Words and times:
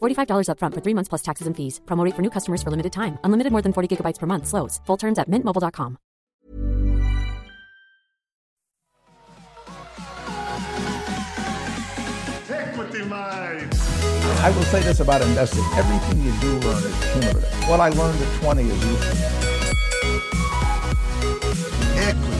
$45 0.00 0.46
upfront 0.52 0.74
for 0.74 0.80
three 0.80 0.94
months 0.94 1.08
plus 1.08 1.22
taxes 1.22 1.46
and 1.48 1.56
fees. 1.56 1.80
Promo 1.86 2.04
rate 2.04 2.14
for 2.14 2.22
new 2.22 2.30
customers 2.30 2.62
for 2.62 2.70
limited 2.70 2.92
time. 2.92 3.18
Unlimited 3.24 3.50
more 3.52 3.62
than 3.62 3.72
40 3.72 3.96
gigabytes 3.96 4.20
per 4.20 4.26
month. 4.26 4.46
Slows. 4.46 4.80
Full 4.86 4.96
terms 4.96 5.18
at 5.18 5.28
mintmobile.com. 5.28 5.98
Equity 12.50 13.04
Mate. 13.04 13.68
I 14.42 14.50
will 14.54 14.62
say 14.64 14.80
this 14.82 15.00
about 15.00 15.22
investing. 15.22 15.64
Everything 15.76 16.22
you 16.24 16.32
do 16.40 16.58
learn 16.66 16.82
is 16.82 17.12
cumulative. 17.12 17.68
What 17.68 17.80
I 17.80 17.90
learned 17.90 18.20
at 18.22 18.40
20 18.40 18.62
is 18.62 18.84
useful. 18.86 19.40
Equity. 21.96 22.39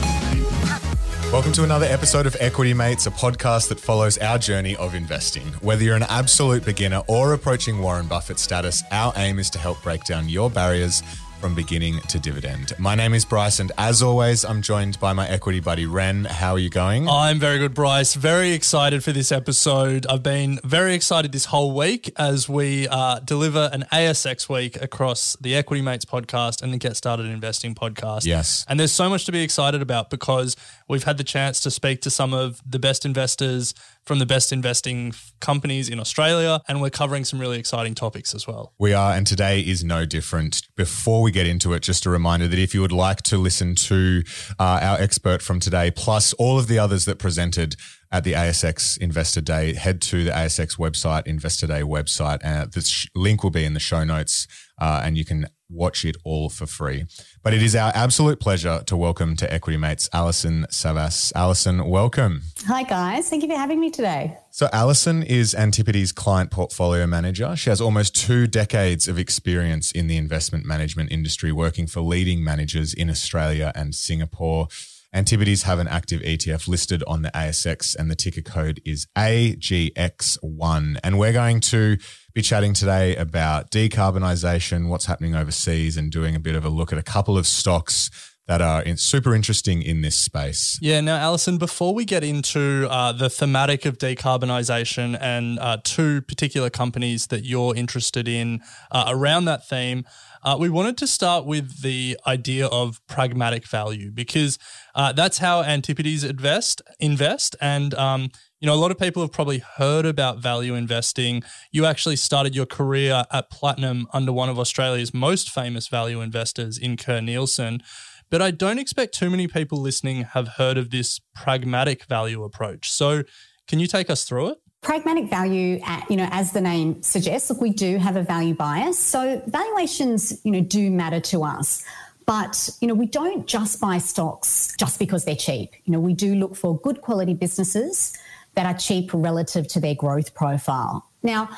Welcome 1.31 1.53
to 1.53 1.63
another 1.63 1.85
episode 1.85 2.25
of 2.25 2.35
Equity 2.41 2.73
Mates, 2.73 3.07
a 3.07 3.09
podcast 3.09 3.69
that 3.69 3.79
follows 3.79 4.17
our 4.17 4.37
journey 4.37 4.75
of 4.75 4.93
investing. 4.93 5.43
Whether 5.61 5.85
you're 5.85 5.95
an 5.95 6.03
absolute 6.03 6.65
beginner 6.65 7.03
or 7.07 7.31
approaching 7.31 7.79
Warren 7.79 8.05
Buffett 8.05 8.37
status, 8.37 8.83
our 8.91 9.13
aim 9.15 9.39
is 9.39 9.49
to 9.51 9.57
help 9.57 9.81
break 9.81 10.03
down 10.03 10.27
your 10.27 10.49
barriers 10.49 11.01
from 11.41 11.55
beginning 11.55 11.99
to 12.01 12.19
dividend. 12.19 12.71
My 12.77 12.93
name 12.93 13.15
is 13.15 13.25
Bryce, 13.25 13.59
and 13.59 13.71
as 13.75 14.03
always, 14.03 14.45
I'm 14.45 14.61
joined 14.61 14.99
by 14.99 15.11
my 15.11 15.27
equity 15.27 15.59
buddy 15.59 15.87
Ren. 15.87 16.25
How 16.25 16.51
are 16.51 16.59
you 16.59 16.69
going? 16.69 17.09
I'm 17.09 17.39
very 17.39 17.57
good, 17.57 17.73
Bryce. 17.73 18.13
Very 18.13 18.51
excited 18.51 19.03
for 19.03 19.11
this 19.11 19.31
episode. 19.31 20.05
I've 20.05 20.21
been 20.21 20.59
very 20.63 20.93
excited 20.93 21.31
this 21.31 21.45
whole 21.45 21.73
week 21.73 22.13
as 22.15 22.47
we 22.47 22.87
uh, 22.87 23.19
deliver 23.21 23.71
an 23.73 23.85
ASX 23.91 24.47
week 24.47 24.79
across 24.79 25.35
the 25.41 25.55
Equity 25.55 25.81
Mates 25.81 26.05
podcast 26.05 26.61
and 26.61 26.71
the 26.71 26.77
Get 26.77 26.95
Started 26.95 27.25
Investing 27.25 27.73
podcast. 27.73 28.23
Yes. 28.23 28.63
And 28.69 28.79
there's 28.79 28.91
so 28.91 29.09
much 29.09 29.25
to 29.25 29.31
be 29.31 29.41
excited 29.41 29.81
about 29.81 30.11
because 30.11 30.55
we've 30.87 31.05
had 31.05 31.17
the 31.17 31.23
chance 31.23 31.59
to 31.61 31.71
speak 31.71 32.01
to 32.01 32.11
some 32.11 32.35
of 32.35 32.61
the 32.69 32.77
best 32.77 33.03
investors 33.03 33.73
from 34.05 34.19
the 34.19 34.25
best 34.25 34.51
investing 34.51 35.13
companies 35.39 35.87
in 35.89 35.99
Australia, 35.99 36.59
and 36.67 36.81
we're 36.81 36.89
covering 36.89 37.23
some 37.23 37.39
really 37.39 37.59
exciting 37.59 37.95
topics 37.95 38.33
as 38.33 38.47
well. 38.47 38.73
We 38.79 38.93
are, 38.93 39.13
and 39.13 39.25
today 39.27 39.61
is 39.61 39.83
no 39.83 40.05
different. 40.05 40.63
Before 40.75 41.21
we 41.21 41.31
get 41.31 41.47
into 41.47 41.73
it, 41.73 41.81
just 41.81 42.05
a 42.05 42.09
reminder 42.09 42.47
that 42.47 42.59
if 42.59 42.73
you 42.73 42.81
would 42.81 42.91
like 42.91 43.21
to 43.23 43.37
listen 43.37 43.75
to 43.75 44.23
uh, 44.59 44.79
our 44.81 44.99
expert 44.99 45.41
from 45.41 45.59
today, 45.59 45.91
plus 45.91 46.33
all 46.33 46.57
of 46.57 46.67
the 46.67 46.79
others 46.79 47.05
that 47.05 47.19
presented 47.19 47.75
at 48.11 48.23
the 48.23 48.33
ASX 48.33 48.97
Investor 48.97 49.39
Day, 49.41 49.73
head 49.73 50.01
to 50.01 50.25
the 50.25 50.31
ASX 50.31 50.77
website, 50.77 51.25
Investor 51.25 51.67
Day 51.67 51.81
website. 51.81 52.43
Uh, 52.43 52.65
the 52.65 52.81
sh- 52.81 53.07
link 53.15 53.43
will 53.43 53.51
be 53.51 53.63
in 53.63 53.73
the 53.73 53.79
show 53.79 54.03
notes, 54.03 54.47
uh, 54.81 55.01
and 55.05 55.17
you 55.17 55.23
can 55.23 55.45
watch 55.69 56.03
it 56.03 56.17
all 56.25 56.49
for 56.49 56.65
free. 56.65 57.05
But 57.43 57.53
it 57.53 57.61
is 57.61 57.75
our 57.75 57.91
absolute 57.95 58.39
pleasure 58.39 58.83
to 58.87 58.97
welcome 58.97 59.35
to 59.37 59.53
Equity 59.53 59.77
Mates 59.77 60.09
Alison 60.11 60.65
Savas. 60.69 61.31
Alison, 61.35 61.85
welcome. 61.87 62.41
Hi, 62.65 62.83
guys. 62.83 63.29
Thank 63.29 63.43
you 63.43 63.49
for 63.49 63.55
having 63.55 63.79
me 63.79 63.89
today. 63.89 64.37
So, 64.49 64.67
Alison 64.73 65.23
is 65.23 65.53
Antipodes 65.53 66.11
client 66.11 66.51
portfolio 66.51 67.07
manager. 67.07 67.55
She 67.55 67.69
has 67.69 67.79
almost 67.79 68.15
two 68.15 68.47
decades 68.47 69.07
of 69.07 69.17
experience 69.17 69.91
in 69.91 70.07
the 70.07 70.17
investment 70.17 70.65
management 70.65 71.11
industry, 71.11 71.51
working 71.51 71.87
for 71.87 72.01
leading 72.01 72.43
managers 72.43 72.93
in 72.93 73.09
Australia 73.09 73.71
and 73.75 73.95
Singapore. 73.95 74.67
Antipodes 75.13 75.63
have 75.63 75.79
an 75.79 75.89
active 75.89 76.21
ETF 76.21 76.69
listed 76.69 77.03
on 77.05 77.21
the 77.21 77.31
ASX, 77.31 77.95
and 77.95 78.09
the 78.09 78.15
ticker 78.15 78.41
code 78.41 78.81
is 78.85 79.07
AGX1. 79.17 80.97
And 81.03 81.19
we're 81.19 81.33
going 81.33 81.59
to 81.61 81.97
be 82.33 82.41
chatting 82.41 82.73
today 82.73 83.17
about 83.17 83.71
decarbonisation, 83.71 84.87
what's 84.87 85.07
happening 85.07 85.35
overseas, 85.35 85.97
and 85.97 86.11
doing 86.11 86.33
a 86.33 86.39
bit 86.39 86.55
of 86.55 86.63
a 86.63 86.69
look 86.69 86.93
at 86.93 86.97
a 86.97 87.03
couple 87.03 87.37
of 87.37 87.45
stocks 87.45 88.09
that 88.47 88.61
are 88.61 88.83
super 88.97 89.35
interesting 89.35 89.81
in 89.81 90.01
this 90.01 90.15
space. 90.15 90.77
Yeah. 90.81 90.99
Now, 91.01 91.17
Alison, 91.17 91.57
before 91.57 91.93
we 91.93 92.05
get 92.05 92.23
into 92.23 92.87
uh, 92.89 93.11
the 93.11 93.29
thematic 93.29 93.85
of 93.85 93.97
decarbonisation 93.97 95.17
and 95.21 95.59
uh, 95.59 95.77
two 95.83 96.21
particular 96.21 96.69
companies 96.69 97.27
that 97.27 97.45
you're 97.45 97.75
interested 97.75 98.27
in 98.27 98.61
uh, 98.91 99.05
around 99.07 99.45
that 99.45 99.67
theme, 99.67 100.05
uh, 100.43 100.57
we 100.59 100.69
wanted 100.69 100.97
to 100.97 101.07
start 101.07 101.45
with 101.45 101.81
the 101.81 102.17
idea 102.25 102.67
of 102.67 102.99
pragmatic 103.07 103.67
value 103.67 104.11
because 104.11 104.57
uh, 104.95 105.11
that's 105.11 105.37
how 105.37 105.61
Antipodes 105.63 106.23
invest. 106.23 106.81
Invest, 106.99 107.55
and 107.61 107.93
um, 107.93 108.29
you 108.59 108.67
know, 108.67 108.73
a 108.73 108.75
lot 108.75 108.91
of 108.91 108.97
people 108.97 109.21
have 109.21 109.31
probably 109.31 109.59
heard 109.59 110.05
about 110.05 110.39
value 110.39 110.75
investing. 110.75 111.43
You 111.71 111.85
actually 111.85 112.15
started 112.15 112.55
your 112.55 112.65
career 112.65 113.25
at 113.31 113.49
Platinum 113.49 114.07
under 114.13 114.31
one 114.31 114.49
of 114.49 114.59
Australia's 114.59 115.13
most 115.13 115.49
famous 115.49 115.87
value 115.87 116.21
investors 116.21 116.77
in 116.77 116.97
Kerr 116.97 117.19
Neilson. 117.19 117.81
But 118.29 118.41
I 118.41 118.51
don't 118.51 118.79
expect 118.79 119.13
too 119.13 119.29
many 119.29 119.47
people 119.47 119.79
listening 119.79 120.23
have 120.23 120.47
heard 120.47 120.77
of 120.77 120.89
this 120.89 121.19
pragmatic 121.35 122.05
value 122.05 122.43
approach. 122.43 122.89
So, 122.89 123.23
can 123.67 123.79
you 123.79 123.87
take 123.87 124.09
us 124.09 124.23
through 124.23 124.49
it? 124.49 124.57
Pragmatic 124.81 125.29
value, 125.29 125.79
uh, 125.85 126.01
you 126.09 126.17
know, 126.17 126.27
as 126.31 126.53
the 126.53 126.61
name 126.61 127.03
suggests, 127.03 127.51
look, 127.51 127.61
we 127.61 127.69
do 127.69 127.97
have 127.97 128.15
a 128.15 128.23
value 128.23 128.55
bias. 128.55 128.97
So 128.97 129.39
valuations, 129.45 130.43
you 130.43 130.51
know, 130.51 130.61
do 130.61 130.89
matter 130.89 131.19
to 131.19 131.43
us. 131.43 131.83
But, 132.25 132.69
you 132.81 132.87
know, 132.87 132.95
we 132.95 133.05
don't 133.05 133.45
just 133.45 133.79
buy 133.79 133.99
stocks 133.99 134.73
just 134.77 134.97
because 134.97 135.23
they're 135.23 135.35
cheap. 135.35 135.73
You 135.85 135.93
know, 135.93 135.99
we 135.99 136.13
do 136.13 136.33
look 136.33 136.55
for 136.55 136.79
good 136.79 137.01
quality 137.01 137.35
businesses 137.35 138.17
that 138.55 138.65
are 138.65 138.77
cheap 138.77 139.11
relative 139.13 139.67
to 139.69 139.79
their 139.79 139.93
growth 139.93 140.33
profile. 140.33 141.05
Now, 141.21 141.49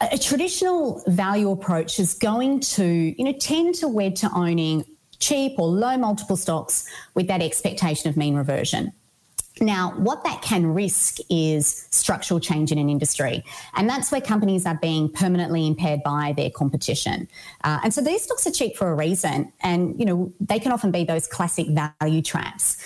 a 0.00 0.18
traditional 0.18 1.02
value 1.06 1.50
approach 1.52 2.00
is 2.00 2.14
going 2.14 2.60
to, 2.60 2.84
you 2.84 3.24
know, 3.24 3.32
tend 3.38 3.76
to 3.76 3.88
wed 3.88 4.16
to 4.16 4.30
owning 4.34 4.84
cheap 5.20 5.58
or 5.58 5.68
low 5.68 5.96
multiple 5.96 6.36
stocks 6.36 6.88
with 7.14 7.28
that 7.28 7.40
expectation 7.40 8.10
of 8.10 8.16
mean 8.16 8.34
reversion. 8.34 8.92
Now, 9.60 9.92
what 9.96 10.24
that 10.24 10.42
can 10.42 10.66
risk 10.66 11.18
is 11.30 11.86
structural 11.90 12.40
change 12.40 12.72
in 12.72 12.78
an 12.78 12.90
industry. 12.90 13.44
And 13.74 13.88
that's 13.88 14.10
where 14.10 14.20
companies 14.20 14.66
are 14.66 14.74
being 14.74 15.08
permanently 15.08 15.66
impaired 15.66 16.02
by 16.02 16.34
their 16.36 16.50
competition. 16.50 17.28
Uh, 17.62 17.78
and 17.84 17.94
so 17.94 18.00
these 18.00 18.22
stocks 18.22 18.46
are 18.48 18.50
cheap 18.50 18.76
for 18.76 18.90
a 18.90 18.94
reason. 18.94 19.52
And, 19.60 19.98
you 19.98 20.06
know, 20.06 20.32
they 20.40 20.58
can 20.58 20.72
often 20.72 20.90
be 20.90 21.04
those 21.04 21.28
classic 21.28 21.68
value 21.68 22.22
traps. 22.22 22.78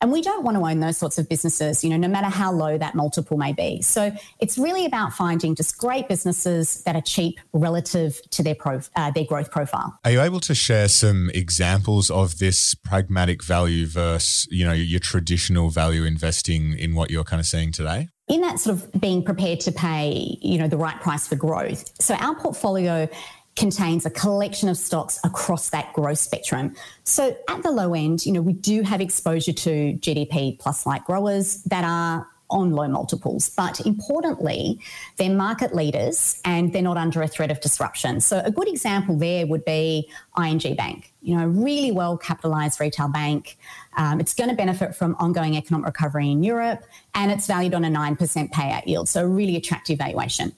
And 0.00 0.12
we 0.12 0.20
don't 0.20 0.44
want 0.44 0.58
to 0.58 0.62
own 0.62 0.80
those 0.80 0.98
sorts 0.98 1.18
of 1.18 1.28
businesses, 1.28 1.82
you 1.82 1.90
know, 1.90 1.96
no 1.96 2.08
matter 2.08 2.28
how 2.28 2.52
low 2.52 2.76
that 2.76 2.94
multiple 2.94 3.38
may 3.38 3.52
be. 3.52 3.80
So 3.80 4.12
it's 4.40 4.58
really 4.58 4.84
about 4.84 5.14
finding 5.14 5.54
just 5.54 5.78
great 5.78 6.06
businesses 6.06 6.82
that 6.84 6.96
are 6.96 7.02
cheap 7.02 7.40
relative 7.52 8.20
to 8.32 8.42
their 8.42 8.54
pro, 8.54 8.80
uh, 8.94 9.10
their 9.12 9.24
growth 9.24 9.50
profile. 9.50 9.98
Are 10.04 10.10
you 10.10 10.20
able 10.20 10.40
to 10.40 10.54
share 10.54 10.88
some 10.88 11.30
examples 11.32 12.10
of 12.10 12.38
this 12.38 12.74
pragmatic 12.74 13.42
value 13.42 13.86
versus, 13.86 14.46
you 14.50 14.66
know, 14.66 14.72
your 14.72 15.00
traditional 15.00 15.70
value 15.70 16.04
investing 16.04 16.78
in 16.78 16.94
what 16.94 17.10
you're 17.10 17.24
kind 17.24 17.40
of 17.40 17.46
seeing 17.46 17.72
today? 17.72 18.08
in 18.28 18.40
that 18.40 18.58
sort 18.58 18.74
of 18.74 19.00
being 19.00 19.22
prepared 19.22 19.60
to 19.60 19.70
pay, 19.70 20.36
you 20.42 20.58
know, 20.58 20.66
the 20.66 20.76
right 20.76 21.00
price 21.00 21.28
for 21.28 21.36
growth. 21.36 21.92
So 22.00 22.14
our 22.16 22.34
portfolio 22.34 23.08
contains 23.56 24.06
a 24.06 24.10
collection 24.10 24.68
of 24.68 24.76
stocks 24.76 25.18
across 25.24 25.70
that 25.70 25.92
growth 25.94 26.18
spectrum. 26.18 26.74
So 27.04 27.36
at 27.48 27.62
the 27.62 27.70
low 27.70 27.94
end, 27.94 28.26
you 28.26 28.32
know, 28.32 28.42
we 28.42 28.52
do 28.52 28.82
have 28.82 29.00
exposure 29.00 29.52
to 29.52 29.94
GDP 29.94 30.58
plus 30.58 30.86
like 30.86 31.04
growers 31.04 31.62
that 31.64 31.84
are 31.84 32.26
on 32.50 32.70
low 32.70 32.88
multiples. 32.88 33.50
But 33.50 33.84
importantly, 33.84 34.80
they're 35.16 35.30
market 35.30 35.74
leaders 35.74 36.40
and 36.44 36.72
they're 36.72 36.82
not 36.82 36.96
under 36.96 37.22
a 37.22 37.28
threat 37.28 37.50
of 37.50 37.60
disruption. 37.60 38.20
So 38.20 38.40
a 38.44 38.50
good 38.50 38.68
example 38.68 39.16
there 39.16 39.46
would 39.46 39.64
be 39.64 40.08
ING 40.38 40.76
Bank, 40.76 41.12
you 41.22 41.36
know, 41.36 41.44
a 41.44 41.48
really 41.48 41.92
well 41.92 42.16
capitalized 42.16 42.80
retail 42.80 43.08
bank. 43.08 43.58
Um, 43.96 44.20
it's 44.20 44.34
going 44.34 44.50
to 44.50 44.56
benefit 44.56 44.94
from 44.94 45.16
ongoing 45.18 45.56
economic 45.56 45.86
recovery 45.86 46.30
in 46.30 46.42
Europe 46.42 46.84
and 47.14 47.32
it's 47.32 47.46
valued 47.46 47.74
on 47.74 47.84
a 47.84 47.90
9% 47.90 48.50
payout 48.52 48.86
yield. 48.86 49.08
So 49.08 49.24
a 49.24 49.28
really 49.28 49.56
attractive 49.56 49.98
valuation. 49.98 50.54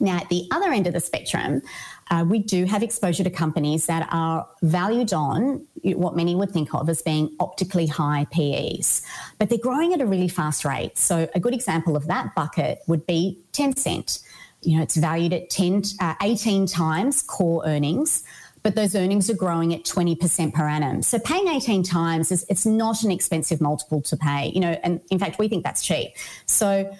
Now, 0.00 0.16
at 0.16 0.28
the 0.28 0.48
other 0.50 0.72
end 0.72 0.86
of 0.86 0.94
the 0.94 1.00
spectrum, 1.00 1.62
uh, 2.10 2.24
we 2.28 2.38
do 2.38 2.64
have 2.64 2.82
exposure 2.82 3.24
to 3.24 3.30
companies 3.30 3.86
that 3.86 4.08
are 4.10 4.46
valued 4.62 5.12
on 5.12 5.66
what 5.82 6.16
many 6.16 6.34
would 6.34 6.50
think 6.50 6.74
of 6.74 6.88
as 6.88 7.02
being 7.02 7.34
optically 7.40 7.86
high 7.86 8.26
PEs, 8.30 9.02
but 9.38 9.48
they're 9.48 9.58
growing 9.58 9.92
at 9.92 10.00
a 10.00 10.06
really 10.06 10.28
fast 10.28 10.64
rate. 10.64 10.98
So, 10.98 11.28
a 11.34 11.40
good 11.40 11.54
example 11.54 11.96
of 11.96 12.06
that 12.08 12.34
bucket 12.34 12.80
would 12.86 13.06
be 13.06 13.38
Tencent. 13.52 14.22
You 14.62 14.76
know, 14.76 14.82
it's 14.82 14.96
valued 14.96 15.32
at 15.32 15.50
10, 15.50 15.82
uh, 16.00 16.14
18 16.22 16.66
times 16.66 17.22
core 17.22 17.62
earnings 17.66 18.24
but 18.62 18.74
those 18.74 18.94
earnings 18.94 19.28
are 19.28 19.34
growing 19.34 19.74
at 19.74 19.84
20% 19.84 20.54
per 20.54 20.68
annum. 20.68 21.02
So 21.02 21.18
paying 21.18 21.48
18 21.48 21.82
times 21.82 22.30
is 22.30 22.46
it's 22.48 22.64
not 22.64 23.02
an 23.02 23.10
expensive 23.10 23.60
multiple 23.60 24.00
to 24.02 24.16
pay, 24.16 24.52
you 24.54 24.60
know, 24.60 24.78
and 24.84 25.00
in 25.10 25.18
fact 25.18 25.38
we 25.38 25.48
think 25.48 25.64
that's 25.64 25.82
cheap. 25.82 26.12
So 26.46 26.94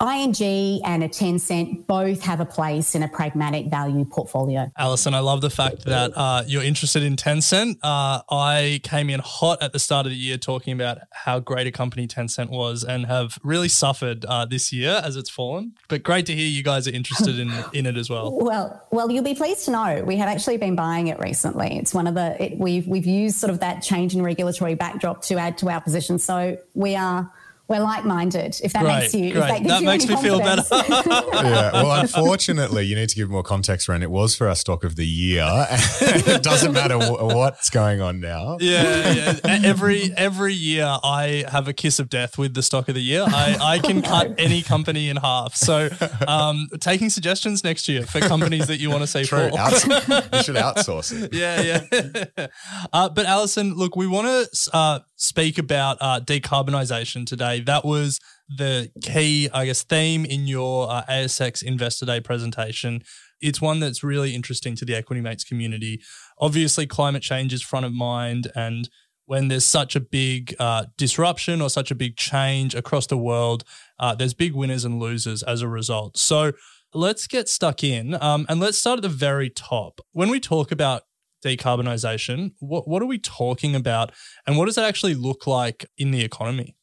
ING 0.00 0.80
and 0.84 1.02
a 1.02 1.08
Tencent 1.08 1.86
both 1.86 2.22
have 2.22 2.40
a 2.40 2.44
place 2.44 2.94
in 2.94 3.02
a 3.02 3.08
pragmatic 3.08 3.66
value 3.66 4.04
portfolio. 4.04 4.70
Alison, 4.76 5.14
I 5.14 5.20
love 5.20 5.40
the 5.40 5.50
fact 5.50 5.84
that 5.86 6.12
uh, 6.16 6.42
you're 6.46 6.62
interested 6.62 7.02
in 7.02 7.16
Tencent. 7.16 7.78
Uh, 7.82 8.20
I 8.30 8.80
came 8.82 9.08
in 9.10 9.20
hot 9.20 9.62
at 9.62 9.72
the 9.72 9.78
start 9.78 10.06
of 10.06 10.10
the 10.10 10.18
year 10.18 10.36
talking 10.36 10.72
about 10.72 10.98
how 11.12 11.40
great 11.40 11.66
a 11.66 11.72
company 11.72 12.06
Tencent 12.06 12.50
was 12.50 12.84
and 12.84 13.06
have 13.06 13.38
really 13.42 13.68
suffered 13.68 14.24
uh, 14.26 14.44
this 14.44 14.72
year 14.72 15.00
as 15.02 15.16
it's 15.16 15.30
fallen. 15.30 15.74
But 15.88 16.02
great 16.02 16.26
to 16.26 16.34
hear 16.34 16.46
you 16.46 16.62
guys 16.62 16.86
are 16.86 16.92
interested 16.92 17.38
in, 17.38 17.52
in 17.72 17.86
it 17.86 17.96
as 17.96 18.10
well. 18.10 18.36
Well, 18.38 18.82
well, 18.90 19.10
you'll 19.10 19.24
be 19.24 19.34
pleased 19.34 19.64
to 19.66 19.70
know 19.70 20.02
we 20.04 20.16
have 20.16 20.28
actually 20.28 20.58
been 20.58 20.76
buying 20.76 21.08
it 21.08 21.18
recently. 21.18 21.78
It's 21.78 21.94
one 21.94 22.06
of 22.06 22.14
the 22.14 22.42
it, 22.42 22.58
we've 22.58 22.86
we've 22.86 23.06
used 23.06 23.36
sort 23.36 23.50
of 23.50 23.60
that 23.60 23.82
change 23.82 24.14
in 24.14 24.22
regulatory 24.22 24.74
backdrop 24.74 25.22
to 25.22 25.36
add 25.36 25.58
to 25.58 25.68
our 25.68 25.80
position. 25.80 26.18
So 26.18 26.58
we 26.74 26.96
are 26.96 27.30
we're 27.68 27.80
like-minded. 27.80 28.60
If 28.62 28.72
that 28.74 28.82
great, 28.84 28.98
makes 29.00 29.14
you, 29.14 29.32
great. 29.32 29.42
if 29.42 29.48
that, 29.48 29.64
that 29.64 29.80
you 29.80 29.86
makes 29.86 30.06
me 30.06 30.16
feel 30.16 30.38
better. 30.38 30.62
yeah. 30.72 31.72
Well, 31.72 32.00
unfortunately, 32.00 32.84
you 32.84 32.94
need 32.94 33.08
to 33.08 33.16
give 33.16 33.28
more 33.28 33.42
context, 33.42 33.88
Ren. 33.88 34.02
It 34.02 34.10
was 34.10 34.36
for 34.36 34.48
our 34.48 34.54
stock 34.54 34.84
of 34.84 34.94
the 34.94 35.06
year. 35.06 35.44
it 36.00 36.42
doesn't 36.44 36.72
matter 36.72 36.96
what's 36.98 37.68
going 37.70 38.00
on 38.00 38.20
now. 38.20 38.58
Yeah, 38.60 39.12
yeah. 39.12 39.60
Every 39.64 40.12
every 40.16 40.54
year, 40.54 40.86
I 41.02 41.44
have 41.50 41.66
a 41.66 41.72
kiss 41.72 41.98
of 41.98 42.08
death 42.08 42.38
with 42.38 42.54
the 42.54 42.62
stock 42.62 42.88
of 42.88 42.94
the 42.94 43.02
year. 43.02 43.24
I, 43.26 43.58
I 43.60 43.78
can 43.80 44.02
cut 44.12 44.34
any 44.38 44.62
company 44.62 45.08
in 45.08 45.16
half. 45.16 45.56
So, 45.56 45.88
um, 46.28 46.68
taking 46.80 47.10
suggestions 47.10 47.64
next 47.64 47.88
year 47.88 48.02
for 48.02 48.20
companies 48.20 48.68
that 48.68 48.78
you 48.78 48.90
want 48.90 49.02
to 49.02 49.06
see 49.08 49.24
True. 49.24 49.50
fall. 49.50 49.58
Outs- 49.58 49.86
you 49.86 50.42
should 50.42 50.56
outsource 50.56 51.12
it. 51.12 51.32
Yeah, 51.34 51.80
yeah. 51.90 52.46
uh, 52.92 53.08
but 53.08 53.26
Alison, 53.26 53.74
look, 53.74 53.96
we 53.96 54.06
want 54.06 54.26
to 54.26 54.70
uh, 54.72 55.00
speak 55.16 55.58
about 55.58 55.98
uh, 56.00 56.20
decarbonisation 56.20 57.26
today. 57.26 57.60
That 57.60 57.84
was 57.84 58.20
the 58.48 58.90
key, 59.02 59.48
I 59.52 59.66
guess, 59.66 59.82
theme 59.82 60.24
in 60.24 60.46
your 60.46 60.90
uh, 60.90 61.02
ASX 61.08 61.62
Investor 61.62 62.06
Day 62.06 62.20
presentation. 62.20 63.02
It's 63.40 63.60
one 63.60 63.80
that's 63.80 64.02
really 64.02 64.34
interesting 64.34 64.76
to 64.76 64.84
the 64.84 64.94
Equity 64.94 65.20
Mates 65.20 65.44
community. 65.44 66.00
Obviously, 66.38 66.86
climate 66.86 67.22
change 67.22 67.52
is 67.52 67.62
front 67.62 67.84
of 67.84 67.92
mind, 67.92 68.50
and 68.54 68.88
when 69.26 69.48
there's 69.48 69.66
such 69.66 69.96
a 69.96 70.00
big 70.00 70.54
uh, 70.58 70.84
disruption 70.96 71.60
or 71.60 71.68
such 71.68 71.90
a 71.90 71.94
big 71.94 72.16
change 72.16 72.74
across 72.74 73.06
the 73.06 73.18
world, 73.18 73.64
uh, 73.98 74.14
there's 74.14 74.34
big 74.34 74.54
winners 74.54 74.84
and 74.84 75.00
losers 75.00 75.42
as 75.42 75.62
a 75.62 75.68
result. 75.68 76.16
So 76.16 76.52
let's 76.94 77.26
get 77.26 77.48
stuck 77.48 77.82
in 77.82 78.16
um, 78.22 78.46
and 78.48 78.60
let's 78.60 78.78
start 78.78 78.98
at 78.98 79.02
the 79.02 79.08
very 79.08 79.50
top. 79.50 80.00
When 80.12 80.30
we 80.30 80.40
talk 80.40 80.70
about 80.70 81.02
decarbonisation, 81.46 82.52
what, 82.58 82.88
what 82.88 83.02
are 83.02 83.06
we 83.06 83.18
talking 83.18 83.74
about 83.74 84.12
and 84.46 84.58
what 84.58 84.66
does 84.66 84.74
that 84.74 84.84
actually 84.84 85.14
look 85.14 85.46
like 85.46 85.86
in 85.96 86.10
the 86.10 86.22
economy? 86.22 86.74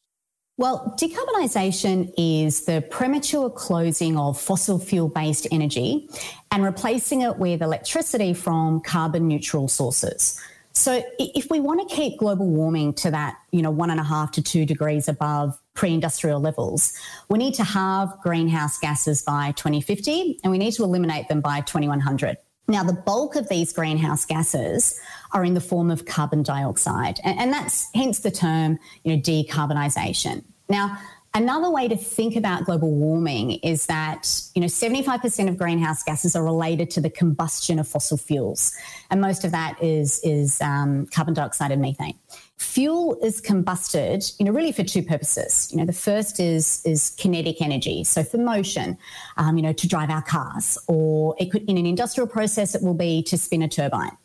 Well, 0.56 0.94
decarbonisation 0.98 2.12
is 2.16 2.64
the 2.64 2.80
premature 2.88 3.50
closing 3.50 4.16
of 4.16 4.40
fossil 4.40 4.78
fuel 4.78 5.08
based 5.08 5.48
energy 5.50 6.08
and 6.52 6.62
replacing 6.62 7.22
it 7.22 7.38
with 7.38 7.60
electricity 7.60 8.34
from 8.34 8.80
carbon 8.80 9.26
neutral 9.26 9.66
sources. 9.66 10.40
So 10.72 11.04
if 11.18 11.50
we 11.50 11.60
want 11.60 11.88
to 11.88 11.94
keep 11.94 12.18
global 12.18 12.46
warming 12.46 12.94
to 12.94 13.10
that, 13.10 13.36
you 13.52 13.62
know, 13.62 13.70
one 13.70 13.90
and 13.90 14.00
a 14.00 14.04
half 14.04 14.32
to 14.32 14.42
two 14.42 14.64
degrees 14.64 15.08
above 15.08 15.58
pre-industrial 15.74 16.40
levels, 16.40 16.92
we 17.28 17.38
need 17.38 17.54
to 17.54 17.64
halve 17.64 18.12
greenhouse 18.22 18.78
gases 18.78 19.22
by 19.22 19.52
2050 19.52 20.40
and 20.42 20.50
we 20.50 20.58
need 20.58 20.72
to 20.72 20.84
eliminate 20.84 21.28
them 21.28 21.40
by 21.40 21.60
2100. 21.62 22.36
Now, 22.66 22.82
the 22.82 22.94
bulk 22.94 23.36
of 23.36 23.48
these 23.48 23.72
greenhouse 23.72 24.24
gases 24.24 24.98
are 25.32 25.44
in 25.44 25.54
the 25.54 25.60
form 25.60 25.90
of 25.90 26.06
carbon 26.06 26.42
dioxide, 26.42 27.20
and, 27.24 27.52
that's 27.52 27.88
hence 27.94 28.20
the 28.20 28.30
term, 28.30 28.78
you 29.02 29.14
know, 29.14 29.20
decarbonisation. 29.20 30.44
Now, 30.68 30.98
Another 31.36 31.68
way 31.68 31.88
to 31.88 31.96
think 31.96 32.36
about 32.36 32.64
global 32.64 32.92
warming 32.92 33.54
is 33.54 33.86
that, 33.86 34.40
you 34.54 34.60
know, 34.60 34.68
75% 34.68 35.48
of 35.48 35.58
greenhouse 35.58 36.04
gases 36.04 36.36
are 36.36 36.44
related 36.44 36.90
to 36.90 37.00
the 37.00 37.10
combustion 37.10 37.80
of 37.80 37.88
fossil 37.88 38.16
fuels. 38.16 38.72
And 39.10 39.20
most 39.20 39.44
of 39.44 39.50
that 39.50 39.82
is, 39.82 40.20
is 40.22 40.60
um, 40.60 41.06
carbon 41.06 41.34
dioxide 41.34 41.72
and 41.72 41.82
methane. 41.82 42.16
Fuel 42.64 43.18
is 43.22 43.40
combusted, 43.40 44.32
you 44.38 44.44
know, 44.44 44.50
really 44.50 44.72
for 44.72 44.82
two 44.82 45.02
purposes. 45.02 45.68
You 45.70 45.78
know, 45.78 45.84
the 45.84 45.92
first 45.92 46.40
is, 46.40 46.82
is 46.84 47.10
kinetic 47.18 47.62
energy. 47.62 48.04
So 48.04 48.24
for 48.24 48.38
motion, 48.38 48.98
um, 49.36 49.56
you 49.56 49.62
know, 49.62 49.72
to 49.72 49.86
drive 49.86 50.10
our 50.10 50.22
cars, 50.22 50.78
or 50.88 51.36
it 51.38 51.52
could, 51.52 51.68
in 51.68 51.76
an 51.78 51.86
industrial 51.86 52.26
process, 52.26 52.74
it 52.74 52.82
will 52.82 52.94
be 52.94 53.22
to 53.24 53.38
spin 53.38 53.62
a 53.62 53.68
turbine. 53.68 54.16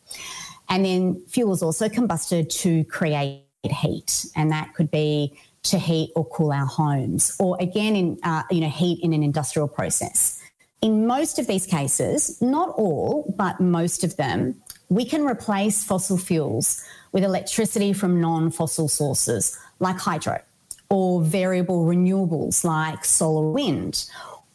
And 0.68 0.84
then 0.84 1.22
fuel 1.28 1.52
is 1.52 1.62
also 1.62 1.88
combusted 1.88 2.50
to 2.62 2.84
create 2.84 3.44
heat. 3.62 4.26
And 4.34 4.50
that 4.50 4.74
could 4.74 4.90
be 4.90 5.38
to 5.64 5.78
heat 5.78 6.10
or 6.16 6.24
cool 6.24 6.52
our 6.52 6.66
homes, 6.66 7.36
or 7.38 7.56
again, 7.60 7.94
in 7.94 8.18
uh, 8.22 8.42
you 8.50 8.60
know, 8.60 8.70
heat 8.70 8.98
in 9.02 9.12
an 9.12 9.22
industrial 9.22 9.68
process. 9.68 10.40
In 10.80 11.06
most 11.06 11.38
of 11.38 11.46
these 11.46 11.66
cases, 11.66 12.40
not 12.40 12.70
all, 12.70 13.34
but 13.36 13.60
most 13.60 14.02
of 14.02 14.16
them, 14.16 14.60
we 14.90 15.04
can 15.04 15.24
replace 15.24 15.82
fossil 15.82 16.18
fuels 16.18 16.84
with 17.12 17.24
electricity 17.24 17.92
from 17.92 18.20
non-fossil 18.20 18.88
sources 18.88 19.56
like 19.78 19.96
hydro, 19.96 20.42
or 20.90 21.22
variable 21.22 21.86
renewables 21.86 22.64
like 22.64 23.04
solar, 23.04 23.48
wind, 23.50 24.10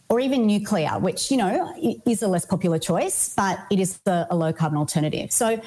or 0.09 0.19
even 0.19 0.45
nuclear, 0.45 0.99
which 0.99 1.31
you 1.31 1.37
know 1.37 1.73
is 2.05 2.21
a 2.21 2.27
less 2.27 2.45
popular 2.45 2.77
choice, 2.77 3.33
but 3.35 3.57
it 3.71 3.79
is 3.79 3.97
the, 3.99 4.27
a 4.29 4.35
low 4.35 4.53
carbon 4.53 4.77
alternative. 4.77 5.31
So 5.31 5.59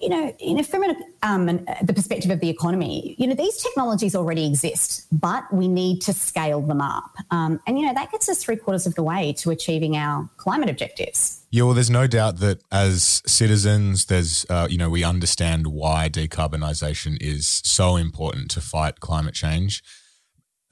you 0.00 0.08
know, 0.08 0.34
a, 0.40 0.62
from 0.62 0.84
um, 1.22 1.48
an, 1.48 1.66
the 1.82 1.92
perspective 1.92 2.30
of 2.30 2.40
the 2.40 2.48
economy, 2.48 3.14
you 3.18 3.26
know, 3.26 3.34
these 3.34 3.56
technologies 3.62 4.14
already 4.14 4.46
exist, 4.46 5.06
but 5.12 5.44
we 5.52 5.68
need 5.68 6.00
to 6.02 6.12
scale 6.12 6.62
them 6.62 6.80
up. 6.80 7.12
Um, 7.30 7.60
and, 7.66 7.78
you 7.78 7.86
know, 7.86 7.92
that 7.92 8.10
gets 8.10 8.28
us 8.28 8.42
three 8.42 8.56
quarters 8.56 8.86
of 8.86 8.94
the 8.94 9.02
way 9.02 9.34
to 9.34 9.50
achieving 9.50 9.96
our 9.96 10.28
climate 10.38 10.70
objectives. 10.70 11.44
Yeah, 11.50 11.64
well, 11.64 11.74
there's 11.74 11.90
no 11.90 12.06
doubt 12.06 12.38
that 12.38 12.62
as 12.72 13.22
citizens, 13.26 14.06
there's, 14.06 14.46
uh, 14.48 14.68
you 14.70 14.78
know, 14.78 14.88
we 14.88 15.04
understand 15.04 15.66
why 15.66 16.08
decarbonisation 16.08 17.18
is 17.20 17.60
so 17.64 17.96
important 17.96 18.50
to 18.52 18.60
fight 18.60 19.00
climate 19.00 19.34
change. 19.34 19.82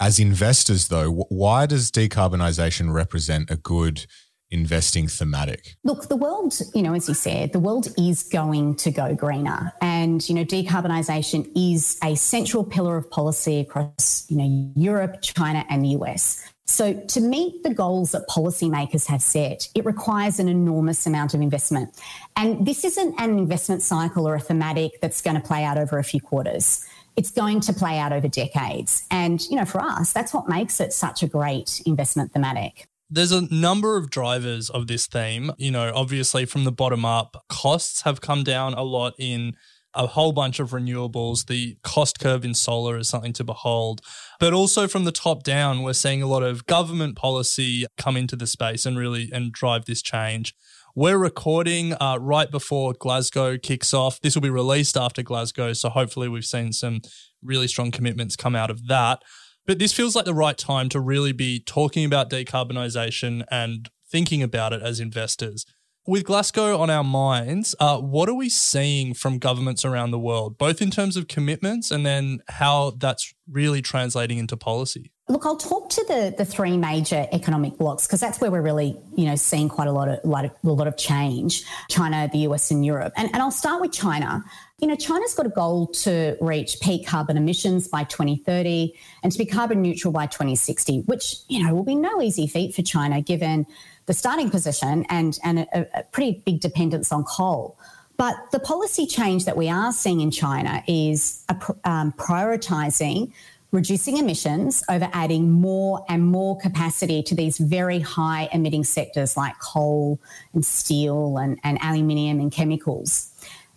As 0.01 0.21
investors, 0.21 0.89
though, 0.89 1.11
why 1.29 1.67
does 1.67 1.91
decarbonisation 1.91 2.93
represent 2.93 3.51
a 3.51 3.57
good 3.57 4.07
investing 4.51 5.09
thematic? 5.09 5.77
Look, 5.85 6.09
the 6.09 6.17
world, 6.17 6.59
you 6.75 6.83
know, 6.83 6.95
as 6.95 7.09
you 7.09 7.15
said, 7.15 7.53
the 7.53 7.59
world 7.59 7.89
is 7.99 8.23
going 8.23 8.77
to 8.77 8.91
go 8.91 9.15
greener. 9.15 9.73
And, 9.81 10.27
you 10.29 10.35
know, 10.35 10.45
decarbonisation 10.45 11.51
is 11.55 11.99
a 12.03 12.15
central 12.15 12.65
pillar 12.65 12.97
of 12.97 13.11
policy 13.11 13.61
across, 13.61 14.27
you 14.29 14.37
know, 14.37 14.73
Europe, 14.77 15.23
China, 15.23 15.65
and 15.69 15.85
the 15.85 15.91
US. 15.91 16.43
So, 16.69 16.93
to 16.93 17.21
meet 17.23 17.63
the 17.63 17.73
goals 17.73 18.13
that 18.13 18.29
policymakers 18.29 19.07
have 19.07 19.23
set, 19.23 19.69
it 19.75 19.87
requires 19.87 20.39
an 20.39 20.49
enormous 20.49 21.07
amount 21.07 21.33
of 21.33 21.41
investment. 21.41 21.99
And 22.37 22.67
this 22.67 22.85
isn't 22.85 23.19
an 23.19 23.39
investment 23.39 23.81
cycle 23.81 24.29
or 24.29 24.35
a 24.35 24.41
thematic 24.41 25.01
that's 25.01 25.23
going 25.23 25.37
to 25.37 25.43
play 25.43 25.65
out 25.65 25.79
over 25.79 25.99
a 25.99 26.05
few 26.05 26.21
quarters. 26.21 26.85
It's 27.17 27.31
going 27.31 27.61
to 27.61 27.73
play 27.73 27.99
out 27.99 28.13
over 28.13 28.29
decades. 28.29 29.07
And, 29.11 29.41
you 29.49 29.57
know, 29.57 29.65
for 29.65 29.81
us, 29.81 30.13
that's 30.13 30.35
what 30.35 30.47
makes 30.49 30.79
it 30.79 30.93
such 30.93 31.23
a 31.23 31.27
great 31.27 31.83
investment 31.87 32.33
thematic. 32.33 32.87
There's 33.11 33.33
a 33.33 33.53
number 33.55 33.97
of 33.97 34.11
drivers 34.11 34.69
of 34.69 34.87
this 34.87 35.07
theme. 35.07 35.53
You 35.57 35.71
know, 35.71 35.93
obviously 35.95 36.45
from 36.45 36.65
the 36.65 36.73
bottom 36.73 37.05
up, 37.05 37.45
costs 37.49 38.03
have 38.03 38.21
come 38.21 38.45
down 38.45 38.75
a 38.75 38.83
lot 38.83 39.15
in 39.19 39.55
a 39.95 40.07
whole 40.07 40.33
bunch 40.33 40.61
of 40.61 40.71
renewables. 40.71 41.47
The 41.47 41.79
cost 41.83 42.21
curve 42.21 42.45
in 42.45 42.55
solar 42.55 42.99
is 42.99 43.09
something 43.09 43.33
to 43.35 43.45
behold. 43.45 44.03
But 44.39 44.53
also 44.53 44.87
from 44.87 45.05
the 45.05 45.13
top 45.13 45.43
down, 45.43 45.83
we're 45.83 45.95
seeing 45.95 46.23
a 46.23 46.27
lot 46.27 46.43
of 46.43 46.67
government 46.67 47.17
policy 47.17 47.87
come 47.97 48.17
into 48.17 48.37
the 48.37 48.47
space 48.47 48.85
and 48.85 48.99
really 48.99 49.31
and 49.33 49.53
drive 49.53 49.87
this 49.87 50.03
change. 50.03 50.55
We're 50.95 51.19
recording 51.19 51.95
uh, 52.01 52.19
right 52.21 52.51
before 52.51 52.93
Glasgow 52.93 53.57
kicks 53.57 53.95
off. 53.95 54.21
This 54.21 54.35
will 54.35 54.43
be 54.43 54.51
released 54.51 54.97
after 54.97 55.23
Glasgow, 55.23 55.73
so 55.73 55.89
hopefully 55.89 56.29
we've 56.29 56.45
seen 56.45 56.73
some 56.73 57.01
really 57.43 57.69
strong 57.69 57.91
commitments 57.91 58.37
come 58.37 58.57
out 58.57 58.71
of 58.71 58.89
that. 58.89 59.23
But 59.69 59.79
this 59.79 59.93
feels 59.93 60.17
like 60.17 60.25
the 60.25 60.33
right 60.33 60.57
time 60.57 60.89
to 60.89 60.99
really 60.99 61.33
be 61.33 61.61
talking 61.61 62.07
about 62.07 62.31
decarbonisation 62.31 63.45
and 63.51 63.91
thinking 64.11 64.43
about 64.43 64.73
it 64.73 64.81
as 64.81 64.99
investors. 64.99 65.67
With 66.07 66.25
Glasgow 66.25 66.79
on 66.79 66.89
our 66.89 67.05
minds, 67.05 67.75
uh, 67.79 67.99
what 67.99 68.31
are 68.31 68.35
we 68.35 68.49
seeing 68.49 69.13
from 69.13 69.39
governments 69.39 69.85
around 69.85 70.11
the 70.11 70.19
world, 70.19 70.57
both 70.57 70.81
in 70.81 70.91
terms 70.91 71.19
of 71.19 71.29
commitments 71.29 71.91
and 71.91 72.07
then 72.07 72.41
how 72.49 72.95
that's 72.97 73.35
really 73.47 73.83
translating 73.83 74.39
into 74.39 74.57
policy? 74.57 75.13
Look, 75.29 75.45
I'll 75.45 75.59
talk 75.59 75.91
to 75.91 76.05
the, 76.09 76.35
the 76.39 76.47
three 76.47 76.79
major 76.79 77.29
economic 77.31 77.77
blocks 77.77 78.07
because 78.07 78.21
that's 78.21 78.41
where 78.41 78.51
we're 78.51 78.63
really, 78.63 78.99
you 79.15 79.27
know, 79.27 79.37
seeing 79.37 79.69
quite 79.69 79.87
a 79.87 79.93
lot 79.93 80.09
of, 80.09 80.19
lot 80.25 80.47
of, 80.47 80.53
a 80.65 80.71
lot 80.71 80.87
of 80.87 80.97
change. 80.97 81.63
China, 81.91 82.31
the 82.33 82.39
US, 82.49 82.71
and 82.71 82.87
Europe. 82.87 83.13
And, 83.19 83.29
and 83.35 83.43
I'll 83.43 83.51
start 83.51 83.83
with 83.83 83.93
China. 83.93 84.43
You 84.81 84.87
know, 84.87 84.95
China's 84.95 85.35
got 85.35 85.45
a 85.45 85.49
goal 85.51 85.89
to 85.89 86.37
reach 86.41 86.79
peak 86.81 87.05
carbon 87.05 87.37
emissions 87.37 87.89
by 87.89 88.05
2030 88.05 88.95
and 89.25 89.33
to 89.33 89.39
be 89.39 89.45
carbon 89.45 89.83
neutral 89.83 90.13
by 90.13 90.27
2060, 90.27 91.01
which, 91.01 91.35
you 91.49 91.65
know, 91.65 91.75
will 91.75 91.83
be 91.83 91.97
no 91.97 92.23
easy 92.23 92.47
feat 92.47 92.77
for 92.77 92.83
China 92.83 93.21
given 93.21 93.67
the 94.07 94.15
starting 94.15 94.51
position 94.51 95.05
and, 95.11 95.41
and 95.43 95.61
a, 95.61 95.99
a 95.99 96.03
pretty 96.05 96.43
big 96.47 96.61
dependence 96.61 97.11
on 97.11 97.25
coal. 97.25 97.77
But 98.17 98.37
the 98.53 98.61
policy 98.61 99.07
change 99.07 99.47
that 99.47 99.57
we 99.57 99.69
are 99.69 99.93
seeing 99.93 100.21
in 100.21 100.31
China 100.31 100.85
is 100.87 101.45
um, 101.85 102.13
prioritising 102.13 103.33
reducing 103.71 104.17
emissions 104.17 104.83
over 104.89 105.11
adding 105.13 105.51
more 105.51 106.05
and 106.09 106.27
more 106.27 106.59
capacity 106.59 107.23
to 107.23 107.35
these 107.35 107.59
very 107.59 108.01
high 108.01 108.49
emitting 108.53 108.85
sectors 108.85 109.37
like 109.37 109.59
coal 109.61 110.19
and 110.55 110.65
steel 110.65 111.37
and, 111.37 111.61
and 111.63 111.79
aluminium 111.83 112.41
and 112.41 112.51
chemicals. 112.51 113.31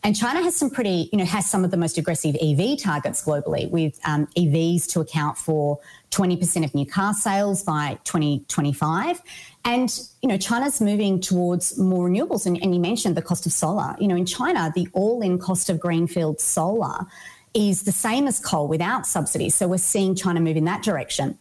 And 0.03 0.15
China 0.15 0.41
has 0.41 0.55
some 0.55 0.71
pretty, 0.71 1.09
you 1.11 1.17
know, 1.17 1.25
has 1.25 1.49
some 1.49 1.63
of 1.63 1.69
the 1.69 1.77
most 1.77 1.97
aggressive 1.97 2.35
EV 2.41 2.79
targets 2.79 3.23
globally, 3.23 3.69
with 3.69 3.99
um, 4.03 4.27
EVs 4.35 4.87
to 4.93 4.99
account 4.99 5.37
for 5.37 5.79
20% 6.09 6.65
of 6.65 6.73
new 6.73 6.87
car 6.87 7.13
sales 7.13 7.63
by 7.63 7.99
2025. 8.03 9.21
And, 9.63 9.99
you 10.23 10.29
know, 10.29 10.37
China's 10.37 10.81
moving 10.81 11.19
towards 11.19 11.77
more 11.77 12.09
renewables. 12.09 12.47
And, 12.47 12.61
and 12.63 12.73
you 12.73 12.81
mentioned 12.81 13.15
the 13.15 13.21
cost 13.21 13.45
of 13.45 13.51
solar. 13.51 13.95
You 13.99 14.07
know, 14.07 14.15
in 14.15 14.25
China, 14.25 14.71
the 14.73 14.87
all 14.93 15.21
in 15.21 15.37
cost 15.37 15.69
of 15.69 15.79
greenfield 15.79 16.41
solar 16.41 17.05
is 17.53 17.83
the 17.83 17.91
same 17.91 18.27
as 18.27 18.39
coal 18.39 18.67
without 18.67 19.05
subsidies. 19.05 19.53
So 19.53 19.67
we're 19.67 19.77
seeing 19.77 20.15
China 20.15 20.39
move 20.39 20.57
in 20.57 20.65
that 20.65 20.81
direction. 20.81 21.37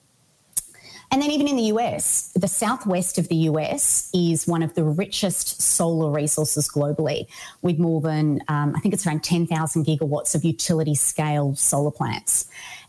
And 1.12 1.20
then 1.20 1.30
even 1.30 1.48
in 1.48 1.56
the 1.56 1.64
US, 1.74 2.30
the 2.36 2.48
southwest 2.48 3.18
of 3.18 3.28
the 3.28 3.36
US 3.36 4.08
is 4.14 4.46
one 4.46 4.62
of 4.62 4.74
the 4.74 4.84
richest 4.84 5.60
solar 5.60 6.10
resources 6.10 6.68
globally, 6.68 7.26
with 7.62 7.78
more 7.78 8.00
than, 8.00 8.42
um, 8.48 8.74
I 8.76 8.80
think 8.80 8.94
it's 8.94 9.06
around 9.06 9.24
10,000 9.24 9.84
gigawatts 9.84 10.34
of 10.34 10.44
utility 10.44 10.94
scale 10.94 11.54
solar 11.56 11.90
plants. 11.90 12.46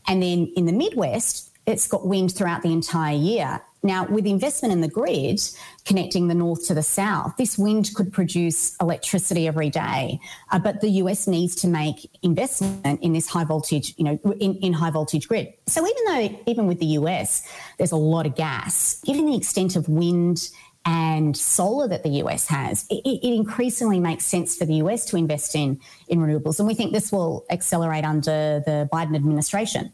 And 0.08 0.22
then 0.22 0.52
in 0.56 0.66
the 0.66 0.74
Midwest, 0.74 1.50
it's 1.66 1.88
got 1.88 2.06
wind 2.06 2.36
throughout 2.36 2.62
the 2.62 2.72
entire 2.72 3.16
year. 3.16 3.62
Now, 3.84 4.06
with 4.06 4.28
investment 4.28 4.72
in 4.72 4.82
the 4.82 4.88
grid 4.88 5.42
connecting 5.86 6.28
the 6.28 6.36
north 6.36 6.68
to 6.68 6.74
the 6.74 6.84
south, 6.84 7.36
this 7.38 7.58
wind 7.58 7.90
could 7.96 8.14
produce 8.14 8.76
electricity 8.80 9.48
every 9.48 9.70
day. 9.70 10.20
Uh, 10.52 10.60
but 10.60 10.82
the 10.82 10.90
US 10.90 11.28
needs 11.28 11.56
to 11.58 11.68
make 11.68 12.10
investment 12.22 13.02
in 13.02 13.14
this 13.14 13.28
high 13.28 13.44
voltage, 13.44 13.96
you 13.98 14.04
know, 14.04 14.20
in, 14.40 14.56
in 14.58 14.74
high 14.74 14.92
voltage 14.92 15.28
grid. 15.28 15.52
So 15.66 15.86
even 15.86 16.06
though, 16.06 16.40
even 16.46 16.68
with 16.68 16.80
the 16.80 16.86
US, 16.98 17.48
there's 17.78 17.92
a 17.92 17.98
lot 17.98 18.28
of 18.28 18.36
gas, 18.36 19.02
given 19.04 19.26
the 19.26 19.36
extent 19.36 19.76
of 19.76 19.90
wind 19.90 20.50
and 20.86 21.38
solar 21.38 21.88
that 21.88 22.04
the 22.04 22.10
US 22.24 22.48
has, 22.48 22.86
it, 22.90 23.02
it, 23.06 23.34
increasingly 23.36 24.00
makes 24.00 24.26
sense 24.26 24.56
for 24.56 24.66
the 24.66 24.76
US 24.76 25.06
to 25.06 25.18
invest 25.18 25.56
in, 25.56 25.80
in 26.08 26.20
renewables. 26.20 26.60
And 26.60 26.68
we 26.68 26.74
think 26.74 26.92
this 26.92 27.12
will 27.12 27.46
accelerate 27.50 28.04
under 28.04 28.62
the 28.66 28.90
Biden 28.92 29.16
administration. 29.16 29.94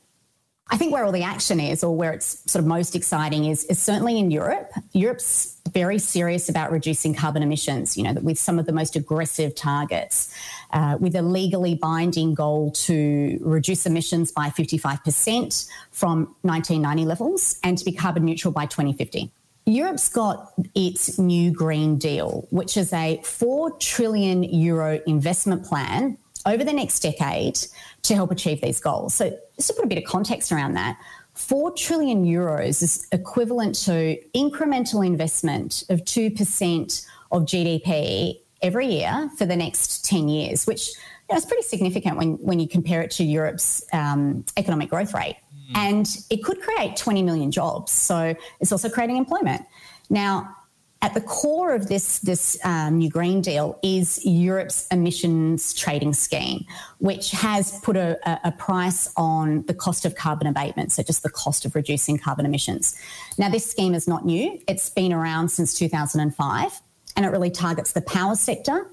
I 0.70 0.78
think 0.78 0.92
where 0.92 1.06
all 1.06 1.12
the 1.12 1.24
action 1.24 1.60
is, 1.60 1.84
or 1.84 1.96
where 1.96 2.12
it's 2.12 2.44
sort 2.52 2.62
of 2.62 2.68
most 2.68 2.96
exciting, 2.96 3.46
is, 3.46 3.64
is 3.66 3.82
certainly 3.82 4.20
in 4.20 4.32
Europe. 4.32 4.72
Europe's 4.92 5.58
very 5.72 6.00
serious 6.00 6.50
about 6.50 6.72
reducing 6.72 7.14
carbon 7.14 7.42
emissions, 7.42 7.98
you 7.98 8.04
know, 8.04 8.14
with 8.14 8.38
some 8.38 8.60
of 8.60 8.66
the 8.66 8.74
most 8.74 8.96
aggressive 8.96 9.56
targets, 9.56 10.34
uh, 10.72 10.98
with 11.00 11.16
a 11.16 11.22
legally 11.22 11.76
binding 11.76 12.34
goal 12.34 12.72
to 12.72 13.40
reduce 13.42 13.86
emissions 13.86 14.32
by 14.32 14.50
55% 14.50 15.70
from 15.92 16.36
1990 16.42 17.06
levels 17.06 17.60
and 17.64 17.78
to 17.78 17.86
be 17.86 17.92
carbon 17.92 18.26
neutral 18.26 18.52
by 18.52 18.66
2050. 18.66 19.32
Europe's 19.66 20.08
got 20.08 20.54
its 20.76 21.20
new 21.20 21.52
Green 21.52 21.98
Deal, 21.98 22.48
which 22.52 22.78
is 22.78 22.94
a 22.94 23.22
4 23.24 23.72
trillion 23.80 24.44
euro 24.44 25.02
investment 25.06 25.66
plan 25.66 26.18
over 26.46 26.64
the 26.64 26.72
next 26.72 27.02
decade 27.02 27.60
to 28.08 28.16
help 28.16 28.32
achieve 28.32 28.62
these 28.62 28.80
goals. 28.80 29.14
So, 29.14 29.38
just 29.56 29.70
to 29.70 29.74
put 29.76 29.86
a 29.86 29.88
bit 29.88 29.98
of 29.98 30.06
context 30.06 30.52
around 30.52 30.74
that, 30.74 30.98
4 31.34 31.72
trillion 31.74 32.26
euros 32.26 32.82
is 32.82 33.08
equivalent 33.12 33.76
to 33.86 34.18
incremental 34.34 35.06
investment 35.06 35.84
of 35.90 36.04
2% 36.04 37.06
of 37.32 37.44
GDP 37.44 38.40
every 38.62 38.88
year 38.88 39.30
for 39.38 39.46
the 39.46 39.56
next 39.56 40.06
10 40.06 40.30
years, 40.30 40.66
which 40.66 40.90
you 40.90 40.96
know, 41.34 41.38
is 41.38 41.46
pretty 41.46 41.64
significant 41.64 42.18
when, 42.18 42.34
when 42.38 42.60
you 42.60 42.68
compare 42.68 43.02
it 43.02 43.12
to 43.12 43.24
Europe's 43.24 43.86
um, 43.94 44.46
economic 44.58 44.90
growth 44.90 45.14
rate. 45.14 45.38
Mm. 45.72 45.78
And 45.78 46.08
it 46.32 46.44
could 46.44 46.60
create 46.62 46.96
20 46.96 47.22
million 47.22 47.52
jobs. 47.52 47.92
So 47.92 48.34
it's 48.60 48.72
also 48.72 48.90
creating 48.90 49.18
employment. 49.18 49.62
Now, 50.10 50.57
at 51.01 51.13
the 51.13 51.22
core 51.22 51.74
of 51.74 51.88
this, 51.89 52.20
this 52.20 52.58
um, 52.63 52.98
new 52.98 53.10
Green 53.10 53.42
Deal 53.42 53.80
is 53.84 54.20
Europe's 54.25 54.88
emissions 54.88 55.74
trading 55.74 56.13
scheme, 56.13 56.66
which 56.98 57.32
has 57.32 57.80
put 57.82 57.96
a, 57.96 58.18
a, 58.44 58.51
price 58.51 59.12
on 59.16 59.63
the 59.68 59.75
cost 59.75 60.06
of 60.06 60.16
carbon 60.16 60.48
abatement, 60.48 60.92
so 60.92 61.04
just 61.04 61.22
the 61.22 61.30
cost 61.30 61.66
of 61.66 61.75
reducing 61.75 62.18
carbon 62.18 62.46
emissions. 62.46 62.96
Now, 63.38 63.50
this 63.50 63.70
scheme 63.70 63.94
is 63.94 64.08
not 64.08 64.25
new, 64.25 64.60
it's 64.68 64.89
been 64.89 65.13
around 65.13 65.50
since 65.50 65.74
2005, 65.75 66.82
and 67.16 67.25
it 67.25 67.30
really 67.30 67.51
targets 67.51 67.92
the 67.92 68.01
power 68.01 68.36
sector 68.36 68.89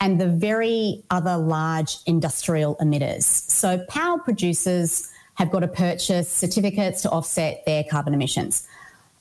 and 0.00 0.20
the 0.20 0.28
very 0.28 1.04
other 1.10 1.36
large 1.36 1.98
industrial 2.06 2.76
emitters. 2.76 3.24
So, 3.24 3.84
power 3.88 4.18
producers 4.18 5.08
have 5.34 5.50
got 5.50 5.60
to 5.60 5.68
purchase 5.68 6.30
certificates 6.30 7.02
to 7.02 7.10
offset 7.10 7.64
their 7.66 7.84
carbon 7.84 8.14
emissions. 8.14 8.66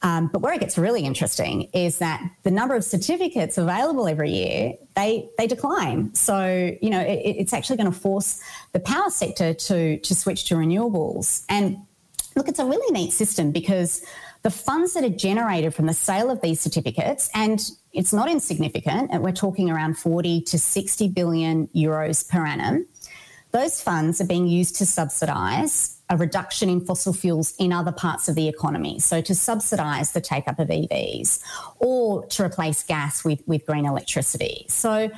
Um, 0.03 0.29
but 0.33 0.41
where 0.41 0.53
it 0.53 0.59
gets 0.59 0.77
really 0.77 1.03
interesting 1.03 1.69
is 1.73 1.99
that 1.99 2.21
the 2.43 2.51
number 2.51 2.75
of 2.75 2.83
certificates 2.83 3.57
available 3.57 4.07
every 4.07 4.31
year 4.31 4.73
they 4.95 5.29
they 5.37 5.47
decline. 5.47 6.13
So 6.15 6.75
you 6.81 6.89
know 6.89 7.01
it, 7.01 7.19
it's 7.23 7.53
actually 7.53 7.77
going 7.77 7.91
to 7.91 7.97
force 7.97 8.41
the 8.71 8.79
power 8.79 9.09
sector 9.09 9.53
to 9.53 9.97
to 9.99 10.15
switch 10.15 10.45
to 10.45 10.55
renewables. 10.55 11.43
And 11.49 11.77
look, 12.35 12.47
it's 12.47 12.59
a 12.59 12.65
really 12.65 12.91
neat 12.91 13.11
system 13.11 13.51
because 13.51 14.03
the 14.43 14.49
funds 14.49 14.93
that 14.93 15.03
are 15.03 15.09
generated 15.09 15.75
from 15.75 15.85
the 15.85 15.93
sale 15.93 16.31
of 16.31 16.41
these 16.41 16.59
certificates, 16.59 17.29
and 17.35 17.61
it's 17.93 18.11
not 18.11 18.29
insignificant, 18.29 19.11
and 19.11 19.21
we're 19.23 19.31
talking 19.31 19.69
around 19.69 19.97
40 19.99 20.41
to 20.41 20.57
60 20.57 21.09
billion 21.09 21.67
euros 21.67 22.27
per 22.27 22.43
annum, 22.43 22.87
those 23.51 23.81
funds 23.81 24.19
are 24.19 24.25
being 24.25 24.47
used 24.47 24.77
to 24.77 24.85
subsidise 24.85 26.00
a 26.11 26.17
reduction 26.17 26.69
in 26.69 26.81
fossil 26.81 27.13
fuels 27.13 27.55
in 27.57 27.71
other 27.71 27.93
parts 27.93 28.27
of 28.27 28.35
the 28.35 28.49
economy. 28.49 28.99
So 28.99 29.21
to 29.21 29.33
subsidise 29.33 30.11
the 30.11 30.19
take 30.19 30.47
up 30.47 30.59
of 30.59 30.67
EVs 30.67 31.39
or 31.79 32.25
to 32.27 32.43
replace 32.43 32.83
gas 32.83 33.23
with, 33.23 33.41
with 33.47 33.65
green 33.65 33.85
electricity. 33.85 34.65
So 34.67 35.09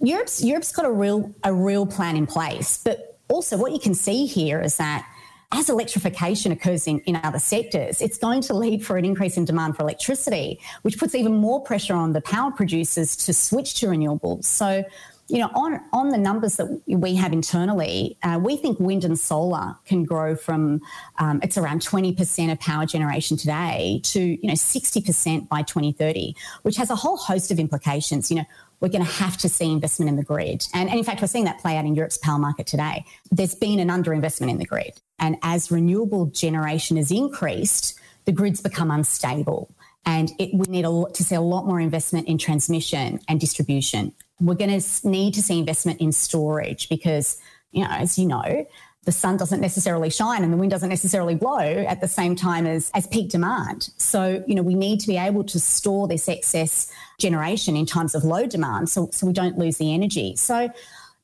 Europe's 0.00 0.42
Europe's 0.42 0.72
got 0.72 0.86
a 0.86 0.90
real 0.90 1.30
a 1.44 1.52
real 1.52 1.84
plan 1.86 2.16
in 2.16 2.26
place. 2.26 2.80
But 2.82 3.18
also 3.28 3.58
what 3.58 3.72
you 3.72 3.78
can 3.78 3.94
see 3.94 4.24
here 4.24 4.62
is 4.62 4.78
that 4.78 5.06
as 5.52 5.68
electrification 5.68 6.52
occurs 6.52 6.86
in, 6.86 7.00
in 7.00 7.16
other 7.16 7.40
sectors, 7.40 8.00
it's 8.00 8.16
going 8.16 8.40
to 8.40 8.54
lead 8.54 8.86
for 8.86 8.96
an 8.96 9.04
increase 9.04 9.36
in 9.36 9.44
demand 9.44 9.76
for 9.76 9.82
electricity, 9.82 10.60
which 10.82 10.96
puts 10.96 11.14
even 11.14 11.34
more 11.34 11.60
pressure 11.60 11.94
on 11.94 12.12
the 12.12 12.20
power 12.20 12.50
producers 12.52 13.16
to 13.16 13.34
switch 13.34 13.74
to 13.74 13.86
renewables. 13.86 14.44
So 14.44 14.84
you 15.30 15.38
know, 15.38 15.50
on 15.54 15.80
on 15.92 16.08
the 16.08 16.18
numbers 16.18 16.56
that 16.56 16.82
we 16.86 17.14
have 17.14 17.32
internally, 17.32 18.18
uh, 18.22 18.38
we 18.42 18.56
think 18.56 18.80
wind 18.80 19.04
and 19.04 19.18
solar 19.18 19.76
can 19.84 20.04
grow 20.04 20.34
from 20.34 20.80
um, 21.18 21.40
it's 21.42 21.56
around 21.56 21.82
twenty 21.82 22.12
percent 22.12 22.50
of 22.50 22.58
power 22.58 22.84
generation 22.84 23.36
today 23.36 24.00
to 24.04 24.20
you 24.20 24.48
know 24.48 24.54
sixty 24.54 25.00
percent 25.00 25.48
by 25.48 25.62
twenty 25.62 25.92
thirty, 25.92 26.34
which 26.62 26.76
has 26.76 26.90
a 26.90 26.96
whole 26.96 27.16
host 27.16 27.50
of 27.50 27.58
implications. 27.58 28.30
You 28.30 28.38
know, 28.38 28.44
we're 28.80 28.88
going 28.88 29.04
to 29.04 29.10
have 29.10 29.36
to 29.38 29.48
see 29.48 29.70
investment 29.70 30.08
in 30.08 30.16
the 30.16 30.24
grid, 30.24 30.66
and, 30.74 30.88
and 30.88 30.98
in 30.98 31.04
fact, 31.04 31.20
we're 31.20 31.28
seeing 31.28 31.44
that 31.44 31.60
play 31.60 31.76
out 31.76 31.84
in 31.84 31.94
Europe's 31.94 32.18
power 32.18 32.38
market 32.38 32.66
today. 32.66 33.04
There's 33.30 33.54
been 33.54 33.78
an 33.78 33.88
underinvestment 33.88 34.50
in 34.50 34.58
the 34.58 34.66
grid, 34.66 35.00
and 35.18 35.36
as 35.42 35.70
renewable 35.70 36.26
generation 36.26 36.96
has 36.96 37.10
increased, 37.12 37.98
the 38.24 38.32
grids 38.32 38.60
become 38.60 38.90
unstable. 38.90 39.74
And 40.06 40.32
it, 40.38 40.54
we 40.54 40.64
need 40.68 40.86
a, 40.86 41.04
to 41.12 41.22
see 41.22 41.34
a 41.34 41.42
lot 41.42 41.66
more 41.66 41.78
investment 41.78 42.26
in 42.26 42.38
transmission 42.38 43.20
and 43.28 43.38
distribution 43.38 44.14
we're 44.40 44.54
going 44.54 44.80
to 44.80 45.08
need 45.08 45.34
to 45.34 45.42
see 45.42 45.58
investment 45.58 46.00
in 46.00 46.12
storage 46.12 46.88
because, 46.88 47.38
you 47.72 47.82
know, 47.82 47.90
as 47.90 48.18
you 48.18 48.26
know, 48.26 48.66
the 49.04 49.12
sun 49.12 49.38
doesn't 49.38 49.60
necessarily 49.60 50.10
shine 50.10 50.44
and 50.44 50.52
the 50.52 50.56
wind 50.56 50.70
doesn't 50.70 50.90
necessarily 50.90 51.34
blow 51.34 51.58
at 51.58 52.00
the 52.00 52.08
same 52.08 52.36
time 52.36 52.66
as, 52.66 52.90
as 52.94 53.06
peak 53.06 53.30
demand. 53.30 53.90
So, 53.96 54.44
you 54.46 54.54
know, 54.54 54.62
we 54.62 54.74
need 54.74 55.00
to 55.00 55.06
be 55.06 55.16
able 55.16 55.44
to 55.44 55.58
store 55.58 56.06
this 56.06 56.28
excess 56.28 56.92
generation 57.18 57.76
in 57.76 57.86
times 57.86 58.14
of 58.14 58.24
low 58.24 58.46
demand 58.46 58.90
so, 58.90 59.08
so 59.10 59.26
we 59.26 59.32
don't 59.32 59.56
lose 59.56 59.78
the 59.78 59.94
energy. 59.94 60.36
So 60.36 60.70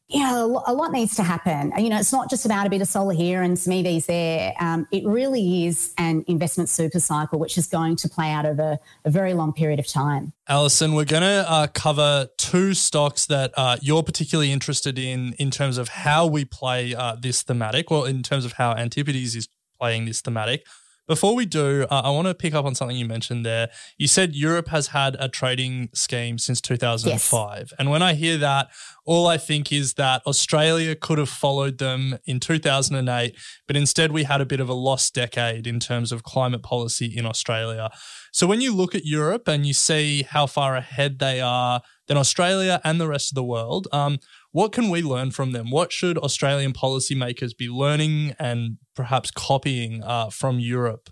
yeah, 0.08 0.40
a 0.40 0.72
lot 0.72 0.92
needs 0.92 1.16
to 1.16 1.24
happen. 1.24 1.72
You 1.76 1.88
know, 1.88 1.98
it's 1.98 2.12
not 2.12 2.30
just 2.30 2.44
about 2.44 2.64
a 2.66 2.70
bit 2.70 2.80
of 2.80 2.86
solar 2.86 3.12
here 3.12 3.42
and 3.42 3.58
some 3.58 3.72
EVs 3.72 4.06
there. 4.06 4.54
Um, 4.60 4.86
it 4.92 5.04
really 5.04 5.66
is 5.66 5.94
an 5.98 6.24
investment 6.28 6.68
super 6.68 7.00
cycle, 7.00 7.40
which 7.40 7.58
is 7.58 7.66
going 7.66 7.96
to 7.96 8.08
play 8.08 8.30
out 8.30 8.46
over 8.46 8.78
a 9.04 9.10
very 9.10 9.34
long 9.34 9.52
period 9.52 9.80
of 9.80 9.86
time. 9.88 10.32
Alison, 10.48 10.94
we're 10.94 11.06
going 11.06 11.24
to 11.24 11.50
uh, 11.50 11.66
cover 11.66 12.28
two 12.38 12.72
stocks 12.72 13.26
that 13.26 13.52
uh, 13.56 13.78
you're 13.82 14.04
particularly 14.04 14.52
interested 14.52 14.96
in 14.96 15.32
in 15.40 15.50
terms 15.50 15.76
of 15.76 15.88
how 15.88 16.24
we 16.24 16.44
play 16.44 16.94
uh, 16.94 17.16
this 17.20 17.42
thematic, 17.42 17.90
or 17.90 18.08
in 18.08 18.22
terms 18.22 18.44
of 18.44 18.52
how 18.52 18.74
Antipodes 18.74 19.34
is 19.34 19.48
playing 19.80 20.04
this 20.04 20.20
thematic. 20.20 20.64
Before 21.06 21.36
we 21.36 21.46
do, 21.46 21.86
uh, 21.88 22.02
I 22.04 22.10
want 22.10 22.26
to 22.26 22.34
pick 22.34 22.52
up 22.52 22.64
on 22.64 22.74
something 22.74 22.96
you 22.96 23.06
mentioned 23.06 23.46
there. 23.46 23.70
You 23.96 24.08
said 24.08 24.34
Europe 24.34 24.68
has 24.68 24.88
had 24.88 25.16
a 25.20 25.28
trading 25.28 25.88
scheme 25.94 26.36
since 26.38 26.60
2005. 26.60 27.58
Yes. 27.58 27.72
And 27.78 27.90
when 27.90 28.02
I 28.02 28.14
hear 28.14 28.36
that, 28.38 28.70
all 29.04 29.28
I 29.28 29.38
think 29.38 29.72
is 29.72 29.94
that 29.94 30.22
Australia 30.26 30.96
could 30.96 31.18
have 31.18 31.28
followed 31.28 31.78
them 31.78 32.18
in 32.24 32.40
2008, 32.40 33.36
but 33.68 33.76
instead 33.76 34.10
we 34.10 34.24
had 34.24 34.40
a 34.40 34.46
bit 34.46 34.58
of 34.58 34.68
a 34.68 34.74
lost 34.74 35.14
decade 35.14 35.66
in 35.66 35.78
terms 35.78 36.10
of 36.10 36.24
climate 36.24 36.64
policy 36.64 37.06
in 37.06 37.24
Australia. 37.24 37.88
So 38.32 38.48
when 38.48 38.60
you 38.60 38.74
look 38.74 38.94
at 38.94 39.06
Europe 39.06 39.46
and 39.46 39.64
you 39.64 39.72
see 39.72 40.24
how 40.24 40.46
far 40.46 40.74
ahead 40.74 41.20
they 41.20 41.40
are 41.40 41.82
than 42.08 42.16
Australia 42.16 42.80
and 42.82 43.00
the 43.00 43.08
rest 43.08 43.30
of 43.30 43.36
the 43.36 43.44
world, 43.44 43.86
um, 43.92 44.18
what 44.56 44.72
can 44.72 44.88
we 44.88 45.02
learn 45.02 45.30
from 45.30 45.52
them? 45.52 45.70
What 45.70 45.92
should 45.92 46.16
Australian 46.16 46.72
policymakers 46.72 47.54
be 47.54 47.68
learning 47.68 48.34
and 48.38 48.78
perhaps 48.94 49.30
copying 49.30 50.02
uh, 50.02 50.30
from 50.30 50.58
Europe? 50.58 51.10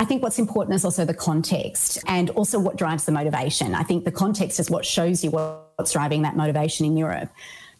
I 0.00 0.04
think 0.04 0.24
what's 0.24 0.40
important 0.40 0.74
is 0.74 0.84
also 0.84 1.04
the 1.04 1.14
context 1.14 1.98
and 2.08 2.30
also 2.30 2.58
what 2.58 2.76
drives 2.76 3.04
the 3.04 3.12
motivation. 3.12 3.76
I 3.76 3.84
think 3.84 4.04
the 4.04 4.10
context 4.10 4.58
is 4.58 4.72
what 4.72 4.84
shows 4.84 5.22
you 5.22 5.30
what's 5.30 5.92
driving 5.92 6.22
that 6.22 6.34
motivation 6.36 6.84
in 6.84 6.96
Europe. 6.96 7.30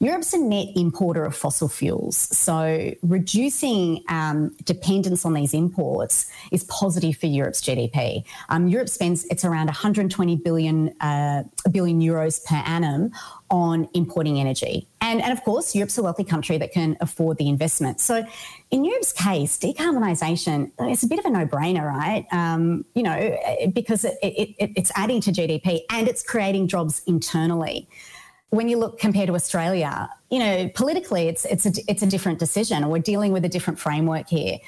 Europe's 0.03 0.33
a 0.33 0.39
net 0.39 0.69
importer 0.77 1.27
of 1.27 1.37
fossil 1.37 1.69
fuels. 1.69 2.17
So 2.17 2.93
reducing 3.03 4.03
um, 4.09 4.57
dependence 4.65 5.27
on 5.27 5.35
these 5.35 5.53
imports 5.53 6.27
is 6.51 6.65
positive 6.65 7.19
for 7.19 7.27
Europe's 7.27 7.61
GDP. 7.61 8.25
Um, 8.49 8.67
Europe 8.67 8.89
spends, 8.89 9.27
it's 9.27 9.45
around 9.45 9.67
120 9.67 10.37
billion, 10.37 10.99
uh, 11.03 11.45
billion 11.71 12.01
euros 12.01 12.43
per 12.43 12.57
annum 12.57 13.13
on 13.51 13.91
importing 13.93 14.41
energy. 14.41 14.89
And, 15.03 15.21
and 15.21 15.33
of 15.33 15.45
course, 15.45 15.75
Europe's 15.75 15.99
a 15.99 16.03
wealthy 16.03 16.25
country 16.25 16.57
that 16.57 16.73
can 16.73 16.97
afford 17.03 17.37
the 17.37 17.51
investment. 17.51 18.01
So 18.01 18.25
in 18.71 18.87
Europe's 18.87 19.13
case, 19.13 19.59
decarbonisation 19.59 20.71
is 20.91 21.03
a 21.03 21.09
bit 21.09 21.19
of 21.19 21.27
a 21.27 21.31
no-brainer, 21.31 21.87
right? 21.87 22.27
Um, 22.33 22.87
you 22.95 23.03
know, 23.03 23.37
because 23.75 24.07
it, 24.07 24.19
it, 24.23 24.55
it's 24.59 24.93
adding 24.97 25.21
to 25.23 25.31
GDP 25.31 25.81
and 25.91 26.09
it's 26.09 26.23
creating 26.23 26.69
jobs 26.69 27.03
internally 27.07 27.87
when 28.51 28.69
you 28.69 28.79
look 28.79 28.99
compared 28.99 29.29
to 29.29 29.35
Australia, 29.35 30.11
you 30.29 30.39
know, 30.39 30.69
politically 30.75 31.29
it's 31.29 31.45
it's 31.45 31.67
a 31.67 31.73
it's 31.89 32.03
a 32.03 32.07
different 32.07 32.39
decision. 32.39 32.89
We're 32.89 32.99
dealing 32.99 33.33
with 33.33 33.45
a 33.45 33.49
different 33.49 33.79
framework 33.79 34.29
here. 34.29 34.59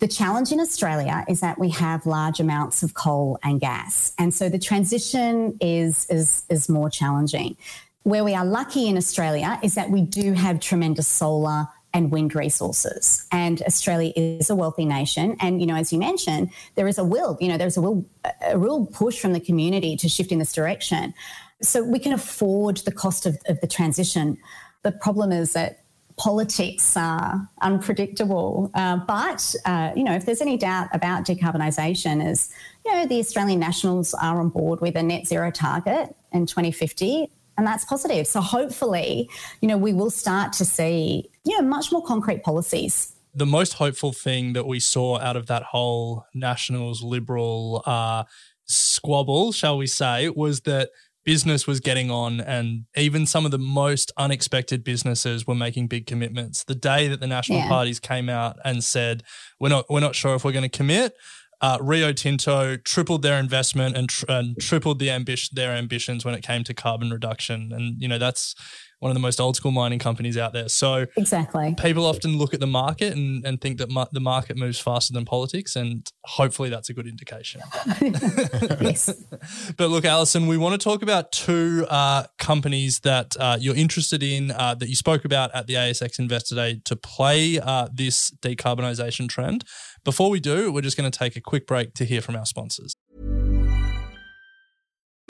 The 0.00 0.08
challenge 0.08 0.52
in 0.52 0.60
Australia 0.60 1.24
is 1.28 1.40
that 1.40 1.58
we 1.58 1.70
have 1.70 2.06
large 2.06 2.40
amounts 2.40 2.82
of 2.82 2.94
coal 2.94 3.38
and 3.42 3.60
gas, 3.60 4.12
and 4.18 4.32
so 4.32 4.48
the 4.48 4.58
transition 4.58 5.56
is 5.60 6.06
is 6.08 6.44
is 6.48 6.68
more 6.68 6.90
challenging. 6.90 7.56
Where 8.04 8.24
we 8.24 8.34
are 8.34 8.44
lucky 8.44 8.88
in 8.88 8.96
Australia 8.96 9.58
is 9.62 9.74
that 9.74 9.90
we 9.90 10.00
do 10.00 10.32
have 10.32 10.60
tremendous 10.60 11.06
solar 11.06 11.68
and 11.94 12.10
wind 12.10 12.34
resources. 12.34 13.26
And 13.32 13.60
Australia 13.62 14.12
is 14.14 14.50
a 14.50 14.54
wealthy 14.54 14.84
nation. 14.84 15.36
And, 15.40 15.60
you 15.60 15.66
know, 15.66 15.74
as 15.74 15.92
you 15.92 15.98
mentioned, 15.98 16.50
there 16.74 16.86
is 16.86 16.98
a 16.98 17.04
will, 17.04 17.36
you 17.40 17.48
know, 17.48 17.56
there's 17.56 17.76
a 17.76 17.80
will, 17.80 18.04
a 18.46 18.58
real 18.58 18.86
push 18.86 19.18
from 19.18 19.32
the 19.32 19.40
community 19.40 19.96
to 19.96 20.08
shift 20.08 20.30
in 20.30 20.38
this 20.38 20.52
direction. 20.52 21.14
So 21.62 21.82
we 21.82 21.98
can 21.98 22.12
afford 22.12 22.78
the 22.78 22.92
cost 22.92 23.26
of, 23.26 23.38
of 23.46 23.60
the 23.60 23.66
transition. 23.66 24.38
The 24.82 24.92
problem 24.92 25.32
is 25.32 25.52
that 25.54 25.82
politics 26.16 26.96
are 26.96 27.48
unpredictable. 27.62 28.70
Uh, 28.74 28.96
but, 28.96 29.54
uh, 29.64 29.92
you 29.94 30.04
know, 30.04 30.12
if 30.12 30.26
there's 30.26 30.40
any 30.40 30.56
doubt 30.56 30.88
about 30.92 31.24
decarbonisation, 31.24 32.28
is, 32.28 32.50
you 32.84 32.92
know, 32.92 33.06
the 33.06 33.18
Australian 33.18 33.60
Nationals 33.60 34.14
are 34.14 34.40
on 34.40 34.48
board 34.48 34.80
with 34.80 34.96
a 34.96 35.02
net 35.02 35.26
zero 35.26 35.50
target 35.50 36.14
in 36.32 36.46
2050. 36.46 37.30
And 37.56 37.66
that's 37.66 37.84
positive. 37.84 38.26
So 38.26 38.40
hopefully, 38.40 39.28
you 39.60 39.68
know, 39.68 39.76
we 39.76 39.92
will 39.92 40.10
start 40.10 40.52
to 40.54 40.64
see, 40.64 41.28
you 41.44 41.60
know, 41.60 41.66
much 41.66 41.90
more 41.90 42.04
concrete 42.04 42.42
policies 42.42 43.14
the 43.34 43.46
most 43.46 43.74
hopeful 43.74 44.12
thing 44.12 44.54
that 44.54 44.66
we 44.66 44.80
saw 44.80 45.18
out 45.20 45.36
of 45.36 45.46
that 45.46 45.62
whole 45.62 46.24
Nationals 46.34 47.02
Liberal 47.02 47.84
uh, 47.86 48.24
squabble, 48.64 49.52
shall 49.52 49.78
we 49.78 49.86
say, 49.86 50.28
was 50.28 50.62
that 50.62 50.90
business 51.24 51.66
was 51.66 51.80
getting 51.80 52.10
on 52.10 52.40
and 52.40 52.84
even 52.96 53.26
some 53.26 53.44
of 53.44 53.50
the 53.50 53.58
most 53.58 54.10
unexpected 54.16 54.82
businesses 54.82 55.46
were 55.46 55.54
making 55.54 55.86
big 55.86 56.06
commitments. 56.06 56.64
The 56.64 56.74
day 56.74 57.08
that 57.08 57.20
the 57.20 57.26
national 57.26 57.58
yeah. 57.58 57.68
parties 57.68 58.00
came 58.00 58.28
out 58.28 58.56
and 58.64 58.82
said, 58.82 59.22
we're 59.60 59.68
not, 59.68 59.86
we're 59.90 60.00
not 60.00 60.14
sure 60.14 60.34
if 60.34 60.44
we're 60.44 60.52
going 60.52 60.68
to 60.68 60.76
commit, 60.76 61.14
uh, 61.60 61.78
Rio 61.80 62.12
Tinto 62.12 62.76
tripled 62.76 63.22
their 63.22 63.38
investment 63.38 63.96
and, 63.96 64.08
tr- 64.08 64.26
and 64.28 64.56
tripled 64.60 65.00
the 65.00 65.10
ambition, 65.10 65.54
their 65.54 65.72
ambitions 65.72 66.24
when 66.24 66.34
it 66.34 66.42
came 66.42 66.64
to 66.64 66.72
carbon 66.72 67.10
reduction. 67.10 67.72
And, 67.72 68.00
you 68.00 68.08
know, 68.08 68.18
that's 68.18 68.54
one 69.00 69.10
of 69.10 69.14
the 69.14 69.20
most 69.20 69.40
old 69.40 69.56
school 69.56 69.70
mining 69.70 69.98
companies 69.98 70.36
out 70.36 70.52
there. 70.52 70.68
So 70.68 71.06
exactly, 71.16 71.74
people 71.78 72.04
often 72.04 72.36
look 72.36 72.54
at 72.54 72.60
the 72.60 72.66
market 72.66 73.14
and, 73.14 73.44
and 73.44 73.60
think 73.60 73.78
that 73.78 73.88
the 74.12 74.20
market 74.20 74.56
moves 74.56 74.78
faster 74.78 75.12
than 75.12 75.24
politics, 75.24 75.76
and 75.76 76.06
hopefully 76.24 76.68
that's 76.68 76.88
a 76.88 76.94
good 76.94 77.06
indication. 77.06 77.60
yes. 78.00 79.12
but 79.76 79.90
look, 79.90 80.04
Alison, 80.04 80.46
we 80.46 80.56
want 80.56 80.80
to 80.80 80.82
talk 80.82 81.02
about 81.02 81.32
two 81.32 81.86
uh, 81.88 82.24
companies 82.38 83.00
that 83.00 83.36
uh, 83.38 83.56
you're 83.60 83.76
interested 83.76 84.22
in 84.22 84.50
uh, 84.50 84.74
that 84.74 84.88
you 84.88 84.96
spoke 84.96 85.24
about 85.24 85.54
at 85.54 85.66
the 85.66 85.74
ASX 85.74 86.18
Investor 86.18 86.54
Day 86.54 86.80
to 86.84 86.96
play 86.96 87.60
uh, 87.60 87.88
this 87.92 88.30
decarbonisation 88.42 89.28
trend. 89.28 89.64
Before 90.04 90.30
we 90.30 90.40
do, 90.40 90.72
we're 90.72 90.80
just 90.80 90.96
going 90.96 91.10
to 91.10 91.18
take 91.18 91.36
a 91.36 91.40
quick 91.40 91.66
break 91.66 91.94
to 91.94 92.04
hear 92.04 92.20
from 92.20 92.36
our 92.36 92.46
sponsors. 92.46 92.94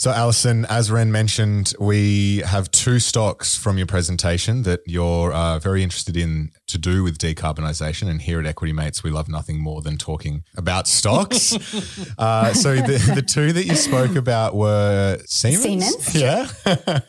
So, 0.00 0.12
Alison, 0.12 0.64
as 0.66 0.92
Ren 0.92 1.10
mentioned, 1.10 1.74
we 1.80 2.36
have 2.46 2.70
two 2.70 3.00
stocks 3.00 3.56
from 3.56 3.78
your 3.78 3.86
presentation 3.88 4.62
that 4.62 4.78
you're 4.86 5.32
uh, 5.32 5.58
very 5.58 5.82
interested 5.82 6.16
in 6.16 6.52
to 6.68 6.78
do 6.78 7.02
with 7.02 7.18
decarbonisation. 7.18 8.08
And 8.08 8.22
here 8.22 8.38
at 8.38 8.46
Equity 8.46 8.72
Mates, 8.72 9.02
we 9.02 9.10
love 9.10 9.28
nothing 9.28 9.58
more 9.58 9.82
than 9.82 9.98
talking 9.98 10.44
about 10.56 10.86
stocks. 10.86 11.52
uh, 12.18 12.54
so, 12.54 12.76
the, 12.76 13.12
the 13.16 13.22
two 13.22 13.52
that 13.52 13.64
you 13.64 13.74
spoke 13.74 14.14
about 14.14 14.54
were 14.54 15.18
Siemens, 15.26 15.96
Siemens. 15.96 16.14
yeah, 16.14 16.46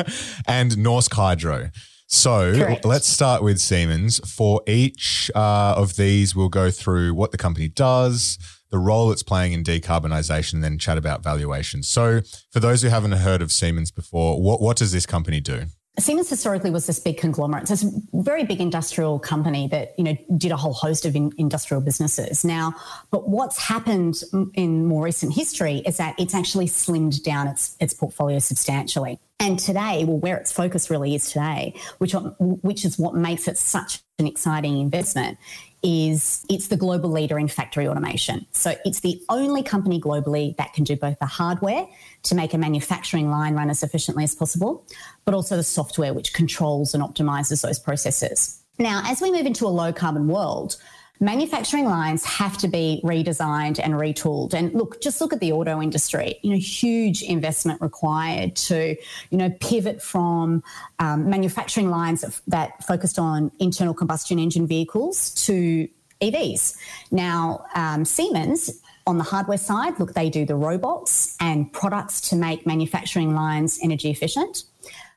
and 0.48 0.72
Norsk 0.72 1.14
Hydro. 1.14 1.70
So 2.08 2.56
Correct. 2.56 2.86
let's 2.86 3.06
start 3.06 3.44
with 3.44 3.60
Siemens. 3.60 4.20
For 4.28 4.64
each 4.66 5.30
uh, 5.36 5.76
of 5.78 5.96
these, 5.96 6.36
we'll 6.36 6.50
go 6.50 6.72
through 6.72 7.14
what 7.14 7.30
the 7.32 7.38
company 7.38 7.68
does, 7.68 8.40
the 8.72 8.80
role 8.80 9.12
it's 9.12 9.24
playing 9.24 9.54
in 9.54 9.64
decarbonisation, 9.64 10.56
and 10.56 10.64
then 10.64 10.78
chat 10.78 10.98
about 10.98 11.24
valuation. 11.24 11.84
So, 11.84 12.22
for 12.52 12.60
those 12.60 12.82
who 12.82 12.90
haven't 12.90 13.14
heard 13.14 13.42
of 13.42 13.52
Siemens 13.52 13.92
before, 13.92 14.42
what, 14.42 14.62
what 14.62 14.78
does 14.78 14.92
this 14.92 15.06
company 15.06 15.40
do? 15.40 15.66
Siemens 16.00 16.30
historically 16.30 16.72
was 16.72 16.88
this 16.88 17.00
big 17.00 17.18
conglomerate. 17.18 17.68
So 17.68 17.74
it's 17.74 17.84
a 17.84 17.92
very 18.14 18.44
big 18.44 18.62
industrial 18.62 19.20
company 19.20 19.68
that, 19.70 19.94
you 19.98 20.04
know, 20.04 20.18
did 20.38 20.52
a 20.52 20.56
whole 20.56 20.74
host 20.74 21.06
of 21.06 21.16
in, 21.16 21.32
industrial 21.38 21.82
businesses. 21.82 22.46
Now, 22.46 22.74
but 23.12 23.28
what's 23.28 23.58
happened 23.58 24.22
in 24.54 24.86
more 24.86 25.04
recent 25.04 25.34
history 25.34 25.82
is 25.86 25.98
that 25.98 26.16
it's 26.18 26.34
actually 26.34 26.68
slimmed 26.68 27.24
down 27.24 27.48
its, 27.48 27.76
its 27.80 27.94
portfolio 27.94 28.40
substantially. 28.40 29.20
And 29.40 29.58
today, 29.58 30.04
well, 30.06 30.18
where 30.18 30.38
its 30.38 30.52
focus 30.52 30.90
really 30.90 31.16
is 31.16 31.32
today, 31.32 31.74
which, 31.98 32.14
which 32.40 32.86
is 32.86 32.98
what 32.98 33.16
makes 33.16 33.48
it 33.48 33.58
such 33.58 34.02
an 34.20 34.28
exciting 34.28 34.80
investment, 34.80 35.38
is 35.82 36.46
it's 36.50 36.68
the 36.68 36.78
global 36.78 37.10
leader 37.10 37.40
in 37.40 37.48
factory 37.48 37.88
automation. 37.88 38.46
So 38.52 38.76
it's 38.86 39.00
the 39.00 39.22
only 39.30 39.64
company 39.64 40.00
globally 40.00 40.56
that 40.58 40.74
can 40.74 40.84
do 40.84 40.96
both 40.96 41.20
the 41.20 41.26
hardware 41.26 41.86
to 42.24 42.36
make 42.36 42.54
a 42.54 42.58
manufacturing 42.58 43.30
line 43.30 43.56
run 43.56 43.70
as 43.70 43.84
efficiently 43.84 44.24
as 44.24 44.36
possible, 44.36 44.86
but 45.26 45.34
also 45.34 45.56
the 45.56 45.64
software 45.64 46.14
which 46.14 46.34
controls 46.34 46.94
and 46.94 47.04
optimizes 47.04 47.62
those 47.62 47.80
processes. 47.80 48.62
Now, 48.78 49.02
as 49.06 49.22
we 49.22 49.32
move 49.32 49.46
into 49.46 49.66
a 49.66 49.70
low 49.70 49.92
carbon 49.92 50.28
world, 50.28 50.78
manufacturing 51.20 51.86
lines 51.86 52.24
have 52.24 52.58
to 52.60 52.68
be 52.68 53.02
redesigned 53.04 53.80
and 53.84 53.94
retooled. 53.96 54.54
And 54.54 54.74
look, 54.74 55.02
just 55.02 55.20
look 55.20 55.34
at 55.34 55.40
the 55.40 55.52
auto 55.52 55.82
industry. 55.82 56.40
You 56.42 56.52
know, 56.52 56.60
huge 56.60 57.22
investment 57.22 57.82
required 57.82 58.56
to, 58.56 58.96
you 59.30 59.38
know, 59.38 59.50
pivot 59.60 60.02
from 60.02 60.64
um, 61.00 61.30
manufacturing 61.30 61.90
lines 61.90 62.42
that 62.48 62.84
focused 62.86 63.20
on 63.20 63.52
internal 63.60 63.94
combustion 63.94 64.40
engine 64.40 64.66
vehicles 64.66 65.32
to 65.46 65.88
EVs. 66.22 66.78
Now, 67.12 67.66
um, 67.76 68.06
Siemens 68.06 68.82
on 69.08 69.18
the 69.18 69.24
hardware 69.24 69.58
side, 69.58 70.00
look, 70.00 70.14
they 70.14 70.30
do 70.30 70.46
the 70.46 70.56
robots 70.56 71.36
and 71.40 71.72
products 71.74 72.30
to 72.30 72.36
make 72.36 72.66
manufacturing 72.66 73.34
lines 73.34 73.80
energy 73.82 74.12
efficient. 74.12 74.64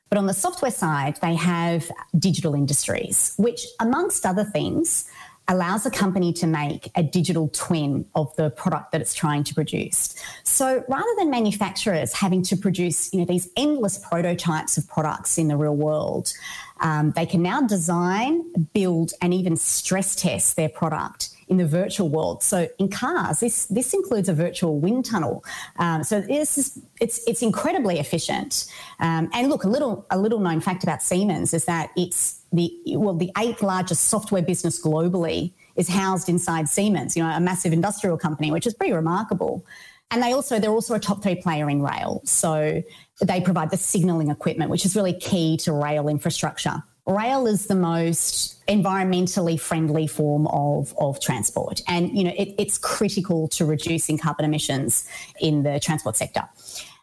But 0.09 0.17
on 0.19 0.27
the 0.27 0.33
software 0.33 0.71
side, 0.71 1.17
they 1.21 1.35
have 1.35 1.89
digital 2.17 2.53
industries, 2.53 3.33
which, 3.37 3.65
amongst 3.79 4.25
other 4.25 4.43
things, 4.43 5.09
allows 5.47 5.85
a 5.85 5.91
company 5.91 6.31
to 6.33 6.47
make 6.47 6.89
a 6.95 7.03
digital 7.03 7.49
twin 7.49 8.05
of 8.15 8.33
the 8.35 8.49
product 8.51 8.91
that 8.91 9.01
it's 9.01 9.13
trying 9.13 9.43
to 9.43 9.53
produce. 9.53 10.15
So 10.43 10.83
rather 10.87 11.09
than 11.17 11.29
manufacturers 11.29 12.13
having 12.13 12.43
to 12.43 12.55
produce, 12.55 13.13
you 13.13 13.19
know, 13.19 13.25
these 13.25 13.49
endless 13.57 13.97
prototypes 13.97 14.77
of 14.77 14.87
products 14.87 15.37
in 15.37 15.49
the 15.49 15.57
real 15.57 15.75
world, 15.75 16.33
um, 16.79 17.11
they 17.11 17.25
can 17.25 17.41
now 17.41 17.61
design, 17.61 18.43
build, 18.73 19.13
and 19.21 19.33
even 19.33 19.55
stress 19.55 20.15
test 20.15 20.55
their 20.55 20.69
product 20.69 21.29
in 21.47 21.57
the 21.57 21.67
virtual 21.67 22.09
world. 22.09 22.41
So 22.41 22.67
in 22.79 22.89
cars, 22.89 23.39
this 23.39 23.65
this 23.67 23.93
includes 23.93 24.29
a 24.29 24.33
virtual 24.33 24.79
wind 24.79 25.05
tunnel. 25.05 25.43
Um, 25.77 26.03
so 26.03 26.21
this 26.21 26.57
is 26.57 26.79
it's 26.99 27.25
it's 27.27 27.41
incredibly 27.41 27.99
efficient. 27.99 28.65
Um, 28.99 29.29
and 29.33 29.49
look, 29.49 29.63
a 29.63 29.69
little 29.69 30.05
a 30.09 30.17
little 30.17 30.39
known 30.39 30.61
fact 30.61 30.83
about 30.83 31.03
Siemens 31.03 31.53
is 31.53 31.65
that 31.65 31.91
it's 31.95 32.42
the 32.53 32.71
well 32.87 33.15
the 33.15 33.31
eighth 33.37 33.61
largest 33.61 34.05
software 34.05 34.43
business 34.43 34.81
globally 34.81 35.53
is 35.75 35.89
housed 35.89 36.29
inside 36.29 36.69
Siemens. 36.69 37.17
You 37.17 37.23
know, 37.23 37.29
a 37.29 37.39
massive 37.39 37.73
industrial 37.73 38.17
company, 38.17 38.51
which 38.51 38.67
is 38.67 38.73
pretty 38.73 38.93
remarkable. 38.93 39.65
And 40.11 40.21
they 40.21 40.31
also 40.31 40.59
they're 40.59 40.71
also 40.71 40.93
a 40.93 40.99
top 40.99 41.23
three 41.23 41.35
player 41.35 41.69
in 41.69 41.81
rail. 41.81 42.21
So 42.23 42.83
they 43.21 43.41
provide 43.41 43.71
the 43.71 43.77
signaling 43.77 44.29
equipment, 44.29 44.69
which 44.69 44.85
is 44.85 44.95
really 44.95 45.13
key 45.13 45.57
to 45.57 45.73
rail 45.73 46.07
infrastructure. 46.07 46.83
Rail 47.05 47.47
is 47.47 47.65
the 47.65 47.75
most 47.75 48.65
environmentally 48.67 49.59
friendly 49.59 50.07
form 50.07 50.47
of, 50.47 50.95
of 50.97 51.19
transport. 51.19 51.81
And, 51.85 52.17
you 52.17 52.23
know, 52.23 52.33
it, 52.37 52.55
it's 52.57 52.77
critical 52.77 53.49
to 53.49 53.65
reducing 53.65 54.17
carbon 54.17 54.45
emissions 54.45 55.05
in 55.41 55.63
the 55.63 55.81
transport 55.81 56.15
sector. 56.15 56.43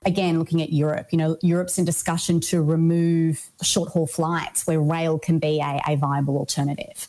Again, 0.06 0.38
looking 0.38 0.62
at 0.62 0.72
Europe, 0.72 1.08
you 1.10 1.18
know, 1.18 1.36
Europe's 1.42 1.78
in 1.78 1.84
discussion 1.84 2.40
to 2.40 2.62
remove 2.62 3.50
short 3.62 3.90
haul 3.90 4.06
flights 4.06 4.66
where 4.66 4.80
rail 4.80 5.18
can 5.18 5.38
be 5.38 5.60
a, 5.60 5.80
a 5.86 5.96
viable 5.96 6.38
alternative. 6.38 7.06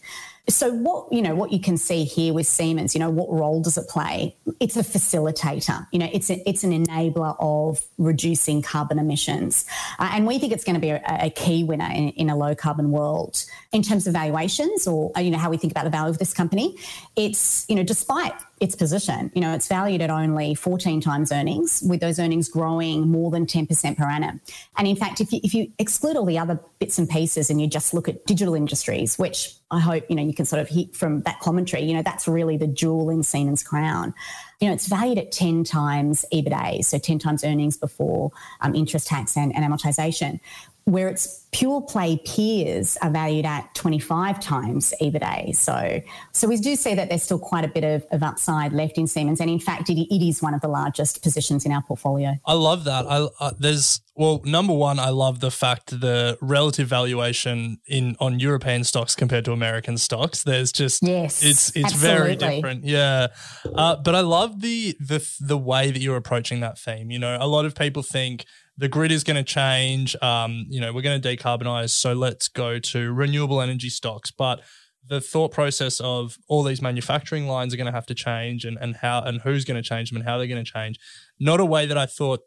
So 0.49 0.73
what 0.73 1.12
you 1.13 1.21
know 1.21 1.36
what 1.36 1.51
you 1.51 1.60
can 1.60 1.77
see 1.77 2.04
here 2.04 2.34
with 2.34 2.47
Siemens, 2.47 2.93
you 2.95 2.99
know, 2.99 3.10
what 3.10 3.32
role 3.32 3.62
does 3.62 3.77
it 3.77 3.88
play? 3.88 4.36
It's 4.60 4.75
a 4.75 4.82
facilitator. 4.82 5.88
You 5.91 5.99
know, 5.99 6.10
it's 6.12 6.30
a, 6.30 6.49
it's 6.49 6.63
an 6.63 6.71
enabler 6.71 7.36
of 7.39 7.82
reducing 7.97 8.62
carbon 8.62 8.97
emissions, 8.99 9.65
uh, 9.99 10.10
and 10.12 10.25
we 10.25 10.39
think 10.39 10.51
it's 10.51 10.63
going 10.63 10.75
to 10.75 10.82
be 10.82 10.89
a, 10.89 11.01
a 11.06 11.30
key 11.30 11.63
winner 11.63 11.89
in, 11.93 12.10
in, 12.10 12.30
a 12.30 12.36
low 12.36 12.56
carbon 12.56 12.91
world 12.91 13.45
in 13.71 13.84
terms 13.84 14.08
of 14.08 14.13
valuations 14.13 14.88
or 14.88 15.12
you 15.17 15.30
know 15.30 15.38
how 15.38 15.49
we 15.49 15.58
think 15.58 15.71
about 15.71 15.84
the 15.84 15.91
value 15.91 16.10
of 16.10 16.17
this 16.17 16.34
company. 16.34 16.75
It's 17.15 17.65
you 17.69 17.75
know 17.75 17.84
despite 17.84 18.34
its 18.62 18.76
position. 18.76 19.32
You 19.34 19.41
know, 19.41 19.54
it's 19.54 19.67
valued 19.67 20.02
at 20.02 20.12
only 20.12 20.54
14 20.54 21.02
times 21.02 21.32
earnings, 21.32 21.84
with 21.86 22.00
those 22.00 22.19
earnings 22.19 22.47
growing 22.47 23.10
more 23.10 23.32
than 23.32 23.47
10% 23.47 23.97
per 23.97 24.06
annum. 24.08 24.39
And 24.78 24.88
in 24.88 24.95
fact, 24.95 25.19
if 25.19 25.34
you, 25.34 25.41
if 25.43 25.56
you 25.56 25.71
exclude 25.80 26.15
all 26.15 26.26
the 26.26 26.38
other 26.38 26.60
bits 26.78 27.00
and 27.00 27.10
pieces 27.10 27.50
and 27.50 27.60
you 27.60 27.65
just 27.65 27.91
look 27.91 28.08
at 28.08 28.24
digital 28.28 28.54
industries, 28.54 29.17
which 29.17 29.56
I 29.71 29.80
hope, 29.80 30.06
you 30.10 30.15
know, 30.15 30.21
you 30.21 30.34
can 30.34 30.45
sort 30.45 30.62
of 30.62 30.69
hit 30.69 30.95
from 30.95 31.24
that 31.24 31.39
commentary, 31.39 31.84
you 31.84 31.95
know, 31.95 32.04
that's 32.04 32.28
really 32.28 32.56
the 32.56 32.67
jewel 32.67 33.10
in 33.10 33.24
Siemens 33.24 33.63
crown. 33.63 34.13
You 34.60 34.67
know, 34.67 34.74
it's 34.76 34.88
valued 34.88 35.17
at 35.17 35.32
10 35.32 35.63
times 35.63 36.24
EBITDA, 36.32 36.86
so 36.86 37.00
10 37.00 37.17
times 37.17 37.43
earnings 37.43 37.78
before 37.78 38.32
um, 38.60 38.76
interest, 38.76 39.08
tax, 39.08 39.36
and, 39.36 39.56
and 39.56 39.65
amortization, 39.65 40.39
where 40.86 41.10
its 41.10 41.48
pure 41.52 41.82
play 41.82 42.17
peers 42.26 42.98
are 43.02 43.10
valued 43.10 43.46
at 43.46 43.74
25 43.76 44.39
times 44.39 44.94
EBITDA. 45.02 45.56
So, 45.56 46.02
so 46.32 46.48
we 46.48 46.58
do 46.58 46.76
see 46.76 46.96
that 46.96 47.10
there's 47.10 47.24
still 47.24 47.39
quite 47.39 47.63
a 47.63 47.67
bit 47.67 47.84
of, 47.84 48.06
of 48.12 48.24
upside 48.24 48.74
left 48.74 48.98
in 48.98 49.06
Siemens. 49.06 49.39
And 49.39 49.50
in 49.50 49.60
fact, 49.60 49.89
it, 49.89 50.00
it 50.00 50.28
is 50.28 50.41
one 50.41 50.54
of 50.54 50.62
the 50.62 50.67
largest 50.67 51.22
positions 51.22 51.65
in 51.65 51.72
our 51.72 51.84
portfolio. 51.84 52.36
I 52.46 52.54
love 52.54 52.86
that. 52.86 53.06
I, 53.06 53.28
uh, 53.39 53.52
there's, 53.60 54.02
well, 54.15 54.41
number 54.44 54.74
one, 54.74 54.98
I 54.98 55.10
love 55.10 55.39
the 55.39 55.52
fact 55.52 56.00
the 56.00 56.38
relative 56.41 56.88
valuation 56.88 57.78
in 57.86 58.15
on 58.20 58.39
European 58.39 58.84
stocks 58.84 59.15
compared 59.15 59.46
to 59.46 59.52
American 59.52 59.98
stocks. 59.98 60.44
There's 60.44 60.72
just, 60.72 61.04
yes, 61.04 61.44
it's, 61.44 61.76
it's 61.76 61.94
very 61.94 62.36
different. 62.36 62.86
Yeah. 62.86 63.28
Uh, 63.65 63.98
but 63.98 64.15
I 64.15 64.22
love 64.22 64.62
the, 64.62 64.96
the, 65.00 65.28
the 65.39 65.58
way 65.58 65.91
that 65.91 66.00
you're 66.00 66.17
approaching 66.17 66.62
that 66.62 66.80
theme. 66.80 67.12
You 67.12 67.20
know, 67.20 67.38
a 67.39 67.48
lot 67.48 67.65
of 67.65 67.76
people 67.76 68.04
think, 68.04 68.46
the 68.82 68.88
grid 68.88 69.12
is 69.12 69.24
going 69.24 69.38
to 69.38 69.44
change. 69.44 70.15
Um, 70.24 70.65
you 70.67 70.82
know, 70.82 70.91
we're 70.91 71.04
going 71.04 71.22
to 71.22 71.38
decarbonize. 71.38 71.91
So 71.91 72.13
let's 72.13 72.48
go 72.48 72.80
to 72.80 73.13
renewable 73.13 73.62
energy 73.62 73.89
stocks. 73.89 74.32
But 74.32 74.62
the 75.08 75.22
thought 75.22 75.52
process 75.52 76.00
of 76.00 76.36
all 76.48 76.63
these 76.63 76.82
manufacturing 76.82 77.48
lines 77.48 77.76
are 77.76 77.78
going 77.78 77.86
to 77.86 77.94
have 77.94 78.08
to 78.08 78.15
change 78.15 78.65
and, 78.65 78.80
and 78.82 78.96
how 78.96 79.22
and 79.22 79.39
who's 79.41 79.65
going 79.65 79.82
to 79.82 79.88
change 79.88 80.10
them 80.10 80.17
and 80.17 80.28
how 80.28 80.39
they're 80.39 80.48
going 80.48 80.63
to 80.63 80.70
change. 80.70 80.98
Not 81.39 81.60
a 81.60 81.65
way 81.65 81.86
that 81.86 81.98
I 81.98 82.08
thought 82.08 82.39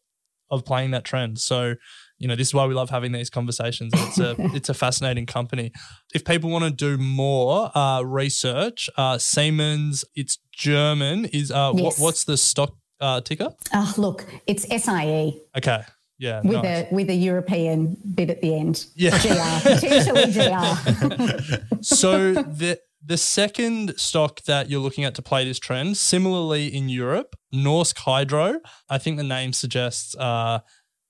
of 0.50 0.64
playing 0.64 0.90
that 0.90 1.04
trend. 1.04 1.38
So, 1.38 1.76
you 2.18 2.26
know, 2.26 2.34
this 2.34 2.48
is 2.48 2.54
why 2.54 2.66
we 2.66 2.74
love 2.74 2.90
having 2.90 3.12
these 3.12 3.30
conversations. 3.30 3.92
It's 3.94 4.18
a 4.18 4.34
it's 4.56 4.68
a 4.68 4.74
fascinating 4.74 5.26
company. 5.26 5.70
If 6.14 6.24
people 6.24 6.50
want 6.50 6.64
to 6.64 6.70
do 6.70 7.00
more 7.00 7.70
uh, 7.78 8.02
research, 8.02 8.90
uh, 8.96 9.18
Siemens, 9.18 10.04
it's 10.16 10.40
German. 10.52 11.26
Is 11.26 11.52
uh, 11.52 11.72
yes. 11.76 11.84
what, 11.84 11.98
what's 11.98 12.24
the 12.24 12.36
stock 12.36 12.76
uh, 13.00 13.20
ticker? 13.20 13.50
Uh, 13.72 13.92
look, 13.96 14.26
it's 14.48 14.66
SIE. 14.84 15.40
Okay. 15.56 15.82
Yeah, 16.24 16.40
with 16.42 16.62
nice. 16.62 16.86
a 16.90 16.94
with 16.94 17.10
a 17.10 17.14
European 17.14 17.98
bit 18.14 18.30
at 18.30 18.40
the 18.40 18.54
end. 18.54 18.86
Yeah, 18.94 19.10
GR 19.10 19.68
potentially 19.68 20.32
GR. 20.32 21.76
so 21.82 22.32
the 22.32 22.80
the 23.04 23.18
second 23.18 23.92
stock 23.98 24.42
that 24.44 24.70
you're 24.70 24.80
looking 24.80 25.04
at 25.04 25.14
to 25.16 25.22
play 25.22 25.44
this 25.44 25.58
trend, 25.58 25.98
similarly 25.98 26.74
in 26.74 26.88
Europe, 26.88 27.36
Norsk 27.54 27.98
Hydro. 27.98 28.60
I 28.88 28.96
think 28.96 29.18
the 29.18 29.22
name 29.22 29.52
suggests, 29.52 30.16
uh, 30.16 30.60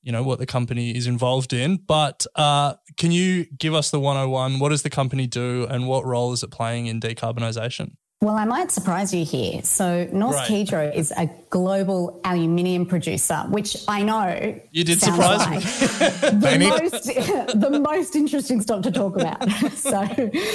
you 0.03 0.11
know, 0.11 0.25
what 0.25 0.41
the 0.41 0.47
company 0.47 0.97
is 0.97 1.07
involved 1.07 1.53
in. 1.53 1.77
But 1.77 2.27
uh, 2.35 2.75
can 2.97 3.13
you 3.13 3.47
give 3.57 3.73
us 3.73 3.93
the 3.93 4.01
101? 4.01 4.59
What 4.59 4.71
does 4.71 4.83
the 4.83 4.91
company 4.91 5.29
do, 5.29 5.69
and 5.71 5.87
what 5.87 6.05
role 6.05 6.33
is 6.33 6.43
it 6.43 6.51
playing 6.51 6.87
in 6.87 6.99
decarbonisation? 6.99 7.93
Well, 8.25 8.37
I 8.37 8.47
might 8.47 8.71
surprise 8.71 9.13
you 9.13 9.23
here. 9.23 9.63
So, 9.65 10.07
Norsk 10.07 10.33
right. 10.33 10.49
Hydro 10.49 10.91
is 10.95 11.13
a 11.15 11.29
global 11.51 12.23
aluminium 12.25 12.87
producer, 12.87 13.37
which 13.51 13.77
I 13.87 14.03
know 14.03 14.59
you 14.71 14.83
did 14.83 14.99
surprise 14.99 15.41
like 15.41 15.51
me. 15.51 15.61
the, 16.41 16.67
most, 16.71 17.05
the 17.61 17.81
most 17.81 18.17
interesting 18.17 18.63
stuff 18.63 18.81
to 18.85 18.91
talk 18.91 19.17
about. 19.17 19.47
so, 19.73 20.09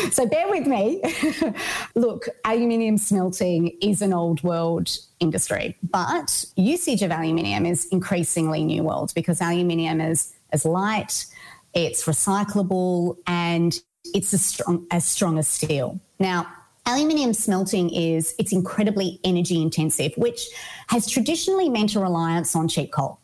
so 0.09 0.25
bear 0.25 0.49
with 0.49 0.65
me. 0.65 0.99
Look, 1.93 2.27
aluminium 2.43 2.97
smelting 2.97 3.77
is 3.83 4.01
an 4.01 4.13
old 4.13 4.41
world 4.41 4.89
industry, 5.19 5.77
but 5.83 6.45
usage 6.55 7.03
of 7.03 7.11
aluminium 7.11 7.67
is 7.67 7.85
increasingly 7.91 8.63
new 8.63 8.81
world 8.81 9.11
because 9.13 9.41
aluminium 9.41 10.01
is 10.01 10.33
as 10.51 10.65
light, 10.65 11.27
it's 11.75 12.05
recyclable, 12.05 13.17
and 13.27 13.79
it's 14.05 14.33
as 14.33 14.43
strong 14.43 14.87
as 14.89 15.05
strong 15.05 15.37
as 15.37 15.47
steel. 15.47 15.99
Now 16.17 16.47
Aluminium 16.85 17.33
smelting 17.33 17.89
is 17.89 18.33
it's 18.39 18.51
incredibly 18.51 19.19
energy 19.23 19.61
intensive, 19.61 20.13
which 20.17 20.47
has 20.87 21.09
traditionally 21.09 21.69
meant 21.69 21.95
a 21.95 21.99
reliance 21.99 22.55
on 22.55 22.67
cheap 22.67 22.91
coal. 22.91 23.19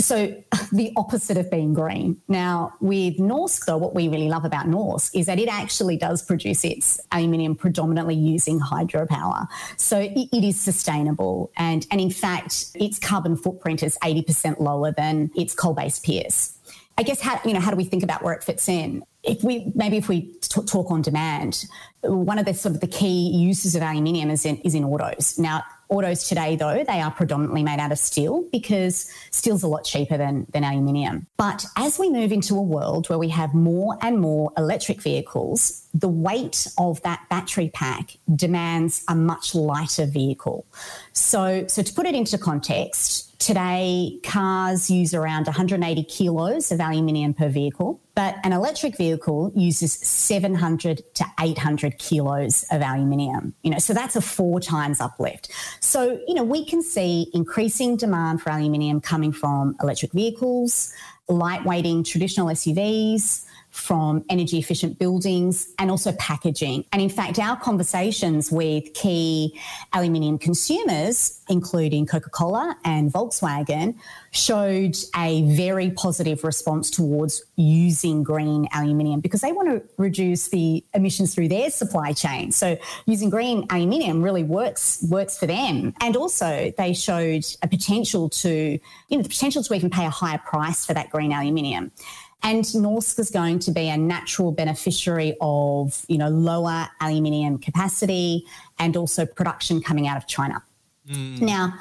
So 0.00 0.42
the 0.72 0.92
opposite 0.96 1.36
of 1.36 1.50
being 1.50 1.74
green. 1.74 2.20
Now, 2.28 2.74
with 2.80 3.16
Norsk, 3.18 3.64
though, 3.66 3.76
what 3.76 3.94
we 3.94 4.08
really 4.08 4.28
love 4.28 4.44
about 4.44 4.66
Norsk 4.66 5.14
is 5.14 5.26
that 5.26 5.38
it 5.38 5.48
actually 5.48 5.96
does 5.96 6.22
produce 6.22 6.64
its 6.64 7.00
aluminium 7.12 7.54
predominantly 7.54 8.14
using 8.14 8.60
hydropower. 8.60 9.46
So 9.76 9.98
it, 9.98 10.28
it 10.32 10.44
is 10.44 10.60
sustainable. 10.60 11.50
And, 11.56 11.86
and 11.90 12.00
in 12.00 12.10
fact, 12.10 12.66
its 12.74 12.98
carbon 12.98 13.36
footprint 13.36 13.82
is 13.82 13.96
80% 14.02 14.60
lower 14.60 14.92
than 14.92 15.30
its 15.34 15.54
coal-based 15.54 16.04
peers. 16.04 16.55
I 16.98 17.02
guess 17.02 17.20
how 17.20 17.40
you 17.44 17.52
know 17.52 17.60
how 17.60 17.70
do 17.70 17.76
we 17.76 17.84
think 17.84 18.02
about 18.02 18.22
where 18.22 18.32
it 18.32 18.42
fits 18.42 18.68
in? 18.68 19.04
If 19.22 19.42
we 19.44 19.70
maybe 19.74 19.96
if 19.98 20.08
we 20.08 20.32
t- 20.40 20.62
talk 20.62 20.90
on 20.90 21.02
demand, 21.02 21.66
one 22.02 22.38
of 22.38 22.46
the 22.46 22.54
sort 22.54 22.74
of 22.74 22.80
the 22.80 22.86
key 22.86 23.30
uses 23.34 23.74
of 23.74 23.82
aluminium 23.82 24.30
is 24.30 24.46
in 24.46 24.56
is 24.58 24.74
in 24.74 24.84
autos. 24.84 25.38
Now, 25.38 25.62
autos 25.88 26.26
today 26.26 26.56
though 26.56 26.84
they 26.84 27.00
are 27.00 27.10
predominantly 27.10 27.62
made 27.62 27.78
out 27.78 27.92
of 27.92 27.98
steel 27.98 28.44
because 28.50 29.10
steel's 29.30 29.62
a 29.62 29.68
lot 29.68 29.84
cheaper 29.84 30.16
than 30.16 30.46
than 30.52 30.64
aluminium. 30.64 31.26
But 31.36 31.66
as 31.76 31.98
we 31.98 32.08
move 32.08 32.32
into 32.32 32.56
a 32.56 32.62
world 32.62 33.10
where 33.10 33.18
we 33.18 33.28
have 33.28 33.52
more 33.52 33.98
and 34.00 34.18
more 34.18 34.52
electric 34.56 35.02
vehicles, 35.02 35.86
the 35.92 36.08
weight 36.08 36.66
of 36.78 37.02
that 37.02 37.28
battery 37.28 37.70
pack 37.74 38.16
demands 38.34 39.04
a 39.06 39.14
much 39.14 39.54
lighter 39.54 40.06
vehicle. 40.06 40.64
So 41.12 41.66
so 41.66 41.82
to 41.82 41.92
put 41.92 42.06
it 42.06 42.14
into 42.14 42.38
context, 42.38 43.25
Today, 43.38 44.18
cars 44.22 44.90
use 44.90 45.14
around 45.14 45.46
180 45.46 46.04
kilos 46.04 46.72
of 46.72 46.80
aluminium 46.80 47.34
per 47.34 47.48
vehicle, 47.48 48.00
but 48.14 48.36
an 48.44 48.52
electric 48.52 48.96
vehicle 48.96 49.52
uses 49.54 49.92
700 49.92 51.02
to 51.14 51.24
800 51.40 51.98
kilos 51.98 52.64
of 52.70 52.82
aluminium. 52.82 53.54
You 53.62 53.70
know, 53.70 53.78
so 53.78 53.92
that's 53.94 54.16
a 54.16 54.20
four 54.20 54.60
times 54.60 55.00
uplift. 55.00 55.50
So, 55.80 56.20
you 56.26 56.34
know, 56.34 56.44
we 56.44 56.64
can 56.64 56.82
see 56.82 57.30
increasing 57.34 57.96
demand 57.96 58.42
for 58.42 58.50
aluminium 58.50 59.00
coming 59.00 59.32
from 59.32 59.76
electric 59.80 60.12
vehicles, 60.12 60.92
lightweighting 61.28 62.04
traditional 62.04 62.48
SUVs, 62.48 63.45
from 63.76 64.24
energy 64.30 64.58
efficient 64.58 64.98
buildings 64.98 65.68
and 65.78 65.90
also 65.90 66.10
packaging. 66.12 66.84
And 66.92 67.02
in 67.02 67.10
fact, 67.10 67.38
our 67.38 67.56
conversations 67.56 68.50
with 68.50 68.92
key 68.94 69.58
aluminium 69.92 70.38
consumers, 70.38 71.42
including 71.48 72.06
Coca 72.06 72.30
Cola 72.30 72.76
and 72.84 73.12
Volkswagen, 73.12 73.94
showed 74.30 74.96
a 75.14 75.42
very 75.54 75.90
positive 75.90 76.42
response 76.42 76.90
towards 76.90 77.44
using 77.56 78.22
green 78.22 78.66
aluminium 78.74 79.20
because 79.20 79.42
they 79.42 79.52
want 79.52 79.68
to 79.68 79.82
reduce 79.98 80.48
the 80.48 80.82
emissions 80.94 81.34
through 81.34 81.48
their 81.48 81.70
supply 81.70 82.12
chain. 82.12 82.52
So 82.52 82.78
using 83.04 83.28
green 83.28 83.66
aluminium 83.70 84.22
really 84.22 84.42
works 84.42 85.04
works 85.10 85.38
for 85.38 85.46
them. 85.46 85.92
And 86.00 86.16
also 86.16 86.72
they 86.78 86.94
showed 86.94 87.44
a 87.62 87.68
potential 87.68 88.30
to, 88.30 88.78
you 89.08 89.16
know, 89.16 89.22
the 89.22 89.28
potential 89.28 89.62
to 89.62 89.74
even 89.74 89.90
pay 89.90 90.06
a 90.06 90.10
higher 90.10 90.38
price 90.38 90.86
for 90.86 90.94
that 90.94 91.10
green 91.10 91.32
aluminium. 91.32 91.92
And 92.42 92.64
Norsk 92.64 93.18
is 93.18 93.30
going 93.30 93.58
to 93.60 93.70
be 93.72 93.88
a 93.88 93.96
natural 93.96 94.52
beneficiary 94.52 95.36
of, 95.40 96.04
you 96.08 96.18
know, 96.18 96.28
lower 96.28 96.86
aluminium 97.00 97.58
capacity 97.58 98.44
and 98.78 98.96
also 98.96 99.26
production 99.26 99.82
coming 99.82 100.06
out 100.06 100.16
of 100.16 100.26
China. 100.26 100.62
Mm. 101.08 101.40
Now, 101.40 101.74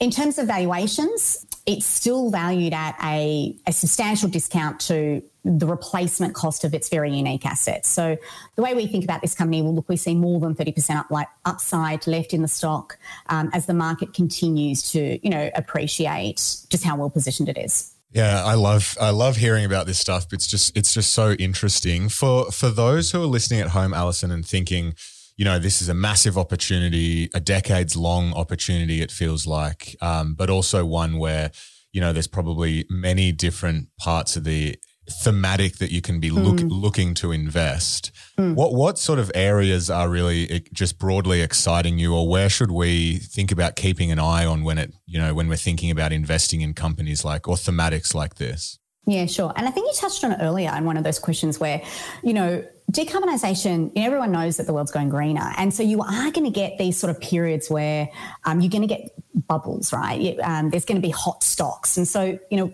in 0.00 0.10
terms 0.10 0.38
of 0.38 0.46
valuations, 0.46 1.46
it's 1.66 1.86
still 1.86 2.30
valued 2.30 2.72
at 2.72 2.96
a, 3.02 3.56
a, 3.66 3.72
substantial 3.72 4.28
discount 4.28 4.80
to 4.80 5.22
the 5.44 5.66
replacement 5.66 6.34
cost 6.34 6.64
of 6.64 6.74
its 6.74 6.88
very 6.88 7.14
unique 7.14 7.46
assets. 7.46 7.88
So 7.88 8.16
the 8.56 8.62
way 8.62 8.74
we 8.74 8.86
think 8.88 9.04
about 9.04 9.22
this 9.22 9.34
company, 9.34 9.62
well, 9.62 9.74
look, 9.74 9.88
we 9.88 9.96
see 9.96 10.14
more 10.14 10.40
than 10.40 10.56
30% 10.56 10.96
up, 10.96 11.10
like, 11.10 11.28
upside 11.44 12.06
left 12.08 12.32
in 12.32 12.42
the 12.42 12.48
stock 12.48 12.98
um, 13.28 13.50
as 13.52 13.66
the 13.66 13.74
market 13.74 14.12
continues 14.12 14.90
to, 14.92 15.20
you 15.22 15.30
know, 15.30 15.50
appreciate 15.54 16.36
just 16.68 16.82
how 16.82 16.96
well 16.96 17.10
positioned 17.10 17.48
it 17.48 17.58
is. 17.58 17.91
Yeah, 18.12 18.44
I 18.44 18.54
love 18.54 18.96
I 19.00 19.10
love 19.10 19.36
hearing 19.36 19.64
about 19.64 19.86
this 19.86 19.98
stuff. 19.98 20.26
It's 20.32 20.46
just 20.46 20.76
it's 20.76 20.92
just 20.92 21.12
so 21.12 21.32
interesting 21.32 22.10
for 22.10 22.50
for 22.52 22.68
those 22.68 23.10
who 23.10 23.22
are 23.22 23.26
listening 23.26 23.60
at 23.60 23.68
home, 23.68 23.94
Alison, 23.94 24.30
and 24.30 24.44
thinking, 24.46 24.94
you 25.36 25.46
know, 25.46 25.58
this 25.58 25.80
is 25.80 25.88
a 25.88 25.94
massive 25.94 26.36
opportunity, 26.36 27.30
a 27.32 27.40
decades 27.40 27.96
long 27.96 28.34
opportunity. 28.34 29.00
It 29.00 29.10
feels 29.10 29.46
like, 29.46 29.96
um, 30.02 30.34
but 30.34 30.50
also 30.50 30.84
one 30.84 31.16
where 31.16 31.52
you 31.92 32.02
know 32.02 32.12
there's 32.12 32.26
probably 32.26 32.84
many 32.90 33.32
different 33.32 33.88
parts 33.98 34.36
of 34.36 34.44
the 34.44 34.76
thematic 35.10 35.76
that 35.78 35.90
you 35.90 36.00
can 36.00 36.20
be 36.20 36.30
look, 36.30 36.56
mm. 36.56 36.68
looking 36.70 37.14
to 37.14 37.32
invest. 37.32 38.10
Mm. 38.38 38.54
What 38.54 38.72
what 38.74 38.98
sort 38.98 39.18
of 39.18 39.30
areas 39.34 39.90
are 39.90 40.08
really 40.08 40.64
just 40.72 40.98
broadly 40.98 41.40
exciting 41.40 41.98
you, 41.98 42.14
or 42.14 42.28
where 42.28 42.48
should 42.48 42.70
we 42.70 43.18
think 43.18 43.52
about 43.52 43.76
keeping 43.76 44.10
an 44.10 44.18
eye 44.18 44.44
on 44.44 44.62
when 44.62 44.78
it 44.78 44.94
you 45.06 45.18
know 45.18 45.34
when 45.34 45.48
we're 45.48 45.56
thinking 45.56 45.90
about 45.90 46.12
investing 46.12 46.60
in 46.60 46.74
companies 46.74 47.24
like 47.24 47.48
or 47.48 47.56
thematics 47.56 48.14
like 48.14 48.36
this? 48.36 48.78
Yeah, 49.06 49.26
sure. 49.26 49.52
And 49.56 49.66
I 49.66 49.70
think 49.70 49.88
you 49.88 49.94
touched 49.96 50.22
on 50.22 50.32
it 50.32 50.38
earlier 50.40 50.72
in 50.76 50.84
one 50.84 50.96
of 50.96 51.02
those 51.02 51.18
questions 51.18 51.58
where, 51.58 51.82
you 52.22 52.32
know, 52.32 52.64
decarbonisation, 52.92 53.90
you 53.96 54.02
know, 54.02 54.06
everyone 54.06 54.30
knows 54.30 54.58
that 54.58 54.66
the 54.66 54.72
world's 54.72 54.92
going 54.92 55.08
greener. 55.08 55.52
And 55.56 55.74
so 55.74 55.82
you 55.82 56.02
are 56.02 56.30
going 56.30 56.44
to 56.44 56.50
get 56.50 56.78
these 56.78 56.96
sort 56.98 57.10
of 57.10 57.20
periods 57.20 57.68
where 57.68 58.08
um, 58.44 58.60
you're 58.60 58.70
going 58.70 58.86
to 58.86 58.88
get 58.88 59.10
bubbles, 59.34 59.92
right? 59.92 60.38
Um, 60.40 60.70
there's 60.70 60.84
going 60.84 61.00
to 61.00 61.06
be 61.06 61.10
hot 61.10 61.42
stocks. 61.42 61.96
And 61.96 62.06
so, 62.06 62.38
you 62.48 62.56
know, 62.56 62.72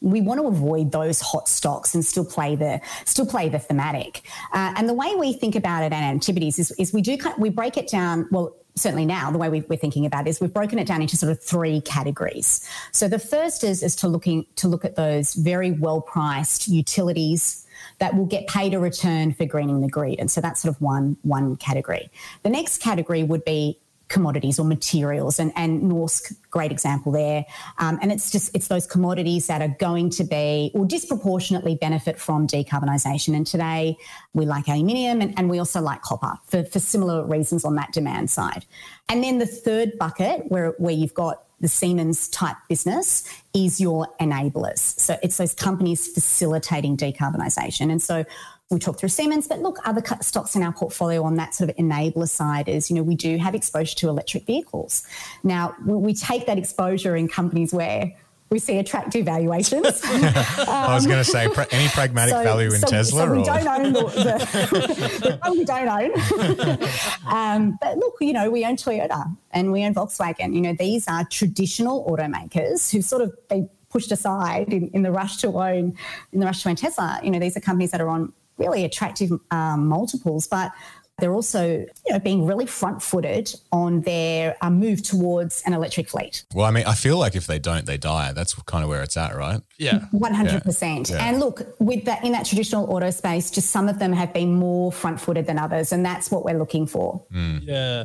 we 0.00 0.20
want 0.20 0.40
to 0.40 0.46
avoid 0.46 0.92
those 0.92 1.20
hot 1.20 1.48
stocks 1.48 1.94
and 1.94 2.04
still 2.04 2.24
play 2.24 2.56
the 2.56 2.80
still 3.04 3.26
play 3.26 3.48
the 3.48 3.58
thematic. 3.58 4.22
Uh, 4.52 4.72
and 4.76 4.88
the 4.88 4.94
way 4.94 5.14
we 5.16 5.32
think 5.32 5.54
about 5.54 5.82
it 5.82 5.92
at 5.92 6.02
Antipodes 6.02 6.58
is, 6.58 6.70
is 6.72 6.92
we 6.92 7.02
do 7.02 7.18
we 7.38 7.50
break 7.50 7.76
it 7.76 7.88
down. 7.88 8.26
Well, 8.30 8.54
certainly 8.76 9.04
now 9.04 9.30
the 9.30 9.38
way 9.38 9.48
we, 9.48 9.60
are 9.60 9.76
thinking 9.76 10.06
about 10.06 10.26
it 10.26 10.30
is 10.30 10.40
we've 10.40 10.52
broken 10.52 10.78
it 10.78 10.86
down 10.86 11.02
into 11.02 11.16
sort 11.16 11.32
of 11.32 11.42
three 11.42 11.80
categories. 11.82 12.66
So 12.92 13.08
the 13.08 13.18
first 13.18 13.64
is 13.64 13.82
is 13.82 13.94
to 13.96 14.08
looking 14.08 14.46
to 14.56 14.68
look 14.68 14.84
at 14.84 14.96
those 14.96 15.34
very 15.34 15.72
well 15.72 16.00
priced 16.00 16.68
utilities 16.68 17.66
that 17.98 18.14
will 18.14 18.26
get 18.26 18.46
paid 18.46 18.74
a 18.74 18.78
return 18.78 19.32
for 19.32 19.44
greening 19.46 19.80
the 19.80 19.88
grid. 19.88 20.18
And 20.18 20.30
so 20.30 20.40
that's 20.40 20.62
sort 20.62 20.74
of 20.74 20.80
one 20.80 21.16
one 21.22 21.56
category. 21.56 22.10
The 22.42 22.50
next 22.50 22.78
category 22.78 23.22
would 23.22 23.44
be 23.44 23.78
commodities 24.10 24.58
or 24.58 24.66
materials 24.66 25.38
and, 25.38 25.52
and 25.56 25.82
Norsk, 25.82 26.34
great 26.50 26.70
example 26.70 27.12
there. 27.12 27.46
Um, 27.78 27.98
and 28.02 28.12
it's 28.12 28.30
just, 28.30 28.54
it's 28.54 28.68
those 28.68 28.86
commodities 28.86 29.46
that 29.46 29.62
are 29.62 29.74
going 29.78 30.10
to 30.10 30.24
be 30.24 30.70
or 30.74 30.84
disproportionately 30.84 31.76
benefit 31.76 32.18
from 32.18 32.46
decarbonisation. 32.46 33.34
And 33.34 33.46
today 33.46 33.96
we 34.34 34.44
like 34.44 34.68
aluminium 34.68 35.22
and, 35.22 35.32
and 35.38 35.48
we 35.48 35.58
also 35.58 35.80
like 35.80 36.02
copper 36.02 36.34
for, 36.46 36.64
for 36.64 36.80
similar 36.80 37.24
reasons 37.24 37.64
on 37.64 37.76
that 37.76 37.92
demand 37.92 38.30
side. 38.30 38.66
And 39.08 39.24
then 39.24 39.38
the 39.38 39.46
third 39.46 39.96
bucket 39.98 40.50
where, 40.50 40.72
where 40.78 40.94
you've 40.94 41.14
got 41.14 41.44
the 41.60 41.68
Siemens 41.68 42.28
type 42.28 42.56
business 42.68 43.22
is 43.54 43.80
your 43.80 44.08
enablers. 44.20 44.78
So 44.78 45.18
it's 45.22 45.36
those 45.36 45.54
companies 45.54 46.08
facilitating 46.08 46.96
decarbonisation. 46.96 47.90
And 47.90 48.02
so 48.02 48.24
we 48.70 48.78
talked 48.78 49.00
through 49.00 49.08
Siemens, 49.08 49.48
but 49.48 49.58
look, 49.60 49.78
other 49.84 50.02
stocks 50.20 50.54
in 50.54 50.62
our 50.62 50.72
portfolio 50.72 51.24
on 51.24 51.34
that 51.34 51.54
sort 51.54 51.70
of 51.70 51.76
enabler 51.76 52.28
side 52.28 52.68
is, 52.68 52.88
you 52.88 52.94
know, 52.94 53.02
we 53.02 53.16
do 53.16 53.36
have 53.36 53.56
exposure 53.56 53.96
to 53.96 54.08
electric 54.08 54.46
vehicles. 54.46 55.04
Now, 55.42 55.74
we 55.84 56.14
take 56.14 56.46
that 56.46 56.56
exposure 56.56 57.16
in 57.16 57.26
companies 57.26 57.74
where 57.74 58.12
we 58.48 58.60
see 58.60 58.78
attractive 58.78 59.24
valuations. 59.24 59.86
um, 60.04 60.22
I 60.68 60.94
was 60.94 61.04
going 61.04 61.18
to 61.18 61.24
say 61.24 61.48
pra- 61.48 61.66
any 61.72 61.88
pragmatic 61.88 62.34
so, 62.34 62.44
value 62.44 62.72
in 62.72 62.80
so, 62.80 62.86
Tesla. 62.86 63.26
So 63.26 63.32
we 63.32 63.38
or? 63.40 63.44
don't 63.44 63.66
own 63.66 63.92
the, 63.92 64.04
the, 64.04 65.38
the 65.42 65.50
we 65.50 65.64
don't 65.64 65.88
own. 65.88 67.32
um, 67.32 67.78
but 67.80 67.98
look, 67.98 68.14
you 68.20 68.32
know, 68.32 68.50
we 68.50 68.64
own 68.64 68.76
Toyota 68.76 69.36
and 69.50 69.72
we 69.72 69.84
own 69.84 69.94
Volkswagen. 69.94 70.54
You 70.54 70.60
know, 70.60 70.74
these 70.78 71.08
are 71.08 71.24
traditional 71.24 72.08
automakers 72.08 72.92
who 72.92 73.02
sort 73.02 73.22
of 73.22 73.36
they 73.48 73.68
pushed 73.88 74.12
aside 74.12 74.72
in, 74.72 74.88
in 74.94 75.02
the 75.02 75.10
rush 75.10 75.38
to 75.38 75.48
own 75.48 75.96
in 76.32 76.38
the 76.40 76.46
rush 76.46 76.62
to 76.62 76.68
own 76.68 76.76
Tesla. 76.76 77.20
You 77.22 77.30
know, 77.30 77.40
these 77.40 77.56
are 77.56 77.60
companies 77.60 77.90
that 77.90 78.00
are 78.00 78.08
on 78.08 78.32
really 78.60 78.84
attractive 78.84 79.32
um, 79.50 79.88
multiples, 79.88 80.46
but 80.46 80.72
they're 81.20 81.32
also 81.32 81.84
you 82.06 82.12
know, 82.12 82.18
being 82.18 82.46
really 82.46 82.66
front 82.66 83.02
footed 83.02 83.54
on 83.72 84.00
their 84.00 84.56
uh, 84.62 84.70
move 84.70 85.02
towards 85.02 85.62
an 85.66 85.74
electric 85.74 86.08
fleet. 86.08 86.44
Well, 86.54 86.66
I 86.66 86.70
mean, 86.70 86.86
I 86.86 86.94
feel 86.94 87.18
like 87.18 87.36
if 87.36 87.46
they 87.46 87.58
don't, 87.58 87.86
they 87.86 87.98
die. 87.98 88.32
That's 88.32 88.54
kind 88.62 88.82
of 88.82 88.90
where 88.90 89.02
it's 89.02 89.16
at, 89.16 89.36
right? 89.36 89.60
Yeah. 89.78 90.06
100%. 90.12 91.10
Yeah. 91.10 91.24
And 91.24 91.38
look, 91.38 91.62
with 91.78 92.04
that, 92.06 92.24
in 92.24 92.32
that 92.32 92.46
traditional 92.46 92.92
auto 92.92 93.10
space, 93.10 93.50
just 93.50 93.70
some 93.70 93.88
of 93.88 93.98
them 93.98 94.12
have 94.12 94.32
been 94.32 94.54
more 94.54 94.90
front 94.90 95.20
footed 95.20 95.46
than 95.46 95.58
others. 95.58 95.92
And 95.92 96.04
that's 96.04 96.30
what 96.30 96.44
we're 96.44 96.58
looking 96.58 96.86
for. 96.86 97.24
Mm. 97.32 97.60
Yeah. 97.64 98.04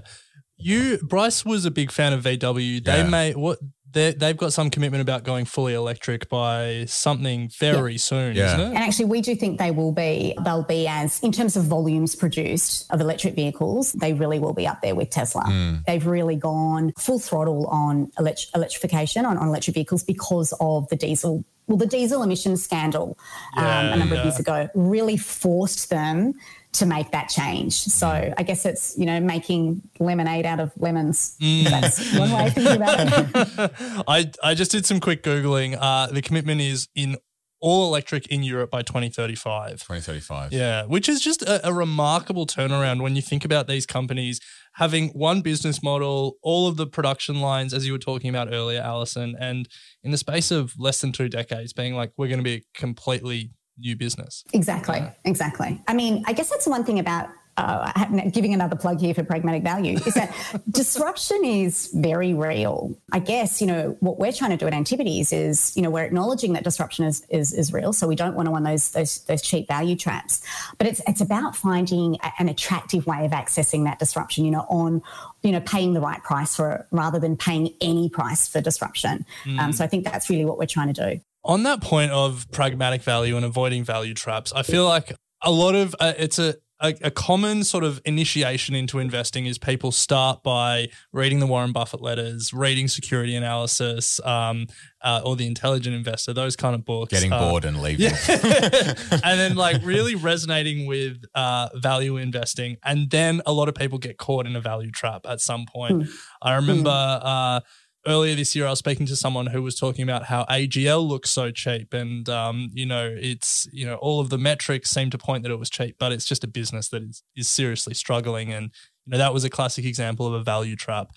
You, 0.57 0.99
Bryce 1.03 1.43
was 1.43 1.65
a 1.65 1.71
big 1.71 1.91
fan 1.91 2.13
of 2.13 2.23
VW. 2.23 2.83
They 2.83 2.97
yeah. 2.97 3.09
may, 3.09 3.33
what, 3.33 3.59
they've 3.95 4.37
got 4.37 4.53
some 4.53 4.69
commitment 4.69 5.01
about 5.01 5.23
going 5.23 5.45
fully 5.45 5.73
electric 5.73 6.29
by 6.29 6.85
something 6.87 7.49
very 7.57 7.93
yeah. 7.93 7.97
soon, 7.97 8.35
yeah. 8.35 8.47
isn't 8.47 8.59
it? 8.59 8.67
And 8.67 8.77
actually, 8.77 9.05
we 9.05 9.21
do 9.21 9.35
think 9.35 9.57
they 9.57 9.71
will 9.71 9.91
be. 9.91 10.35
They'll 10.43 10.63
be 10.63 10.87
as, 10.87 11.19
in 11.21 11.31
terms 11.31 11.55
of 11.55 11.63
volumes 11.63 12.15
produced 12.15 12.91
of 12.91 13.01
electric 13.01 13.35
vehicles, 13.35 13.93
they 13.93 14.13
really 14.13 14.39
will 14.39 14.53
be 14.53 14.67
up 14.67 14.81
there 14.81 14.95
with 14.95 15.09
Tesla. 15.09 15.43
Mm. 15.43 15.85
They've 15.85 16.05
really 16.05 16.35
gone 16.35 16.91
full 16.97 17.19
throttle 17.19 17.67
on 17.67 18.11
elect- 18.19 18.47
electrification, 18.53 19.25
on, 19.25 19.37
on 19.37 19.47
electric 19.47 19.75
vehicles 19.75 20.03
because 20.03 20.53
of 20.59 20.87
the 20.89 20.95
diesel 20.95 21.45
well, 21.67 21.77
the 21.77 21.87
diesel 21.87 22.21
emissions 22.21 22.63
scandal 22.63 23.17
yeah, 23.55 23.79
um, 23.79 23.93
a 23.93 23.97
number 23.97 24.13
yeah. 24.13 24.21
of 24.21 24.25
years 24.27 24.39
ago 24.39 24.69
really 24.75 25.17
forced 25.17 25.89
them 25.89 26.35
to 26.79 26.85
make 26.85 27.11
that 27.11 27.29
change. 27.29 27.73
So 27.73 28.33
I 28.37 28.43
guess 28.43 28.65
it's, 28.65 28.97
you 28.97 29.05
know, 29.05 29.19
making 29.19 29.81
lemonade 29.99 30.45
out 30.45 30.59
of 30.59 30.71
lemons. 30.77 31.37
Mm. 31.41 31.65
That's 31.65 32.17
one 32.17 32.31
way 32.31 32.47
of 32.47 32.53
thinking 32.53 32.75
about 32.75 32.97
it. 32.99 33.71
I, 34.07 34.31
I 34.43 34.53
just 34.53 34.71
did 34.71 34.85
some 34.85 34.99
quick 34.99 35.23
Googling. 35.23 35.77
Uh, 35.79 36.07
the 36.07 36.21
commitment 36.21 36.61
is 36.61 36.87
in 36.95 37.17
all 37.61 37.87
electric 37.87 38.27
in 38.27 38.43
Europe 38.43 38.69
by 38.69 38.81
2035. 38.81 39.71
2035. 39.71 40.53
Yeah, 40.53 40.85
which 40.85 41.09
is 41.09 41.21
just 41.21 41.41
a, 41.41 41.67
a, 41.67 41.73
remarkable 41.73 42.45
turnaround 42.45 43.01
when 43.01 43.15
you 43.15 43.23
think 43.23 43.43
about 43.43 43.67
these 43.67 43.85
companies 43.85 44.39
having 44.73 45.09
one 45.09 45.41
business 45.41 45.81
model, 45.81 46.35
all 46.43 46.67
of 46.67 46.77
the 46.77 46.85
production 46.85 47.39
lines, 47.39 47.73
as 47.73 47.87
you 47.87 47.93
were 47.93 47.97
talking 47.97 48.29
about 48.29 48.53
earlier, 48.53 48.81
Alison, 48.81 49.35
and 49.39 49.67
in 50.03 50.11
the 50.11 50.17
space 50.17 50.51
of 50.51 50.73
less 50.77 51.01
than 51.01 51.11
two 51.11 51.29
decades, 51.29 51.73
being 51.73 51.95
like, 51.95 52.11
we're 52.17 52.27
going 52.27 52.39
to 52.39 52.43
be 52.43 52.65
completely 52.73 53.51
new 53.77 53.95
business. 53.95 54.43
Exactly. 54.53 54.97
Yeah. 54.97 55.11
Exactly. 55.25 55.81
I 55.87 55.93
mean, 55.93 56.23
I 56.27 56.33
guess 56.33 56.49
that's 56.49 56.67
one 56.67 56.83
thing 56.83 56.99
about 56.99 57.29
uh, 57.57 58.05
giving 58.31 58.53
another 58.53 58.75
plug 58.75 58.99
here 58.99 59.13
for 59.13 59.23
pragmatic 59.23 59.63
value, 59.63 59.97
is 60.05 60.13
that 60.13 60.35
disruption 60.69 61.43
is 61.45 61.89
very 61.93 62.33
real. 62.33 62.93
I 63.13 63.19
guess, 63.19 63.61
you 63.61 63.67
know, 63.67 63.95
what 64.01 64.19
we're 64.19 64.33
trying 64.33 64.51
to 64.51 64.57
do 64.57 64.67
at 64.67 64.73
Antipodes 64.73 65.31
is, 65.31 65.75
you 65.75 65.81
know, 65.81 65.89
we're 65.89 66.03
acknowledging 66.03 66.53
that 66.53 66.63
disruption 66.63 67.05
is, 67.05 67.25
is, 67.29 67.53
is 67.53 67.71
real. 67.71 67.93
So 67.93 68.07
we 68.07 68.15
don't 68.15 68.35
want 68.35 68.47
to 68.47 68.51
run 68.51 68.63
those, 68.63 68.91
those, 68.91 69.23
those 69.25 69.41
cheap 69.41 69.67
value 69.67 69.95
traps. 69.95 70.41
But 70.77 70.87
it's, 70.87 71.01
it's 71.07 71.21
about 71.21 71.55
finding 71.55 72.17
an 72.39 72.49
attractive 72.49 73.07
way 73.07 73.23
of 73.25 73.31
accessing 73.31 73.85
that 73.85 73.99
disruption, 73.99 74.43
you 74.43 74.51
know, 74.51 74.65
on, 74.67 75.01
you 75.41 75.53
know, 75.53 75.61
paying 75.61 75.93
the 75.93 76.01
right 76.01 76.21
price 76.23 76.55
for 76.55 76.71
it 76.71 76.85
rather 76.91 77.19
than 77.19 77.37
paying 77.37 77.73
any 77.79 78.09
price 78.09 78.49
for 78.49 78.59
disruption. 78.59 79.25
Mm. 79.45 79.59
Um, 79.59 79.71
so 79.71 79.83
I 79.83 79.87
think 79.87 80.03
that's 80.03 80.29
really 80.29 80.45
what 80.45 80.57
we're 80.57 80.65
trying 80.65 80.93
to 80.93 81.11
do. 81.11 81.21
On 81.45 81.63
that 81.63 81.79
point 81.79 82.11
of 82.11 82.49
pragmatic 82.51 83.03
value 83.03 83.37
and 83.37 83.45
avoiding 83.45 83.83
value 83.83 84.15
traps, 84.15 84.51
I 84.51 84.63
feel 84.63 84.83
like 84.83 85.13
a 85.43 85.51
lot 85.51 85.75
of 85.75 85.95
uh, 85.99 86.13
it's 86.17 86.39
a 86.39 86.55
a, 86.81 86.93
a, 87.03 87.11
common 87.11 87.63
sort 87.63 87.83
of 87.83 88.01
initiation 88.03 88.75
into 88.75 88.99
investing 88.99 89.45
is 89.45 89.57
people 89.57 89.91
start 89.91 90.43
by 90.43 90.89
reading 91.13 91.39
the 91.39 91.47
Warren 91.47 91.71
Buffett 91.71 92.01
letters, 92.01 92.53
reading 92.53 92.87
Security 92.87 93.35
Analysis, 93.35 94.19
um, 94.25 94.67
uh, 95.01 95.21
or 95.23 95.35
The 95.35 95.47
Intelligent 95.47 95.95
Investor, 95.95 96.33
those 96.33 96.55
kind 96.55 96.75
of 96.75 96.83
books. 96.83 97.13
Getting 97.13 97.31
uh, 97.31 97.39
bored 97.39 97.63
and 97.63 97.81
leaving. 97.81 98.07
Yeah. 98.07 98.17
and 98.27 99.39
then 99.39 99.55
like 99.55 99.81
really 99.85 100.15
resonating 100.15 100.85
with 100.85 101.23
uh, 101.33 101.69
value 101.75 102.17
investing. 102.17 102.77
And 102.83 103.09
then 103.09 103.41
a 103.45 103.53
lot 103.53 103.69
of 103.69 103.75
people 103.75 103.97
get 103.97 104.17
caught 104.17 104.45
in 104.45 104.55
a 104.55 104.61
value 104.61 104.91
trap 104.91 105.25
at 105.25 105.39
some 105.39 105.65
point. 105.65 106.03
Mm. 106.03 106.09
I 106.41 106.55
remember. 106.55 106.89
Mm 106.89 107.61
earlier 108.07 108.35
this 108.35 108.55
year, 108.55 108.67
I 108.67 108.69
was 108.69 108.79
speaking 108.79 109.05
to 109.07 109.15
someone 109.15 109.47
who 109.47 109.61
was 109.61 109.75
talking 109.75 110.03
about 110.03 110.25
how 110.25 110.45
AGL 110.45 111.07
looks 111.07 111.29
so 111.29 111.51
cheap, 111.51 111.93
and 111.93 112.27
um, 112.29 112.69
you 112.73 112.85
know, 112.85 113.13
it's 113.17 113.67
you 113.71 113.85
know, 113.85 113.95
all 113.95 114.19
of 114.19 114.29
the 114.29 114.37
metrics 114.37 114.89
seem 114.89 115.09
to 115.09 115.17
point 115.17 115.43
that 115.43 115.51
it 115.51 115.59
was 115.59 115.69
cheap, 115.69 115.97
but 115.99 116.11
it's 116.11 116.25
just 116.25 116.43
a 116.43 116.47
business 116.47 116.89
that 116.89 117.03
is 117.03 117.23
is 117.35 117.49
seriously 117.49 117.93
struggling, 117.93 118.51
and 118.51 118.71
you 119.05 119.11
know, 119.11 119.17
that 119.17 119.33
was 119.33 119.43
a 119.43 119.49
classic 119.49 119.85
example 119.85 120.27
of 120.27 120.33
a 120.33 120.43
value 120.43 120.75
trap. 120.75 121.07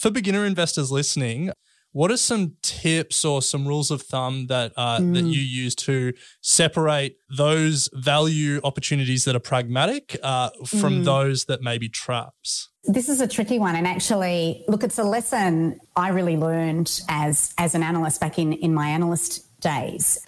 For 0.00 0.10
beginner 0.10 0.44
investors 0.44 0.90
listening, 0.90 1.50
what 1.92 2.10
are 2.10 2.16
some 2.16 2.56
tips 2.62 3.24
or 3.24 3.40
some 3.40 3.66
rules 3.66 3.90
of 3.90 4.02
thumb 4.02 4.46
that 4.48 4.72
uh, 4.76 4.98
mm. 4.98 5.14
that 5.14 5.24
you 5.24 5.40
use 5.40 5.74
to 5.74 6.12
separate 6.42 7.16
those 7.36 7.88
value 7.92 8.60
opportunities 8.62 9.24
that 9.24 9.34
are 9.34 9.40
pragmatic 9.40 10.16
uh, 10.22 10.50
from 10.66 11.00
mm. 11.00 11.04
those 11.04 11.46
that 11.46 11.62
may 11.62 11.78
be 11.78 11.88
traps? 11.88 12.68
This 12.88 13.08
is 13.08 13.20
a 13.20 13.28
tricky 13.28 13.58
one, 13.58 13.76
and 13.76 13.86
actually, 13.86 14.64
look, 14.66 14.82
it's 14.82 14.98
a 14.98 15.04
lesson 15.04 15.78
I 15.94 16.08
really 16.08 16.36
learned 16.36 17.02
as 17.08 17.54
as 17.58 17.74
an 17.74 17.82
analyst 17.82 18.20
back 18.20 18.38
in 18.38 18.54
in 18.54 18.74
my 18.74 18.88
analyst 18.88 19.44
days 19.60 20.26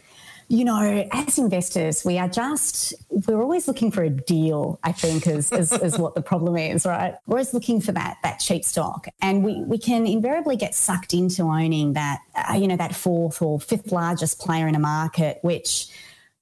you 0.50 0.64
know, 0.64 1.08
as 1.12 1.38
investors, 1.38 2.04
we 2.04 2.18
are 2.18 2.28
just, 2.28 2.92
we're 3.08 3.40
always 3.40 3.68
looking 3.68 3.92
for 3.92 4.02
a 4.02 4.10
deal, 4.10 4.80
I 4.82 4.90
think, 4.90 5.28
is, 5.28 5.52
is, 5.52 5.70
is, 5.70 5.96
what 5.96 6.16
the 6.16 6.22
problem 6.22 6.56
is, 6.56 6.84
right? 6.84 7.14
We're 7.28 7.36
always 7.36 7.54
looking 7.54 7.80
for 7.80 7.92
that, 7.92 8.16
that 8.24 8.40
cheap 8.40 8.64
stock. 8.64 9.06
And 9.22 9.44
we, 9.44 9.62
we 9.62 9.78
can 9.78 10.08
invariably 10.08 10.56
get 10.56 10.74
sucked 10.74 11.14
into 11.14 11.44
owning 11.44 11.92
that, 11.92 12.18
uh, 12.34 12.54
you 12.54 12.66
know, 12.66 12.76
that 12.76 12.96
fourth 12.96 13.40
or 13.40 13.60
fifth 13.60 13.92
largest 13.92 14.40
player 14.40 14.66
in 14.66 14.74
a 14.74 14.80
market, 14.80 15.38
which 15.42 15.88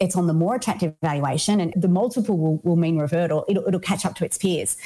it's 0.01 0.17
on 0.17 0.27
the 0.27 0.33
more 0.33 0.55
attractive 0.55 0.95
valuation 1.03 1.61
and 1.61 1.75
the 1.77 1.89
multiple 1.89 2.39
will, 2.39 2.61
will 2.65 2.77
mean 2.77 2.97
revert 2.97 3.31
or 3.31 3.45
it'll, 3.47 3.69
it'll 3.69 3.79
catch 3.79 4.07
up 4.07 4.15
to 4.15 4.25
its 4.25 4.39
peers 4.39 4.79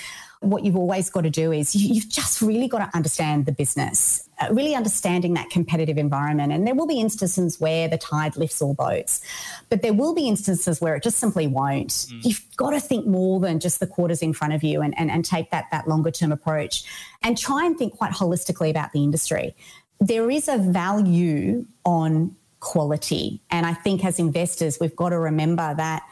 what 0.43 0.65
you've 0.65 0.77
always 0.77 1.09
got 1.09 1.23
to 1.23 1.31
do 1.31 1.53
is 1.53 1.75
you, 1.75 2.01
have 2.01 2.09
just 2.09 2.43
really 2.43 2.69
got 2.69 2.79
to 2.79 2.97
understand 2.97 3.47
the 3.47 3.53
business, 3.53 4.29
uh, 4.41 4.49
really 4.53 4.75
understanding 4.75 5.35
that 5.35 5.51
competitive 5.51 5.97
environment. 5.97 6.53
And 6.53 6.67
there 6.67 6.75
will 6.75 6.87
be 6.87 7.01
instances 7.01 7.61
where 7.61 7.89
the 7.89 7.97
tide 7.97 8.37
lifts 8.37 8.61
all 8.61 8.75
boats, 8.75 9.23
but 9.71 9.83
there 9.83 9.93
will 9.93 10.15
be 10.15 10.29
instances 10.29 10.81
where 10.81 10.97
it 10.97 11.03
just 11.03 11.19
simply 11.19 11.47
won't. 11.47 11.91
Mm. 11.91 12.25
You've 12.25 12.45
got 12.57 12.71
to 12.71 12.81
think 12.81 13.07
more 13.07 13.41
than 13.41 13.61
just 13.61 13.81
the 13.81 13.87
quarters 13.87 14.21
in 14.21 14.33
front 14.33 14.53
of 14.53 14.65
you 14.65 14.83
and, 14.83 14.99
and, 14.99 15.11
and 15.11 15.25
take 15.25 15.51
that, 15.51 15.67
that 15.71 15.87
longer 15.87 16.11
term 16.11 16.33
approach 16.33 16.85
and 17.23 17.39
try 17.39 17.65
and 17.65 17.79
think 17.79 17.97
quite 17.97 18.13
holistically 18.13 18.69
about 18.69 18.93
the 18.93 19.03
industry. 19.05 19.55
There 20.01 20.31
is 20.31 20.49
a 20.49 20.59
value 20.59 21.67
on 21.85 22.35
quality. 22.59 23.41
And 23.51 23.67
I 23.67 23.75
think 23.75 24.05
as 24.05 24.19
investors, 24.19 24.79
we've 24.81 24.97
got 24.97 25.11
to 25.11 25.19
remember 25.19 25.75
that 25.75 26.03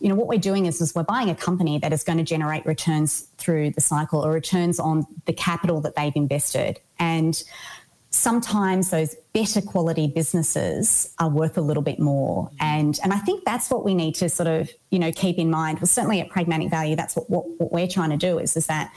you 0.00 0.08
know, 0.08 0.14
what 0.14 0.26
we're 0.26 0.38
doing 0.38 0.66
is, 0.66 0.80
is 0.80 0.94
we're 0.94 1.02
buying 1.02 1.30
a 1.30 1.34
company 1.34 1.78
that 1.78 1.92
is 1.92 2.02
going 2.02 2.18
to 2.18 2.24
generate 2.24 2.66
returns 2.66 3.28
through 3.38 3.70
the 3.70 3.80
cycle 3.80 4.24
or 4.24 4.30
returns 4.32 4.78
on 4.78 5.06
the 5.24 5.32
capital 5.32 5.80
that 5.82 5.96
they've 5.96 6.14
invested. 6.14 6.80
And 6.98 7.42
sometimes 8.10 8.90
those 8.90 9.14
better 9.32 9.60
quality 9.60 10.06
businesses 10.06 11.12
are 11.18 11.28
worth 11.28 11.58
a 11.58 11.60
little 11.60 11.82
bit 11.82 11.98
more. 11.98 12.50
And, 12.60 12.98
and 13.02 13.12
I 13.12 13.18
think 13.18 13.44
that's 13.44 13.70
what 13.70 13.84
we 13.84 13.94
need 13.94 14.14
to 14.16 14.28
sort 14.28 14.46
of, 14.46 14.70
you 14.90 14.98
know, 14.98 15.12
keep 15.12 15.38
in 15.38 15.50
mind. 15.50 15.80
Well, 15.80 15.86
certainly 15.86 16.20
at 16.20 16.30
Pragmatic 16.30 16.70
Value, 16.70 16.96
that's 16.96 17.14
what, 17.16 17.28
what, 17.28 17.46
what 17.58 17.72
we're 17.72 17.88
trying 17.88 18.10
to 18.10 18.16
do 18.16 18.38
is, 18.38 18.56
is 18.56 18.66
that 18.66 18.92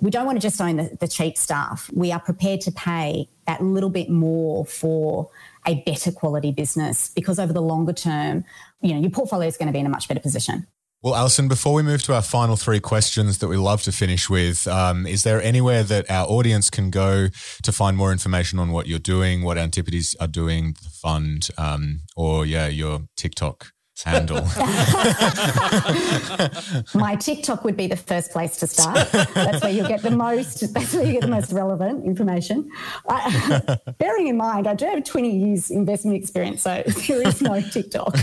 we 0.00 0.10
don't 0.10 0.26
want 0.26 0.36
to 0.36 0.42
just 0.42 0.60
own 0.60 0.76
the, 0.76 0.96
the 0.98 1.06
cheap 1.06 1.36
stuff. 1.36 1.88
We 1.92 2.10
are 2.10 2.20
prepared 2.20 2.60
to 2.62 2.72
pay 2.72 3.28
that 3.46 3.62
little 3.62 3.90
bit 3.90 4.10
more 4.10 4.66
for 4.66 5.30
a 5.66 5.82
better 5.86 6.12
quality 6.12 6.52
business 6.52 7.10
because 7.14 7.38
over 7.38 7.52
the 7.52 7.62
longer 7.62 7.92
term, 7.92 8.44
you 8.80 8.94
know, 8.94 9.00
your 9.00 9.10
portfolio 9.10 9.48
is 9.48 9.56
going 9.56 9.66
to 9.66 9.72
be 9.72 9.78
in 9.78 9.86
a 9.86 9.90
much 9.90 10.08
better 10.08 10.20
position. 10.20 10.66
Well, 11.02 11.14
Alison, 11.14 11.48
before 11.48 11.74
we 11.74 11.82
move 11.82 12.02
to 12.04 12.14
our 12.14 12.22
final 12.22 12.56
three 12.56 12.80
questions 12.80 13.36
that 13.38 13.48
we 13.48 13.58
love 13.58 13.82
to 13.82 13.92
finish 13.92 14.30
with, 14.30 14.66
um, 14.66 15.06
is 15.06 15.22
there 15.22 15.42
anywhere 15.42 15.82
that 15.82 16.10
our 16.10 16.26
audience 16.26 16.70
can 16.70 16.88
go 16.88 17.28
to 17.62 17.72
find 17.72 17.94
more 17.94 18.10
information 18.10 18.58
on 18.58 18.72
what 18.72 18.86
you're 18.86 18.98
doing, 18.98 19.42
what 19.42 19.58
Antipodes 19.58 20.16
are 20.18 20.26
doing, 20.26 20.74
the 20.82 20.88
fund, 20.88 21.50
um, 21.58 22.00
or 22.16 22.46
yeah, 22.46 22.68
your 22.68 23.00
TikTok 23.18 23.73
handle? 24.02 24.36
My 26.94 27.16
TikTok 27.16 27.64
would 27.64 27.76
be 27.76 27.86
the 27.86 27.96
first 27.96 28.32
place 28.32 28.56
to 28.58 28.66
start. 28.66 29.10
That's 29.12 29.62
where 29.62 29.72
you'll 29.72 29.88
get 29.88 30.02
the 30.02 30.10
most. 30.10 30.74
That's 30.74 30.94
where 30.94 31.04
you 31.04 31.12
get 31.12 31.22
the 31.22 31.28
most 31.28 31.52
relevant 31.52 32.04
information. 32.04 32.70
I, 33.08 33.78
bearing 33.98 34.28
in 34.28 34.36
mind, 34.36 34.66
I 34.66 34.74
do 34.74 34.86
have 34.86 35.04
20 35.04 35.36
years 35.36 35.70
investment 35.70 36.16
experience, 36.16 36.62
so 36.62 36.82
there 37.06 37.26
is 37.26 37.40
no 37.40 37.60
TikTok. 37.60 38.14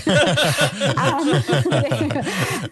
um, 0.98 1.42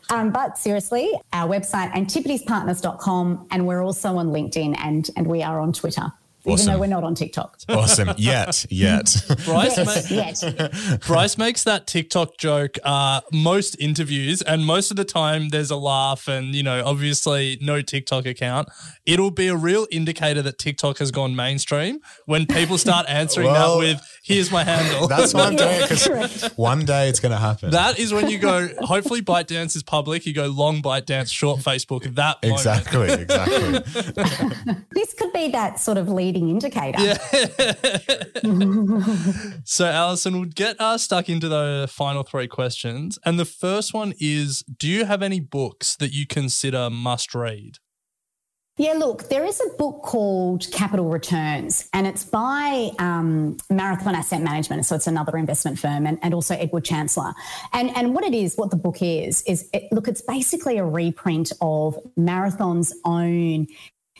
um, 0.09 0.31
but 0.31 0.57
seriously, 0.57 1.11
our 1.33 1.47
website 1.47 1.91
antipodespartners.com, 1.93 3.47
and 3.51 3.65
we're 3.65 3.83
also 3.83 4.17
on 4.17 4.29
LinkedIn 4.29 4.77
and 4.79 5.09
and 5.15 5.27
we 5.27 5.41
are 5.41 5.59
on 5.59 5.73
Twitter. 5.73 6.11
Awesome. 6.45 6.53
Even 6.53 6.73
though 6.73 6.79
we're 6.79 6.87
not 6.87 7.03
on 7.03 7.15
TikTok. 7.15 7.59
Awesome. 7.67 8.11
Yet, 8.17 8.65
yet. 8.69 9.13
Bryce, 9.45 9.77
yes, 10.09 10.43
ma- 10.43 10.49
yet. 10.49 11.01
Bryce 11.05 11.37
makes 11.37 11.65
that 11.65 11.85
TikTok 11.85 12.37
joke 12.37 12.77
uh, 12.83 13.21
most 13.33 13.75
interviews, 13.79 14.41
and 14.41 14.65
most 14.65 14.89
of 14.89 14.97
the 14.97 15.03
time 15.03 15.49
there's 15.49 15.69
a 15.69 15.75
laugh, 15.75 16.27
and 16.29 16.55
you 16.55 16.63
know, 16.63 16.81
obviously 16.85 17.57
no 17.61 17.81
TikTok 17.81 18.25
account. 18.25 18.69
It'll 19.05 19.31
be 19.31 19.47
a 19.47 19.55
real 19.55 19.85
indicator 19.91 20.41
that 20.41 20.57
TikTok 20.57 20.99
has 20.99 21.11
gone 21.11 21.35
mainstream 21.35 21.99
when 22.25 22.45
people 22.45 22.77
start 22.77 23.05
answering 23.09 23.47
well, 23.47 23.79
that 23.79 23.85
with 23.85 24.19
"Here's 24.23 24.49
my 24.49 24.63
handle." 24.63 25.07
That's 25.07 25.33
what 25.33 25.47
I'm 25.47 25.55
doing 25.57 25.81
it 25.81 25.89
because 25.89 26.53
one 26.55 26.85
day 26.85 27.09
it's 27.09 27.19
going 27.19 27.31
to 27.33 27.37
happen. 27.37 27.71
That 27.71 27.99
is 27.99 28.13
when 28.13 28.29
you 28.29 28.37
go. 28.37 28.69
Hopefully, 28.79 29.21
ByteDance 29.21 29.75
is 29.75 29.83
public. 29.83 30.25
You 30.25 30.33
go 30.33 30.47
long 30.47 30.81
ByteDance, 30.81 31.31
short 31.31 31.59
Facebook. 31.59 32.15
That 32.15 32.37
exactly, 32.43 33.07
moment. 33.07 33.21
exactly. 33.23 34.75
this 34.91 35.13
could 35.13 35.33
be 35.33 35.49
that 35.49 35.79
sort 35.79 35.97
of 35.97 36.09
leading 36.31 36.49
indicator. 36.49 37.01
Yeah. 37.01 37.17
so, 39.63 39.85
Alison, 39.85 40.39
we'll 40.39 40.49
get 40.49 40.79
uh, 40.79 40.97
stuck 40.97 41.29
into 41.29 41.47
the 41.47 41.87
final 41.91 42.23
three 42.23 42.47
questions. 42.47 43.17
And 43.25 43.39
the 43.39 43.45
first 43.45 43.93
one 43.93 44.13
is 44.19 44.63
Do 44.63 44.87
you 44.87 45.05
have 45.05 45.21
any 45.21 45.39
books 45.39 45.95
that 45.97 46.13
you 46.13 46.27
consider 46.27 46.89
must 46.89 47.33
read? 47.33 47.77
Yeah, 48.79 48.93
look, 48.93 49.27
there 49.27 49.43
is 49.43 49.59
a 49.59 49.77
book 49.77 50.03
called 50.03 50.71
Capital 50.71 51.09
Returns, 51.09 51.89
and 51.91 52.07
it's 52.07 52.23
by 52.23 52.91
um, 52.97 53.57
Marathon 53.69 54.15
Asset 54.15 54.41
Management. 54.41 54.85
So 54.85 54.95
it's 54.95 55.05
another 55.05 55.35
investment 55.35 55.77
firm, 55.77 56.07
and, 56.07 56.17
and 56.21 56.33
also 56.33 56.55
Edward 56.55 56.85
Chancellor. 56.85 57.33
And, 57.73 57.93
and 57.97 58.15
what 58.15 58.23
it 58.23 58.33
is, 58.33 58.55
what 58.55 58.71
the 58.71 58.77
book 58.77 59.01
is, 59.01 59.41
is 59.41 59.69
it, 59.73 59.91
look, 59.91 60.07
it's 60.07 60.21
basically 60.21 60.77
a 60.77 60.85
reprint 60.85 61.51
of 61.59 61.99
Marathon's 62.15 62.93
own 63.03 63.67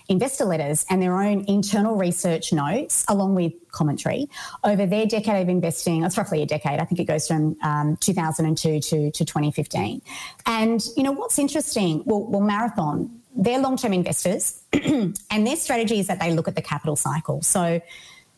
investor 0.09 0.43
letters 0.43 0.85
and 0.89 1.01
their 1.01 1.21
own 1.21 1.45
internal 1.47 1.95
research 1.95 2.51
notes, 2.51 3.05
along 3.07 3.35
with 3.35 3.53
commentary, 3.71 4.27
over 4.63 4.85
their 4.85 5.05
decade 5.05 5.43
of 5.43 5.49
investing. 5.49 6.03
It's 6.03 6.17
roughly 6.17 6.41
a 6.41 6.45
decade. 6.45 6.79
I 6.79 6.85
think 6.85 6.99
it 6.99 7.05
goes 7.05 7.27
from 7.27 7.55
um, 7.63 7.95
2002 7.97 8.79
to, 8.79 9.11
to 9.11 9.25
2015. 9.25 10.01
And, 10.45 10.83
you 10.97 11.03
know, 11.03 11.11
what's 11.11 11.39
interesting, 11.39 12.03
well, 12.05 12.25
well 12.25 12.41
Marathon, 12.41 13.21
they're 13.35 13.59
long 13.59 13.77
term 13.77 13.93
investors, 13.93 14.61
and 14.73 15.47
their 15.47 15.55
strategy 15.55 15.99
is 15.99 16.07
that 16.07 16.19
they 16.19 16.33
look 16.33 16.47
at 16.47 16.55
the 16.55 16.61
capital 16.61 16.95
cycle. 16.95 17.41
So, 17.41 17.79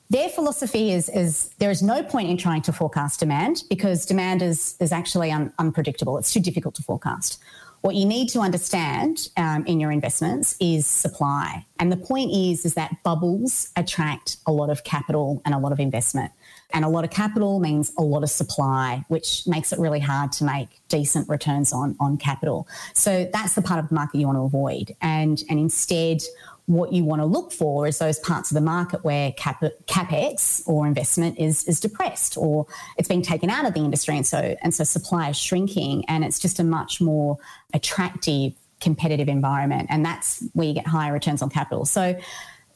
their 0.10 0.28
philosophy 0.28 0.92
is, 0.92 1.08
is 1.08 1.52
there 1.60 1.72
is 1.72 1.82
no 1.82 2.04
point 2.04 2.30
in 2.30 2.36
trying 2.36 2.62
to 2.64 2.74
forecast 2.74 3.22
demand 3.22 3.64
because 3.70 4.06
demand 4.06 4.42
is, 4.42 4.76
is 4.82 4.92
actually 4.92 5.32
un, 5.32 5.54
unpredictable. 5.58 6.18
It's 6.18 6.34
too 6.34 6.42
difficult 6.42 6.76
to 6.76 6.84
forecast. 6.84 7.42
What 7.82 7.96
you 7.96 8.06
need 8.06 8.30
to 8.30 8.40
understand 8.40 9.30
um, 9.38 9.66
in 9.66 9.80
your 9.80 9.92
investments 9.92 10.56
is 10.60 10.86
supply. 10.86 11.66
And 11.80 11.92
the 11.92 11.98
point 11.98 12.32
is, 12.32 12.64
is 12.64 12.76
that 12.76 12.96
bubbles 13.04 13.70
attract 13.76 14.38
a 14.46 14.52
lot 14.52 14.70
of 14.70 14.84
capital 14.84 15.42
and 15.46 15.56
a 15.56 15.58
lot 15.58 15.72
of 15.72 15.80
investment. 15.80 16.32
And 16.74 16.86
a 16.86 16.88
lot 16.88 17.04
of 17.04 17.10
capital 17.10 17.60
means 17.60 17.92
a 17.98 18.02
lot 18.02 18.24
of 18.24 18.30
supply, 18.30 19.04
which 19.08 19.44
makes 19.48 19.74
it 19.74 19.80
really 19.80 20.00
hard 20.00 20.32
to 20.34 20.44
make 20.44 20.80
decent 20.88 21.28
returns 21.28 21.74
on, 21.74 21.98
on 22.00 22.18
capital. 22.18 22.68
So 22.94 23.30
that's 23.34 23.56
the 23.56 23.62
part 23.62 23.80
of 23.80 23.90
the 23.90 23.96
market 23.96 24.20
you 24.20 24.28
want 24.28 24.38
to 24.38 24.44
avoid. 24.44 24.96
And, 25.02 25.44
and 25.50 25.60
instead, 25.60 26.22
what 26.72 26.94
you 26.94 27.04
want 27.04 27.22
to 27.22 27.26
look 27.26 27.52
for 27.52 27.88
is 27.88 28.00
those 28.00 28.20
parts 28.20 28.52
of 28.52 28.56
the 28.56 28.62
market 28.62 29.04
where 29.04 29.32
cap, 29.34 29.64
capex 29.88 30.68
or 30.68 30.88
investment 30.88 31.38
is 31.38 31.64
is 31.66 31.80
depressed 31.80 32.38
or 32.38 32.66
it's 32.98 33.08
being 33.08 33.22
taken 33.22 33.50
out 33.50 33.66
of 33.66 33.74
the 33.74 33.82
industry. 33.82 34.16
And 34.16 34.26
so 34.26 34.56
and 34.62 34.74
so 34.74 34.84
supply 34.84 35.30
is 35.30 35.38
shrinking 35.38 36.06
and 36.08 36.24
it's 36.24 36.40
just 36.40 36.60
a 36.60 36.64
much 36.64 37.02
more 37.02 37.38
attractive 37.74 38.54
competitive 38.80 39.30
environment. 39.30 39.88
And 39.90 40.04
that's 40.06 40.44
where 40.54 40.68
you 40.68 40.74
get 40.74 40.88
higher 40.88 41.14
returns 41.14 41.42
on 41.42 41.50
capital. 41.50 41.86
So 41.86 42.20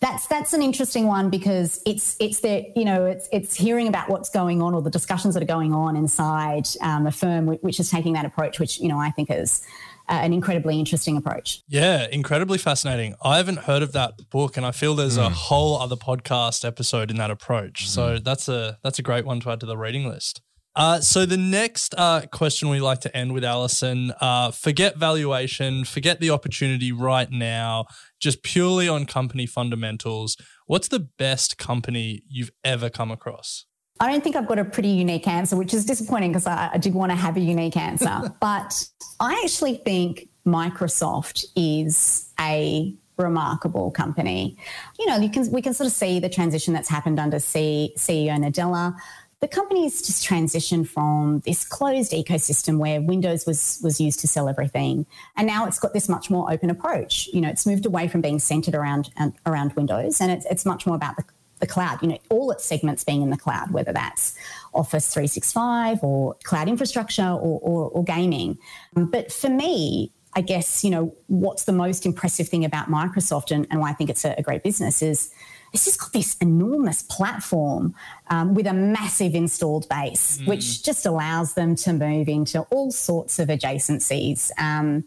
that's 0.01 0.27
that's 0.27 0.53
an 0.53 0.61
interesting 0.61 1.07
one 1.07 1.29
because 1.29 1.81
it's 1.85 2.15
it's 2.19 2.41
the 2.41 2.71
you 2.75 2.85
know 2.85 3.05
it's 3.05 3.29
it's 3.31 3.55
hearing 3.55 3.87
about 3.87 4.09
what's 4.09 4.29
going 4.29 4.61
on 4.61 4.73
or 4.73 4.81
the 4.81 4.89
discussions 4.89 5.33
that 5.33 5.41
are 5.41 5.47
going 5.47 5.73
on 5.73 5.95
inside 5.95 6.67
um, 6.81 7.07
a 7.07 7.11
firm 7.11 7.47
which 7.47 7.79
is 7.79 7.89
taking 7.89 8.13
that 8.13 8.25
approach 8.25 8.59
which 8.59 8.79
you 8.79 8.87
know 8.87 8.99
I 8.99 9.09
think 9.11 9.31
is 9.31 9.65
uh, 10.09 10.13
an 10.13 10.33
incredibly 10.33 10.79
interesting 10.79 11.17
approach. 11.17 11.63
Yeah, 11.67 12.07
incredibly 12.11 12.57
fascinating. 12.57 13.15
I 13.23 13.37
haven't 13.37 13.59
heard 13.59 13.83
of 13.83 13.91
that 13.93 14.29
book, 14.29 14.57
and 14.57 14.65
I 14.65 14.71
feel 14.71 14.95
there's 14.95 15.17
mm. 15.17 15.25
a 15.25 15.29
hmm. 15.29 15.33
whole 15.33 15.77
other 15.77 15.95
podcast 15.95 16.65
episode 16.65 17.09
in 17.09 17.17
that 17.17 17.31
approach. 17.31 17.85
Mm. 17.85 17.87
So 17.87 18.17
that's 18.19 18.47
a 18.47 18.77
that's 18.83 18.99
a 18.99 19.01
great 19.01 19.25
one 19.25 19.39
to 19.41 19.51
add 19.51 19.59
to 19.61 19.65
the 19.65 19.77
reading 19.77 20.07
list. 20.07 20.41
Uh, 20.75 20.99
so 20.99 21.25
the 21.25 21.37
next 21.37 21.95
uh, 21.97 22.21
question 22.31 22.67
we 22.67 22.81
like 22.81 22.99
to 22.99 23.15
end 23.15 23.33
with, 23.33 23.45
Alison, 23.45 24.11
uh, 24.19 24.51
forget 24.51 24.97
valuation, 24.97 25.85
forget 25.85 26.19
the 26.19 26.29
opportunity 26.29 26.91
right 26.91 27.31
now, 27.31 27.85
just 28.19 28.43
purely 28.43 28.87
on 28.87 29.05
company 29.05 29.45
fundamentals. 29.45 30.35
What's 30.65 30.89
the 30.89 30.99
best 30.99 31.57
company 31.57 32.23
you've 32.27 32.51
ever 32.65 32.89
come 32.89 33.09
across? 33.09 33.65
I 33.99 34.11
don't 34.11 34.23
think 34.23 34.35
I've 34.35 34.47
got 34.47 34.59
a 34.59 34.65
pretty 34.65 34.89
unique 34.89 35.27
answer, 35.27 35.55
which 35.55 35.73
is 35.73 35.85
disappointing 35.85 36.31
because 36.31 36.47
I, 36.47 36.71
I, 36.73 36.77
did 36.77 36.93
want 36.93 37.11
to 37.11 37.15
have 37.15 37.37
a 37.37 37.39
unique 37.39 37.77
answer. 37.77 38.33
but 38.41 38.87
I 39.19 39.41
actually 39.45 39.75
think 39.75 40.27
Microsoft 40.45 41.45
is 41.55 42.29
a 42.39 42.93
remarkable 43.17 43.91
company. 43.91 44.57
You 44.99 45.05
know, 45.07 45.17
you 45.17 45.29
can 45.29 45.49
we 45.51 45.61
can 45.61 45.73
sort 45.73 45.87
of 45.87 45.93
see 45.93 46.19
the 46.19 46.29
transition 46.29 46.73
that's 46.73 46.89
happened 46.89 47.19
under 47.19 47.39
C, 47.39 47.93
CEO 47.97 48.37
Nadella. 48.37 48.95
The 49.41 49.47
company's 49.47 50.01
just 50.01 50.27
transitioned 50.27 50.87
from 50.87 51.41
this 51.45 51.65
closed 51.65 52.11
ecosystem 52.13 52.79
where 52.79 53.01
Windows 53.01 53.45
was 53.45 53.79
was 53.83 54.01
used 54.01 54.19
to 54.21 54.27
sell 54.27 54.49
everything, 54.49 55.05
and 55.37 55.47
now 55.47 55.65
it's 55.65 55.79
got 55.79 55.93
this 55.93 56.09
much 56.09 56.29
more 56.29 56.51
open 56.51 56.69
approach. 56.69 57.27
You 57.31 57.41
know, 57.41 57.49
it's 57.49 57.65
moved 57.65 57.85
away 57.85 58.07
from 58.07 58.21
being 58.21 58.39
centered 58.39 58.75
around 58.75 59.09
um, 59.17 59.33
around 59.45 59.73
Windows, 59.73 60.19
and 60.19 60.31
it's 60.31 60.45
it's 60.47 60.65
much 60.65 60.85
more 60.85 60.95
about 60.95 61.15
the 61.15 61.23
the 61.59 61.67
cloud, 61.67 62.01
you 62.01 62.09
know, 62.09 62.17
all 62.29 62.51
its 62.51 62.65
segments 62.65 63.03
being 63.03 63.21
in 63.21 63.29
the 63.29 63.37
cloud, 63.37 63.71
whether 63.71 63.93
that's 63.93 64.35
Office 64.73 65.13
365 65.13 66.03
or 66.03 66.35
cloud 66.43 66.67
infrastructure 66.67 67.23
or, 67.29 67.59
or, 67.61 67.89
or 67.89 68.03
gaming. 68.03 68.57
But 68.93 69.31
for 69.31 69.49
me, 69.49 70.11
I 70.35 70.41
guess, 70.41 70.83
you 70.83 70.89
know, 70.89 71.15
what's 71.27 71.63
the 71.63 71.71
most 71.71 72.05
impressive 72.05 72.49
thing 72.49 72.65
about 72.65 72.89
Microsoft 72.89 73.51
and, 73.51 73.65
and 73.71 73.79
why 73.79 73.91
I 73.91 73.93
think 73.93 74.09
it's 74.09 74.25
a, 74.25 74.35
a 74.37 74.41
great 74.41 74.63
business 74.63 75.01
is 75.01 75.31
it's 75.71 75.85
just 75.85 75.99
got 75.99 76.13
this 76.13 76.35
enormous 76.37 77.03
platform 77.03 77.95
um, 78.29 78.53
with 78.53 78.65
a 78.65 78.73
massive 78.73 79.35
installed 79.35 79.87
base, 79.89 80.37
mm. 80.37 80.47
which 80.47 80.83
just 80.83 81.05
allows 81.05 81.53
them 81.53 81.75
to 81.75 81.93
move 81.93 82.29
into 82.29 82.61
all 82.71 82.91
sorts 82.91 83.39
of 83.39 83.49
adjacencies. 83.49 84.51
Um, 84.57 85.03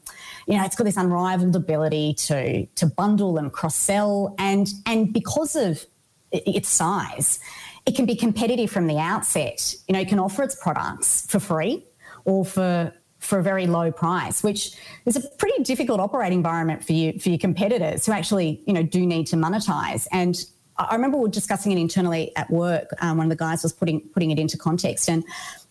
you 0.46 0.57
know, 0.57 0.64
it's 0.64 0.76
got 0.76 0.84
this 0.84 0.96
unrivaled 0.96 1.57
ability 1.57 2.14
to 2.14 2.66
to 2.66 2.86
bundle 2.86 3.38
and 3.38 3.51
cross 3.53 3.76
sell, 3.76 4.34
and 4.38 4.68
and 4.84 5.12
because 5.12 5.57
of 5.57 5.84
its 6.32 6.68
size, 6.68 7.40
it 7.86 7.96
can 7.96 8.06
be 8.06 8.14
competitive 8.14 8.70
from 8.70 8.86
the 8.86 8.98
outset. 8.98 9.74
You 9.86 9.94
know, 9.94 10.00
it 10.00 10.08
can 10.08 10.18
offer 10.18 10.42
its 10.42 10.54
products 10.54 11.26
for 11.26 11.40
free 11.40 11.86
or 12.24 12.44
for 12.44 12.92
for 13.18 13.40
a 13.40 13.42
very 13.42 13.66
low 13.66 13.90
price, 13.90 14.44
which 14.44 14.76
is 15.04 15.16
a 15.16 15.28
pretty 15.38 15.62
difficult 15.64 15.98
operating 15.98 16.38
environment 16.38 16.84
for 16.84 16.92
you 16.92 17.18
for 17.18 17.30
your 17.30 17.38
competitors 17.38 18.06
who 18.06 18.12
actually 18.12 18.62
you 18.66 18.72
know 18.72 18.82
do 18.82 19.06
need 19.06 19.26
to 19.28 19.36
monetize. 19.36 20.06
And 20.12 20.36
I 20.78 20.94
remember 20.94 21.16
we 21.16 21.24
were 21.24 21.28
discussing 21.28 21.72
it 21.72 21.78
internally 21.78 22.34
at 22.36 22.48
work. 22.50 22.90
Um, 23.00 23.16
one 23.16 23.26
of 23.26 23.30
the 23.30 23.36
guys 23.36 23.62
was 23.62 23.72
putting 23.72 24.00
putting 24.10 24.30
it 24.30 24.38
into 24.38 24.56
context, 24.56 25.08
and 25.08 25.24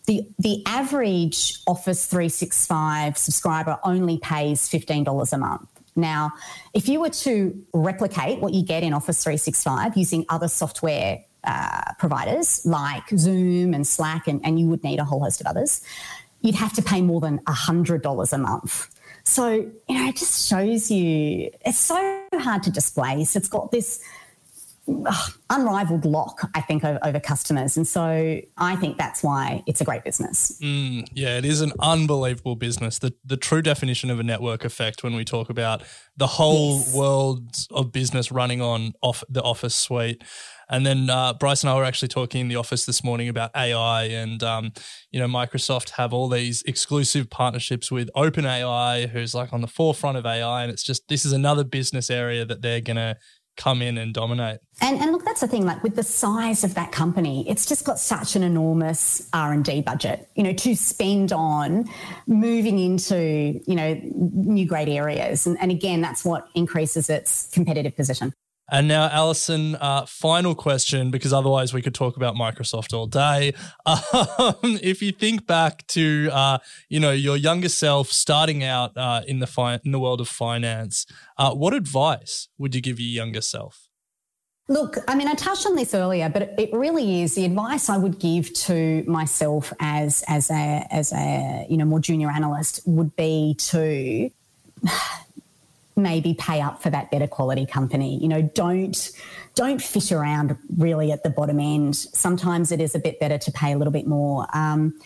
the 0.06 0.26
the 0.38 0.62
average 0.66 1.60
Office 1.66 2.06
365 2.06 3.16
subscriber 3.16 3.78
only 3.84 4.18
pays 4.18 4.68
fifteen 4.68 5.04
dollars 5.04 5.32
a 5.32 5.38
month. 5.38 5.68
Now, 5.98 6.32
if 6.72 6.88
you 6.88 7.00
were 7.00 7.10
to 7.10 7.64
replicate 7.74 8.40
what 8.40 8.54
you 8.54 8.62
get 8.62 8.82
in 8.82 8.92
Office 8.94 9.22
365 9.22 9.96
using 9.96 10.24
other 10.28 10.48
software 10.48 11.24
uh, 11.44 11.92
providers 11.98 12.64
like 12.64 13.08
Zoom 13.10 13.74
and 13.74 13.86
Slack, 13.86 14.28
and, 14.28 14.40
and 14.44 14.58
you 14.58 14.66
would 14.68 14.82
need 14.84 15.00
a 15.00 15.04
whole 15.04 15.20
host 15.20 15.40
of 15.40 15.46
others, 15.46 15.82
you'd 16.40 16.54
have 16.54 16.72
to 16.74 16.82
pay 16.82 17.02
more 17.02 17.20
than 17.20 17.38
$100 17.40 18.32
a 18.32 18.38
month. 18.38 18.88
So, 19.24 19.50
you 19.50 19.94
know, 19.94 20.08
it 20.08 20.16
just 20.16 20.48
shows 20.48 20.90
you 20.90 21.50
it's 21.66 21.78
so 21.78 22.24
hard 22.34 22.62
to 22.62 22.70
displace. 22.70 23.36
It's 23.36 23.48
got 23.48 23.72
this 23.72 24.02
unrivaled 25.50 26.04
lock, 26.04 26.50
I 26.54 26.60
think, 26.60 26.84
over, 26.84 26.98
over, 27.02 27.20
customers. 27.20 27.76
And 27.76 27.86
so 27.86 28.40
I 28.56 28.76
think 28.76 28.96
that's 28.96 29.22
why 29.22 29.62
it's 29.66 29.80
a 29.80 29.84
great 29.84 30.04
business. 30.04 30.58
Mm, 30.62 31.08
yeah, 31.12 31.36
it 31.36 31.44
is 31.44 31.60
an 31.60 31.72
unbelievable 31.80 32.56
business. 32.56 32.98
The, 32.98 33.14
the 33.24 33.36
true 33.36 33.62
definition 33.62 34.10
of 34.10 34.18
a 34.18 34.22
network 34.22 34.64
effect 34.64 35.02
when 35.02 35.14
we 35.14 35.24
talk 35.24 35.50
about 35.50 35.82
the 36.16 36.26
whole 36.26 36.78
yes. 36.78 36.94
world 36.94 37.56
of 37.70 37.92
business 37.92 38.32
running 38.32 38.62
on 38.62 38.94
off 39.02 39.22
the 39.28 39.42
Office 39.42 39.74
suite. 39.74 40.22
And 40.70 40.84
then 40.84 41.08
uh, 41.08 41.32
Bryce 41.32 41.62
and 41.62 41.70
I 41.70 41.76
were 41.76 41.84
actually 41.84 42.08
talking 42.08 42.42
in 42.42 42.48
the 42.48 42.56
office 42.56 42.84
this 42.84 43.02
morning 43.02 43.28
about 43.28 43.50
AI, 43.56 44.04
and 44.04 44.42
um, 44.42 44.72
you 45.10 45.18
know 45.18 45.26
Microsoft 45.26 45.90
have 45.90 46.12
all 46.12 46.28
these 46.28 46.62
exclusive 46.64 47.30
partnerships 47.30 47.90
with 47.90 48.10
OpenAI, 48.14 49.08
who's 49.08 49.34
like 49.34 49.52
on 49.54 49.62
the 49.62 49.66
forefront 49.66 50.18
of 50.18 50.26
AI, 50.26 50.62
and 50.62 50.70
it's 50.70 50.82
just 50.82 51.08
this 51.08 51.24
is 51.24 51.32
another 51.32 51.64
business 51.64 52.10
area 52.10 52.44
that 52.44 52.60
they're 52.60 52.82
gonna 52.82 53.16
come 53.58 53.82
in 53.82 53.98
and 53.98 54.14
dominate. 54.14 54.60
And, 54.80 54.98
and 54.98 55.12
look, 55.12 55.24
that's 55.24 55.42
the 55.42 55.48
thing. 55.48 55.66
Like 55.66 55.82
with 55.82 55.96
the 55.96 56.02
size 56.02 56.64
of 56.64 56.74
that 56.74 56.92
company, 56.92 57.46
it's 57.48 57.66
just 57.66 57.84
got 57.84 57.98
such 57.98 58.36
an 58.36 58.42
enormous 58.42 59.28
R 59.34 59.52
and 59.52 59.64
D 59.64 59.82
budget. 59.82 60.26
You 60.36 60.44
know, 60.44 60.52
to 60.54 60.74
spend 60.74 61.32
on 61.32 61.90
moving 62.26 62.78
into 62.78 63.60
you 63.66 63.74
know 63.74 64.00
new 64.02 64.64
great 64.64 64.88
areas, 64.88 65.46
and, 65.46 65.60
and 65.60 65.70
again, 65.70 66.00
that's 66.00 66.24
what 66.24 66.48
increases 66.54 67.10
its 67.10 67.50
competitive 67.52 67.94
position. 67.94 68.32
And 68.70 68.86
now, 68.86 69.08
Alison, 69.08 69.76
uh, 69.76 70.04
final 70.06 70.54
question, 70.54 71.10
because 71.10 71.32
otherwise 71.32 71.72
we 71.72 71.80
could 71.80 71.94
talk 71.94 72.16
about 72.16 72.34
Microsoft 72.34 72.92
all 72.92 73.06
day. 73.06 73.54
Um, 73.88 74.78
if 74.82 75.02
you 75.02 75.12
think 75.12 75.46
back 75.46 75.86
to, 75.88 76.28
uh, 76.32 76.58
you 76.88 77.00
know, 77.00 77.10
your 77.10 77.36
younger 77.36 77.68
self 77.68 78.10
starting 78.10 78.62
out 78.62 78.96
uh, 78.96 79.22
in 79.26 79.38
the 79.38 79.46
fi- 79.46 79.80
in 79.84 79.92
the 79.92 79.98
world 79.98 80.20
of 80.20 80.28
finance, 80.28 81.06
uh, 81.36 81.54
what 81.54 81.74
advice 81.74 82.48
would 82.58 82.74
you 82.74 82.80
give 82.80 83.00
your 83.00 83.08
younger 83.08 83.40
self? 83.40 83.88
Look, 84.68 84.98
I 85.08 85.14
mean, 85.14 85.28
I 85.28 85.34
touched 85.34 85.66
on 85.66 85.74
this 85.74 85.94
earlier, 85.94 86.28
but 86.28 86.54
it 86.58 86.70
really 86.72 87.22
is 87.22 87.34
the 87.34 87.44
advice 87.46 87.88
I 87.88 87.96
would 87.96 88.18
give 88.18 88.52
to 88.54 89.02
myself 89.06 89.72
as 89.80 90.24
as 90.28 90.50
a 90.50 90.86
as 90.90 91.12
a 91.12 91.66
you 91.68 91.76
know 91.76 91.86
more 91.86 92.00
junior 92.00 92.30
analyst 92.30 92.80
would 92.86 93.16
be 93.16 93.54
to 93.58 94.30
maybe 95.98 96.34
pay 96.34 96.60
up 96.60 96.82
for 96.82 96.90
that 96.90 97.10
better 97.10 97.26
quality 97.26 97.66
company. 97.66 98.18
You 98.20 98.28
know, 98.28 98.42
don't 98.42 99.10
don't 99.54 99.82
fish 99.82 100.12
around 100.12 100.56
really 100.76 101.10
at 101.12 101.24
the 101.24 101.30
bottom 101.30 101.58
end. 101.58 101.96
Sometimes 101.96 102.70
it 102.72 102.80
is 102.80 102.94
a 102.94 102.98
bit 102.98 103.18
better 103.18 103.38
to 103.38 103.52
pay 103.52 103.72
a 103.72 103.76
little 103.76 103.92
bit 103.92 104.06
more. 104.06 104.46
Um, 104.54 104.98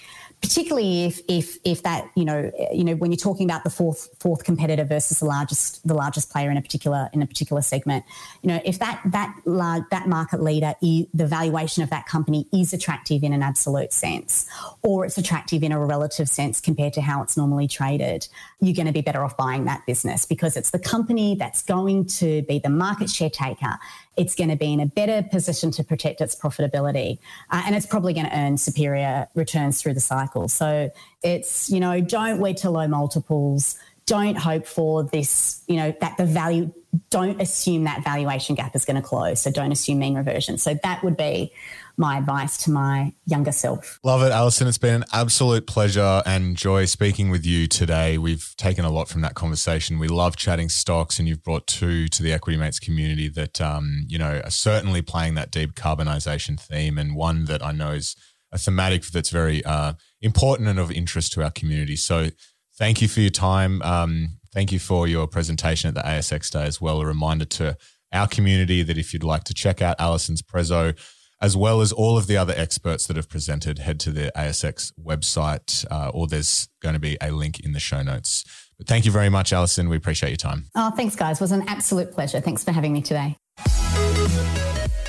particularly 0.43 1.05
if 1.05 1.21
if 1.29 1.57
if 1.65 1.83
that 1.85 2.11
you 2.17 2.25
know 2.25 2.51
you 2.73 2.83
know 2.83 2.95
when 2.97 3.13
you're 3.13 3.17
talking 3.17 3.47
about 3.49 3.63
the 3.63 3.71
fourth 3.71 4.09
fourth 4.19 4.43
competitor 4.45 4.85
versus 4.85 5.21
the 5.21 5.25
largest 5.25 5.87
the 5.87 5.95
largest 5.95 6.31
player 6.31 6.51
in 6.51 6.57
a 6.57 6.63
particular 6.63 7.09
in 7.13 7.23
a 7.23 7.27
particular 7.27 7.63
segment 7.63 8.05
you 8.43 8.49
know 8.49 8.61
if 8.65 8.79
that 8.81 9.01
that 9.07 9.35
large, 9.45 9.85
that 9.91 10.09
market 10.09 10.43
leader 10.43 10.75
the 10.83 11.07
valuation 11.15 11.83
of 11.83 11.91
that 11.91 12.07
company 12.07 12.49
is 12.53 12.73
attractive 12.73 13.23
in 13.23 13.33
an 13.33 13.43
absolute 13.43 13.93
sense 13.93 14.47
or 14.83 15.07
it's 15.07 15.17
attractive 15.17 15.63
in 15.63 15.71
a 15.71 15.79
relative 15.79 16.29
sense 16.29 16.61
compared 16.61 16.93
to 16.93 17.01
how 17.01 17.23
it's 17.23 17.37
normally 17.37 17.69
traded 17.69 18.27
you're 18.61 18.75
going 18.75 18.87
to 18.87 18.93
be 18.93 19.01
better 19.01 19.25
off 19.25 19.37
buying 19.37 19.65
that 19.65 19.87
business 19.87 20.27
because 20.27 20.57
it's 20.57 20.71
the 20.71 20.79
company 20.79 21.37
that's 21.37 21.63
going 21.63 22.05
to 22.05 22.43
be 22.43 22.59
the 22.59 22.69
market 22.69 23.09
share 23.09 23.31
taker 23.31 23.79
it's 24.17 24.35
going 24.35 24.51
to 24.51 24.57
be 24.57 24.73
in 24.73 24.81
a 24.81 24.87
better 24.87 25.23
position 25.23 25.71
to 25.73 25.83
protect 25.83 26.21
its 26.21 26.35
profitability. 26.35 27.19
Uh, 27.51 27.63
and 27.65 27.75
it's 27.75 27.87
probably 27.87 28.13
going 28.13 28.27
to 28.27 28.37
earn 28.37 28.59
superior 28.59 29.27
returns 29.35 29.81
through 29.81 29.95
the 29.95 30.01
cycle. 30.01 30.49
So 30.49 30.91
it's, 31.23 31.71
you 31.71 31.81
know, 31.81 32.01
don't 32.01 32.39
wait 32.39 32.59
to 32.59 32.71
low 32.71 32.87
multiples. 32.89 33.79
don't 34.07 34.37
hope 34.37 34.67
for 34.67 35.05
this, 35.05 35.63
you 35.69 35.77
know, 35.77 35.95
that 36.01 36.17
the 36.17 36.27
value, 36.27 36.73
don't 37.11 37.41
assume 37.41 37.85
that 37.85 38.05
valuation 38.05 38.55
gap 38.55 38.75
is 38.75 38.85
going 38.85 38.97
to 38.97 39.03
close. 39.03 39.41
So 39.41 39.51
don't 39.51 39.73
assume 39.73 39.99
mean 40.01 40.15
reversion. 40.15 40.59
So 40.59 40.75
that 40.83 41.03
would 41.03 41.17
be 41.17 41.53
my 41.97 42.19
advice 42.19 42.57
to 42.65 42.71
my 42.71 43.13
younger 43.27 43.53
self. 43.53 43.99
Love 44.03 44.23
it, 44.23 44.33
Alison. 44.33 44.69
It's 44.69 44.79
been 44.79 44.95
an 44.95 45.05
absolute 45.13 45.67
pleasure 45.67 46.23
and 46.27 46.57
joy 46.57 46.85
speaking 46.87 47.31
with 47.31 47.45
you 47.45 47.67
today. 47.67 48.19
We've 48.19 48.55
taken 48.57 48.85
a 48.85 48.91
lot 48.91 49.09
from 49.09 49.21
that 49.23 49.35
conversation. 49.35 49.99
We 49.99 50.09
love 50.09 50.37
chatting 50.37 50.69
stocks, 50.69 51.19
and 51.19 51.29
you've 51.29 51.43
brought 51.43 51.67
two 51.67 52.09
to 52.09 52.23
the 52.23 52.33
Equity 52.33 52.59
Mates 52.59 52.79
community 52.79 53.29
that, 53.29 53.61
um, 53.61 54.05
you 54.09 54.19
know, 54.19 54.41
are 54.45 54.51
certainly 54.51 55.03
playing 55.03 55.35
that 55.35 55.51
decarbonisation 55.53 56.59
theme, 56.59 56.99
and 56.99 57.15
one 57.15 57.45
that 57.47 57.65
I 57.65 57.73
know 57.73 57.93
is 57.93 58.17
a 58.53 58.59
thematic 58.59 59.05
that's 59.07 59.31
very 59.31 59.65
uh, 59.65 59.95
important 60.21 60.69
and 60.69 60.79
of 60.79 60.91
interest 60.93 61.33
to 61.33 61.43
our 61.43 61.51
community. 61.51 61.97
So, 61.97 62.29
thank 62.77 63.01
you 63.01 63.09
for 63.09 63.21
your 63.21 63.31
time. 63.31 63.81
Um, 63.83 64.39
thank 64.53 64.73
you 64.73 64.79
for 64.79 65.07
your 65.07 65.27
presentation 65.27 65.89
at 65.89 65.95
the 65.95 66.03
ASX 66.03 66.51
Day 66.51 66.65
as 66.65 66.81
well. 66.81 67.01
A 67.01 67.07
reminder 67.07 67.45
to 67.45 67.77
our 68.13 68.29
community 68.29 68.83
that 68.83 68.99
if 68.99 69.13
you'd 69.13 69.25
like 69.25 69.45
to 69.45 69.55
check 69.55 69.81
out 69.81 69.97
Alison's 69.99 70.43
Prezzo, 70.43 70.95
as 71.43 71.57
well 71.57 71.81
as 71.81 71.91
all 71.91 72.17
of 72.17 72.29
the 72.29 72.37
other 72.37 72.55
experts 72.57 73.07
that 73.09 73.17
have 73.17 73.29
presented, 73.29 73.81
head 73.81 73.99
to 73.99 74.13
the 74.13 74.31
ASX 74.37 74.93
website, 75.05 75.85
uh, 75.91 76.09
or 76.15 76.29
there's 76.29 76.69
going 76.81 76.95
to 76.95 77.01
be 77.01 77.19
a 77.21 77.33
link 77.33 77.59
in 77.61 77.73
the 77.73 77.81
show 77.81 78.01
notes. 78.01 78.45
But 78.79 78.87
thank 78.87 79.05
you 79.05 79.11
very 79.11 79.29
much, 79.29 79.53
Alison. 79.53 79.89
We 79.89 79.97
appreciate 79.97 80.31
your 80.31 80.37
time. 80.37 80.67
Oh, 80.77 80.93
thanks, 80.93 81.17
guys. 81.17 81.41
It 81.41 81.45
was 81.45 81.53
an 81.53 81.69
absolute 81.69 82.13
pleasure. 82.13 82.41
Thanks 82.41 82.63
for 82.63 82.71
having 82.71 82.93
me 82.93 83.03
today. 83.03 83.37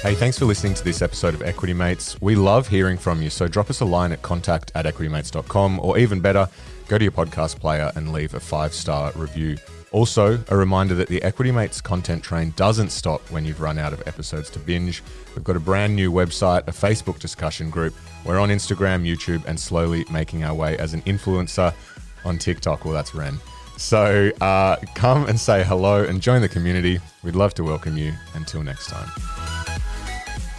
Hey, 0.01 0.15
thanks 0.15 0.38
for 0.38 0.45
listening 0.45 0.73
to 0.73 0.84
this 0.84 1.01
episode 1.01 1.36
of 1.36 1.43
Equity 1.43 1.73
Mates. 1.73 2.19
We 2.19 2.36
love 2.36 2.67
hearing 2.67 2.97
from 2.97 3.21
you, 3.21 3.29
so 3.29 3.47
drop 3.47 3.69
us 3.69 3.79
a 3.79 3.86
line 3.86 4.11
at 4.11 4.21
contact 4.23 4.71
at 4.75 4.86
equitymates.com, 4.86 5.79
or 5.79 5.97
even 5.99 6.19
better, 6.19 6.49
go 6.88 6.97
to 6.97 7.03
your 7.05 7.11
podcast 7.11 7.59
player 7.59 7.91
and 7.95 8.11
leave 8.11 8.34
a 8.34 8.39
five 8.39 8.73
star 8.73 9.11
review. 9.15 9.55
Also, 9.93 10.43
a 10.49 10.57
reminder 10.57 10.95
that 10.95 11.07
the 11.07 11.21
Equity 11.21 11.51
Mates 11.51 11.79
content 11.79 12.23
train 12.23 12.51
doesn't 12.55 12.89
stop 12.89 13.21
when 13.29 13.45
you've 13.45 13.61
run 13.61 13.77
out 13.77 13.93
of 13.93 14.01
episodes 14.07 14.49
to 14.49 14.59
binge. 14.59 15.03
We've 15.35 15.43
got 15.43 15.55
a 15.55 15.59
brand 15.59 15.95
new 15.95 16.11
website, 16.11 16.67
a 16.67 16.71
Facebook 16.71 17.19
discussion 17.19 17.69
group. 17.69 17.93
We're 18.25 18.39
on 18.39 18.49
Instagram, 18.49 19.07
YouTube, 19.07 19.45
and 19.45 19.57
slowly 19.59 20.03
making 20.11 20.43
our 20.43 20.55
way 20.55 20.79
as 20.79 20.95
an 20.95 21.03
influencer 21.03 21.75
on 22.25 22.39
TikTok. 22.39 22.85
Well, 22.85 22.95
that's 22.95 23.13
Ren. 23.13 23.37
So 23.77 24.31
uh, 24.41 24.77
come 24.95 25.27
and 25.27 25.39
say 25.39 25.63
hello 25.63 26.03
and 26.03 26.19
join 26.19 26.41
the 26.41 26.49
community. 26.49 26.99
We'd 27.21 27.35
love 27.35 27.53
to 27.53 27.63
welcome 27.63 27.95
you. 27.95 28.13
Until 28.33 28.63
next 28.63 28.87
time. 28.87 29.09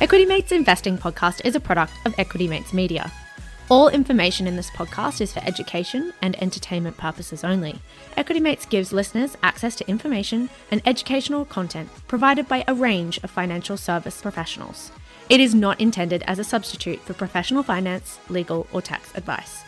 Equity 0.01 0.27
Mates 0.27 0.53
Investing 0.53 0.97
Podcast 0.97 1.41
is 1.45 1.57
a 1.57 1.61
product 1.61 1.93
of 2.07 2.15
Equity 2.19 2.47
Mates 2.47 2.73
Media. 2.73 3.11
All 3.75 3.89
information 3.89 4.47
in 4.47 4.55
this 4.55 4.71
podcast 4.71 5.21
is 5.21 5.33
for 5.33 5.43
education 5.45 6.13
and 6.23 6.41
entertainment 6.41 6.97
purposes 6.97 7.43
only. 7.43 7.81
Equity 8.17 8.39
Mates 8.39 8.67
gives 8.67 8.93
listeners 8.93 9.37
access 9.43 9.75
to 9.75 9.89
information 9.89 10.49
and 10.71 10.81
educational 10.87 11.45
content 11.45 11.91
provided 12.07 12.47
by 12.47 12.63
a 12.69 12.75
range 12.77 13.19
of 13.25 13.33
financial 13.33 13.77
service 13.77 14.23
professionals. 14.23 14.93
It 15.29 15.41
is 15.41 15.57
not 15.57 15.81
intended 15.81 16.23
as 16.29 16.39
a 16.39 16.45
substitute 16.45 17.01
for 17.01 17.15
professional 17.15 17.65
finance, 17.65 18.21
legal, 18.29 18.69
or 18.73 18.81
tax 18.81 19.13
advice. 19.17 19.65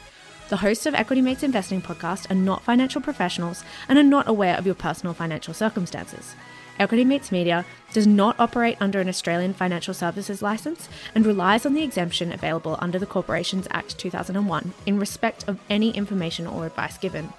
The 0.51 0.59
hosts 0.59 0.87
of 0.87 0.95
Equity 0.95 1.21
Mates 1.21 1.43
Investing 1.43 1.83
Podcast 1.83 2.31
are 2.31 2.37
not 2.37 2.63
financial 2.63 3.01
professionals 3.01 3.65
and 3.89 3.99
are 3.99 4.05
not 4.05 4.29
aware 4.29 4.57
of 4.57 4.67
your 4.67 4.77
personal 4.77 5.15
financial 5.15 5.53
circumstances. 5.53 6.37
Equity 6.79 7.05
Mates 7.05 7.33
Media 7.33 7.65
does 7.93 8.07
not 8.07 8.39
operate 8.39 8.77
under 8.81 9.01
an 9.01 9.09
Australian 9.09 9.55
financial 9.55 9.95
services 9.95 10.43
licence 10.43 10.89
and 11.15 11.25
relies 11.25 11.65
on 11.65 11.75
the 11.75 11.83
exemption 11.83 12.33
available 12.33 12.77
under 12.81 12.99
the 12.99 13.07
Corporations 13.07 13.67
Act 13.71 13.99
2001 13.99 14.73
in 14.87 14.99
respect 14.99 15.49
of 15.49 15.59
any 15.71 15.91
information 15.91 16.47
or 16.47 16.67
advice 16.67 16.99
given. 16.99 17.33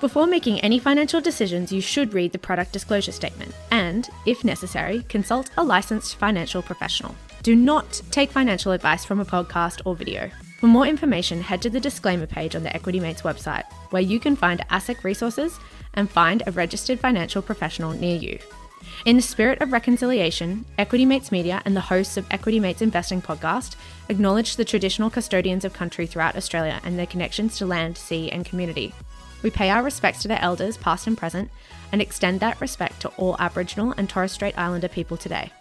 Before 0.00 0.28
making 0.28 0.60
any 0.60 0.78
financial 0.78 1.20
decisions, 1.20 1.72
you 1.72 1.80
should 1.80 2.14
read 2.14 2.32
the 2.32 2.38
product 2.38 2.72
disclosure 2.72 3.12
statement 3.12 3.52
and, 3.72 4.08
if 4.26 4.44
necessary, 4.44 5.02
consult 5.08 5.50
a 5.56 5.64
licensed 5.64 6.14
financial 6.14 6.62
professional. 6.62 7.16
Do 7.42 7.56
not 7.56 8.00
take 8.10 8.30
financial 8.30 8.72
advice 8.72 9.04
from 9.04 9.18
a 9.18 9.24
podcast 9.24 9.82
or 9.84 9.96
video. 9.96 10.30
For 10.60 10.66
more 10.66 10.86
information, 10.86 11.40
head 11.40 11.62
to 11.62 11.70
the 11.70 11.80
disclaimer 11.80 12.26
page 12.26 12.54
on 12.54 12.62
the 12.62 12.74
Equity 12.74 13.00
Mates 13.00 13.22
website, 13.22 13.64
where 13.90 14.02
you 14.02 14.20
can 14.20 14.36
find 14.36 14.60
ASIC 14.70 15.04
resources 15.04 15.58
and 15.94 16.10
find 16.10 16.42
a 16.46 16.52
registered 16.52 17.00
financial 17.00 17.42
professional 17.42 17.92
near 17.92 18.16
you. 18.16 18.38
In 19.04 19.16
the 19.16 19.22
spirit 19.22 19.60
of 19.60 19.72
reconciliation, 19.72 20.64
Equity 20.76 21.04
Mates 21.04 21.32
Media 21.32 21.62
and 21.64 21.76
the 21.76 21.80
hosts 21.80 22.16
of 22.16 22.26
Equity 22.30 22.60
Mates 22.60 22.82
Investing 22.82 23.22
podcast 23.22 23.76
acknowledge 24.08 24.56
the 24.56 24.64
traditional 24.64 25.10
custodians 25.10 25.64
of 25.64 25.72
country 25.72 26.06
throughout 26.06 26.36
Australia 26.36 26.80
and 26.84 26.98
their 26.98 27.06
connections 27.06 27.58
to 27.58 27.66
land, 27.66 27.96
sea, 27.96 28.30
and 28.30 28.44
community. 28.44 28.92
We 29.42 29.50
pay 29.50 29.70
our 29.70 29.82
respects 29.82 30.22
to 30.22 30.28
their 30.28 30.42
elders, 30.42 30.76
past 30.76 31.06
and 31.06 31.16
present, 31.16 31.50
and 31.92 32.02
extend 32.02 32.40
that 32.40 32.60
respect 32.60 33.00
to 33.00 33.08
all 33.10 33.36
Aboriginal 33.38 33.94
and 33.96 34.08
Torres 34.08 34.32
Strait 34.32 34.58
Islander 34.58 34.88
people 34.88 35.16
today. 35.16 35.52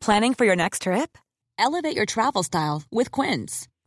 Planning 0.00 0.34
for 0.34 0.44
your 0.44 0.56
next 0.56 0.82
trip? 0.82 1.16
Elevate 1.58 1.94
your 1.94 2.06
travel 2.06 2.42
style 2.42 2.82
with 2.90 3.12
Quince. 3.12 3.68